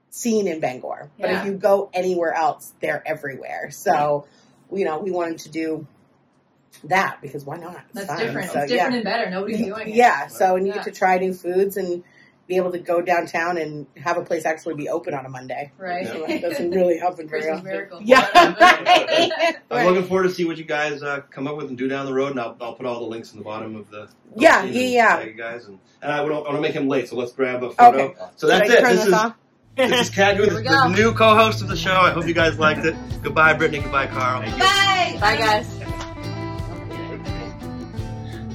seen 0.09 0.47
in 0.47 0.59
Bangor. 0.59 1.09
But 1.19 1.31
if 1.31 1.45
you 1.45 1.53
go 1.53 1.89
anywhere 1.93 2.33
else, 2.33 2.73
they're 2.81 3.01
everywhere. 3.05 3.71
So 3.71 4.27
you 4.71 4.85
know 4.85 4.99
we 4.99 5.11
wanted 5.11 5.39
to 5.39 5.49
do 5.49 5.87
that 6.85 7.19
because 7.21 7.45
why 7.45 7.57
not? 7.57 7.77
It's 7.77 7.93
That's 7.93 8.07
fun. 8.07 8.19
different. 8.19 8.51
So, 8.51 8.59
it's 8.61 8.71
yeah. 8.71 8.77
different 8.89 8.95
and 8.95 9.03
better. 9.05 9.29
Nobody's 9.29 9.57
doing 9.65 9.89
it. 9.89 9.95
Yeah, 9.95 10.27
so 10.27 10.55
and 10.57 10.67
you 10.67 10.73
Yeah. 10.73 10.83
get 10.83 10.93
to 10.93 10.99
try 10.99 11.17
new 11.17 11.33
foods 11.33 11.77
and 11.77 12.03
be 12.47 12.57
able 12.57 12.71
to 12.71 12.79
go 12.79 13.01
downtown 13.01 13.57
and 13.57 13.87
have 13.95 14.17
a 14.17 14.21
place 14.21 14.45
actually 14.45 14.73
be 14.75 14.89
open 14.89 15.13
on 15.13 15.25
a 15.25 15.29
Monday. 15.29 15.71
Right. 15.77 16.05
So 16.05 16.25
that 16.27 16.41
doesn't 16.41 16.71
really 16.71 16.97
happen 16.97 17.27
very 17.29 17.43
Christmas 17.43 17.59
often. 17.59 17.71
miracle. 17.71 18.01
Yeah. 18.01 19.55
I'm 19.71 19.87
looking 19.87 20.05
forward 20.07 20.23
to 20.23 20.29
see 20.29 20.43
what 20.43 20.57
you 20.57 20.65
guys 20.65 21.01
uh, 21.01 21.21
come 21.29 21.47
up 21.47 21.55
with 21.55 21.69
and 21.69 21.77
do 21.77 21.87
down 21.87 22.05
the 22.05 22.13
road, 22.13 22.31
and 22.31 22.39
I'll, 22.39 22.57
I'll 22.59 22.73
put 22.73 22.85
all 22.85 22.99
the 22.99 23.05
links 23.05 23.31
in 23.31 23.39
the 23.39 23.45
bottom 23.45 23.75
of 23.75 23.89
the. 23.89 24.09
Yeah, 24.35 24.63
yeah, 24.63 24.81
yeah. 24.81 25.23
You 25.23 25.33
guys, 25.33 25.65
and, 25.65 25.79
and 26.01 26.11
I 26.11 26.21
want 26.21 26.47
to 26.47 26.61
make 26.61 26.73
him 26.73 26.89
late, 26.89 27.07
so 27.07 27.15
let's 27.15 27.31
grab 27.31 27.63
a 27.63 27.71
photo. 27.71 28.03
Okay. 28.05 28.15
So 28.35 28.47
that's 28.47 28.69
it. 28.69 28.83
This 28.83 28.97
this 28.97 29.07
is 29.07 29.13
off? 29.13 29.35
this 29.75 30.01
is 30.01 30.09
Kat 30.09 30.37
Gould, 30.37 30.49
Here 30.49 30.57
we 30.57 30.63
the 30.63 30.89
new 30.89 31.13
co-host 31.13 31.61
of 31.61 31.69
the 31.69 31.77
show. 31.77 31.93
I 31.93 32.11
hope 32.11 32.27
you 32.27 32.33
guys 32.33 32.59
liked 32.59 32.85
it. 32.85 32.95
Goodbye, 33.21 33.53
Brittany. 33.53 33.81
Goodbye, 33.81 34.07
Carl. 34.07 34.41
Bye. 34.41 35.17
Bye, 35.19 35.37
guys. 35.37 35.67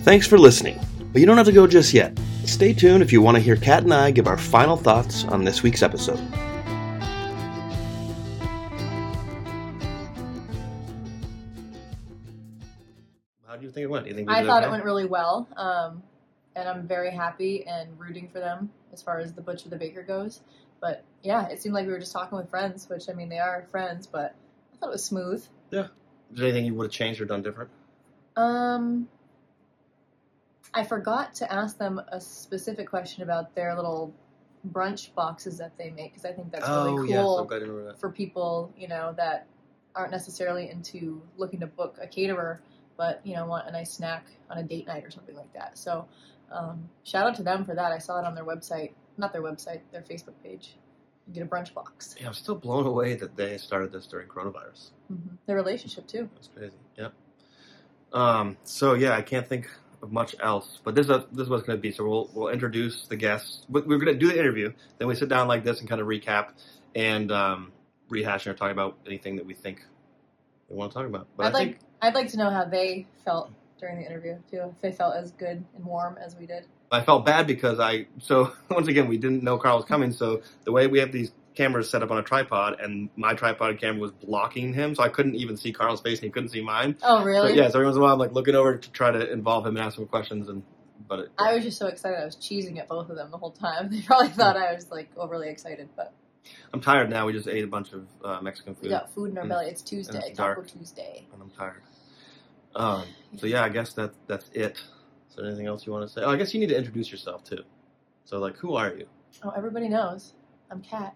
Thanks 0.04 0.26
for 0.26 0.38
listening, 0.38 0.78
but 1.12 1.20
you 1.20 1.26
don't 1.26 1.36
have 1.36 1.46
to 1.46 1.52
go 1.52 1.66
just 1.66 1.92
yet. 1.92 2.18
Stay 2.48 2.72
tuned 2.72 3.02
if 3.02 3.12
you 3.12 3.20
want 3.20 3.36
to 3.36 3.42
hear 3.42 3.56
Kat 3.56 3.82
and 3.82 3.92
I 3.92 4.10
give 4.10 4.26
our 4.26 4.38
final 4.38 4.74
thoughts 4.74 5.22
on 5.24 5.44
this 5.44 5.62
week's 5.62 5.82
episode. 5.82 6.18
How 13.46 13.54
do 13.54 13.64
you 13.64 13.70
think 13.70 13.84
it 13.84 13.90
went? 13.90 14.06
You 14.06 14.14
think 14.14 14.28
we 14.28 14.34
I 14.34 14.46
thought 14.46 14.62
okay? 14.62 14.68
it 14.68 14.70
went 14.70 14.82
really 14.82 15.04
well, 15.04 15.46
um, 15.58 16.02
and 16.56 16.66
I'm 16.66 16.88
very 16.88 17.10
happy 17.10 17.66
and 17.66 17.90
rooting 18.00 18.30
for 18.30 18.40
them 18.40 18.70
as 18.94 19.02
far 19.02 19.20
as 19.20 19.34
the 19.34 19.42
butcher 19.42 19.68
the 19.68 19.76
baker 19.76 20.02
goes. 20.02 20.40
But 20.80 21.04
yeah, 21.22 21.48
it 21.48 21.60
seemed 21.60 21.74
like 21.74 21.86
we 21.86 21.92
were 21.92 22.00
just 22.00 22.12
talking 22.12 22.38
with 22.38 22.48
friends, 22.48 22.88
which 22.88 23.10
I 23.10 23.12
mean 23.12 23.28
they 23.28 23.40
are 23.40 23.66
friends, 23.70 24.06
but 24.06 24.34
I 24.72 24.76
thought 24.78 24.88
it 24.88 24.92
was 24.92 25.04
smooth. 25.04 25.46
Yeah. 25.70 25.88
Is 26.32 26.38
there 26.38 26.46
anything 26.46 26.64
you 26.64 26.74
would 26.74 26.84
have 26.84 26.92
changed 26.92 27.20
or 27.20 27.26
done 27.26 27.42
different? 27.42 27.70
Um, 28.36 29.06
I 30.74 30.84
forgot 30.84 31.34
to 31.36 31.52
ask 31.52 31.78
them 31.78 32.00
a 32.08 32.20
specific 32.20 32.88
question 32.88 33.22
about 33.22 33.54
their 33.54 33.74
little 33.74 34.14
brunch 34.72 35.14
boxes 35.14 35.58
that 35.58 35.76
they 35.78 35.90
make 35.90 36.12
because 36.12 36.24
I 36.24 36.32
think 36.32 36.50
that's 36.50 36.64
oh 36.66 36.94
really 36.94 37.10
yes, 37.10 37.22
cool 37.22 37.38
I'm 37.38 37.46
glad 37.46 37.60
you 37.62 37.68
remember 37.68 37.92
that. 37.92 38.00
for 38.00 38.10
people 38.10 38.72
you 38.76 38.88
know 38.88 39.14
that 39.16 39.46
aren't 39.94 40.10
necessarily 40.10 40.68
into 40.70 41.22
looking 41.36 41.60
to 41.60 41.66
book 41.66 41.98
a 42.00 42.06
caterer, 42.06 42.60
but 42.96 43.20
you 43.24 43.34
know 43.34 43.46
want 43.46 43.68
a 43.68 43.72
nice 43.72 43.92
snack 43.92 44.26
on 44.50 44.58
a 44.58 44.62
date 44.62 44.86
night 44.86 45.04
or 45.04 45.10
something 45.10 45.36
like 45.36 45.52
that. 45.54 45.78
So 45.78 46.06
um, 46.52 46.88
shout 47.04 47.26
out 47.26 47.34
to 47.36 47.42
them 47.42 47.64
for 47.64 47.74
that. 47.74 47.92
I 47.92 47.98
saw 47.98 48.18
it 48.20 48.24
on 48.24 48.34
their 48.34 48.44
website, 48.44 48.92
not 49.16 49.32
their 49.32 49.42
website, 49.42 49.80
their 49.92 50.02
Facebook 50.02 50.34
page. 50.42 50.76
You 51.26 51.34
get 51.34 51.42
a 51.42 51.46
brunch 51.46 51.74
box. 51.74 52.14
Yeah, 52.18 52.26
I'm 52.28 52.34
still 52.34 52.54
blown 52.54 52.86
away 52.86 53.14
that 53.14 53.36
they 53.36 53.58
started 53.58 53.92
this 53.92 54.06
during 54.06 54.28
coronavirus. 54.28 54.90
hmm 55.08 55.16
Their 55.46 55.56
relationship 55.56 56.06
too. 56.06 56.28
That's 56.34 56.48
crazy. 56.48 56.76
Yep. 56.96 57.12
Um. 58.12 58.56
So 58.64 58.94
yeah, 58.94 59.14
I 59.14 59.22
can't 59.22 59.46
think 59.46 59.68
much 60.06 60.34
else. 60.42 60.80
But 60.84 60.94
this 60.94 61.08
is 61.08 61.16
this 61.32 61.44
is 61.44 61.48
what's 61.48 61.64
going 61.64 61.78
to 61.78 61.80
be. 61.82 61.90
So 61.92 62.04
we'll 62.08 62.30
we'll 62.34 62.48
introduce 62.48 63.06
the 63.06 63.16
guests. 63.16 63.64
We- 63.68 63.82
We're 63.82 63.98
going 63.98 64.12
to 64.12 64.18
do 64.18 64.28
the 64.28 64.38
interview. 64.38 64.72
Then 64.98 65.08
we 65.08 65.14
sit 65.14 65.28
down 65.28 65.48
like 65.48 65.64
this 65.64 65.80
and 65.80 65.88
kind 65.88 66.00
of 66.00 66.06
recap 66.06 66.50
and 66.94 67.30
um, 67.32 67.72
rehashing 68.10 68.48
or 68.48 68.54
talking 68.54 68.72
about 68.72 68.96
anything 69.06 69.36
that 69.36 69.46
we 69.46 69.54
think 69.54 69.84
we 70.68 70.76
want 70.76 70.92
to 70.92 70.98
talk 70.98 71.06
about. 71.06 71.28
But 71.36 71.46
I'd 71.46 71.48
I 71.48 71.52
like 71.52 71.68
think 71.68 71.78
I'd 72.02 72.14
like 72.14 72.28
to 72.28 72.36
know 72.38 72.50
how 72.50 72.64
they 72.64 73.06
felt 73.24 73.50
during 73.80 73.98
the 74.00 74.06
interview 74.06 74.38
too. 74.50 74.72
If 74.74 74.80
they 74.80 74.92
felt 74.92 75.14
as 75.16 75.32
good 75.32 75.64
and 75.74 75.84
warm 75.84 76.18
as 76.18 76.36
we 76.36 76.46
did. 76.46 76.64
I 76.90 77.02
felt 77.02 77.26
bad 77.26 77.46
because 77.46 77.78
I 77.80 78.06
so 78.18 78.52
once 78.70 78.88
again 78.88 79.08
we 79.08 79.18
didn't 79.18 79.42
know 79.42 79.58
Carl 79.58 79.76
was 79.76 79.84
coming. 79.84 80.12
So 80.12 80.42
the 80.64 80.72
way 80.72 80.86
we 80.86 80.98
have 81.00 81.12
these 81.12 81.32
cameras 81.58 81.90
set 81.90 82.04
up 82.04 82.10
on 82.12 82.18
a 82.18 82.22
tripod, 82.22 82.80
and 82.80 83.10
my 83.16 83.34
tripod 83.34 83.78
camera 83.80 84.00
was 84.00 84.12
blocking 84.12 84.72
him, 84.72 84.94
so 84.94 85.02
I 85.02 85.08
couldn't 85.08 85.34
even 85.34 85.56
see 85.56 85.72
Carl's 85.72 86.00
face 86.00 86.18
and 86.18 86.24
he 86.26 86.30
couldn't 86.30 86.50
see 86.50 86.62
mine. 86.62 86.96
Oh 87.02 87.18
So, 87.18 87.24
really? 87.24 87.56
yeah, 87.56 87.68
so 87.68 87.78
every 87.78 87.86
once 87.86 87.96
in 87.96 88.00
a 88.00 88.04
while 88.04 88.12
I'm 88.14 88.18
like 88.20 88.32
looking 88.32 88.54
over 88.54 88.76
to 88.78 88.90
try 88.92 89.10
to 89.10 89.30
involve 89.32 89.66
him 89.66 89.76
and 89.76 89.84
ask 89.84 89.98
him 89.98 90.06
questions, 90.06 90.48
and 90.48 90.62
but 91.08 91.18
it, 91.18 91.28
I 91.36 91.54
was 91.54 91.64
just 91.64 91.76
so 91.76 91.88
excited. 91.88 92.16
I 92.20 92.24
was 92.24 92.36
cheesing 92.36 92.78
at 92.78 92.86
both 92.88 93.10
of 93.10 93.16
them 93.16 93.30
the 93.32 93.38
whole 93.38 93.50
time. 93.50 93.90
They 93.90 94.00
probably 94.02 94.28
thought 94.28 94.56
I 94.56 94.72
was 94.72 94.88
like 94.90 95.10
overly 95.16 95.48
excited, 95.48 95.88
but 95.96 96.14
I'm 96.72 96.80
tired 96.80 97.10
now. 97.10 97.26
We 97.26 97.32
just 97.32 97.48
ate 97.48 97.64
a 97.64 97.68
bunch 97.68 97.92
of 97.92 98.06
uh, 98.24 98.40
Mexican 98.40 98.74
we 98.74 98.82
food, 98.82 98.90
got 98.90 99.12
food 99.12 99.32
in 99.32 99.38
our 99.38 99.44
belly. 99.44 99.66
It's 99.66 99.82
Tuesday, 99.82 100.20
it's 100.28 100.38
Taco. 100.38 100.62
Tuesday. 100.62 101.26
and 101.32 101.42
I'm 101.42 101.50
tired. 101.50 101.82
Um, 102.76 103.04
so 103.36 103.46
yeah, 103.48 103.64
I 103.64 103.68
guess 103.68 103.94
that 103.94 104.12
that's 104.28 104.48
it. 104.52 104.78
Is 105.28 105.36
there 105.36 105.44
anything 105.46 105.66
else 105.66 105.84
you 105.86 105.92
want 105.92 106.06
to 106.06 106.12
say? 106.12 106.22
Oh, 106.22 106.30
I 106.30 106.36
guess 106.36 106.54
you 106.54 106.60
need 106.60 106.68
to 106.68 106.76
introduce 106.78 107.10
yourself 107.10 107.42
too. 107.42 107.64
So 108.26 108.38
like, 108.38 108.56
who 108.56 108.76
are 108.76 108.94
you? 108.94 109.08
Oh, 109.42 109.50
everybody 109.56 109.88
knows 109.88 110.34
I'm 110.70 110.82
Kat. 110.82 111.14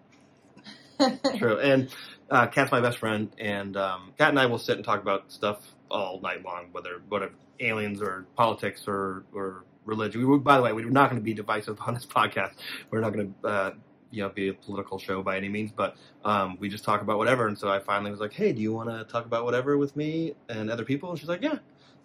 True. 1.38 1.59
And 1.59 1.88
uh, 2.30 2.47
Kat's 2.47 2.72
my 2.72 2.80
best 2.80 2.99
friend, 2.99 3.30
and 3.38 3.76
um, 3.76 4.12
Kat 4.18 4.30
and 4.30 4.38
I 4.38 4.47
will 4.47 4.59
sit 4.59 4.76
and 4.76 4.84
talk 4.84 5.01
about 5.01 5.30
stuff 5.32 5.59
all 5.90 6.20
night 6.20 6.45
long, 6.45 6.68
whether 6.72 7.03
whatever 7.09 7.32
aliens 7.61 8.01
or 8.01 8.26
politics 8.36 8.84
or 8.86 9.24
or 9.34 9.64
religion. 9.84 10.28
We, 10.28 10.38
by 10.38 10.57
the 10.57 10.62
way, 10.62 10.72
we're 10.72 10.90
not 10.90 11.11
going 11.11 11.20
to 11.20 11.24
be 11.24 11.34
divisive 11.34 11.78
on 11.86 11.95
this 11.95 12.07
podcast. 12.07 12.53
We're 12.90 13.01
not 13.01 13.12
going 13.12 13.34
to. 13.43 13.49
Uh, 13.49 13.70
you 14.14 14.22
know, 14.22 14.28
be 14.28 14.49
a 14.49 14.53
political 14.53 14.99
show 14.99 15.22
by 15.22 15.38
any 15.38 15.49
means, 15.49 15.72
but 15.74 15.97
um, 16.22 16.59
we 16.61 16.68
just 16.68 16.84
talk 16.84 17.01
about 17.01 17.16
whatever. 17.16 17.49
And 17.49 17.59
so 17.59 17.70
I 17.70 17.78
finally 17.80 18.11
was 18.11 18.20
like, 18.20 18.34
"Hey, 18.34 18.53
do 18.53 18.61
you 18.61 18.70
want 18.70 18.90
to 18.90 19.11
talk 19.11 19.24
about 19.24 19.47
whatever 19.47 19.78
with 19.78 19.97
me 19.97 20.34
and 20.51 20.70
other 20.70 20.84
people?" 20.84 21.09
And 21.09 21.18
she's 21.18 21.30
like, 21.30 21.40
"Yeah." 21.40 21.57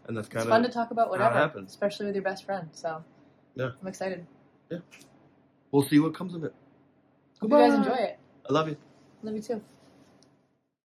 And 0.08 0.16
that's 0.16 0.28
It's 0.28 0.38
of 0.38 0.48
fun 0.48 0.64
to 0.64 0.70
talk 0.70 0.92
about 0.92 1.10
whatever, 1.10 1.34
happens. 1.34 1.70
especially 1.70 2.06
with 2.06 2.16
your 2.16 2.24
best 2.24 2.46
friend. 2.46 2.70
So 2.72 3.04
Yeah. 3.56 3.72
I'm 3.82 3.88
excited. 3.88 4.26
Yeah, 4.72 4.80
we'll 5.72 5.84
see 5.84 6.00
what 6.00 6.16
comes 6.16 6.34
of 6.34 6.46
it. 6.46 6.56
Hope 7.42 7.52
you 7.52 7.58
guys 7.58 7.74
enjoy 7.74 7.92
it. 7.92 8.20
I 8.50 8.54
love 8.54 8.70
you. 8.70 8.78
Love 9.24 9.36
you 9.36 9.41
too. 9.41 9.62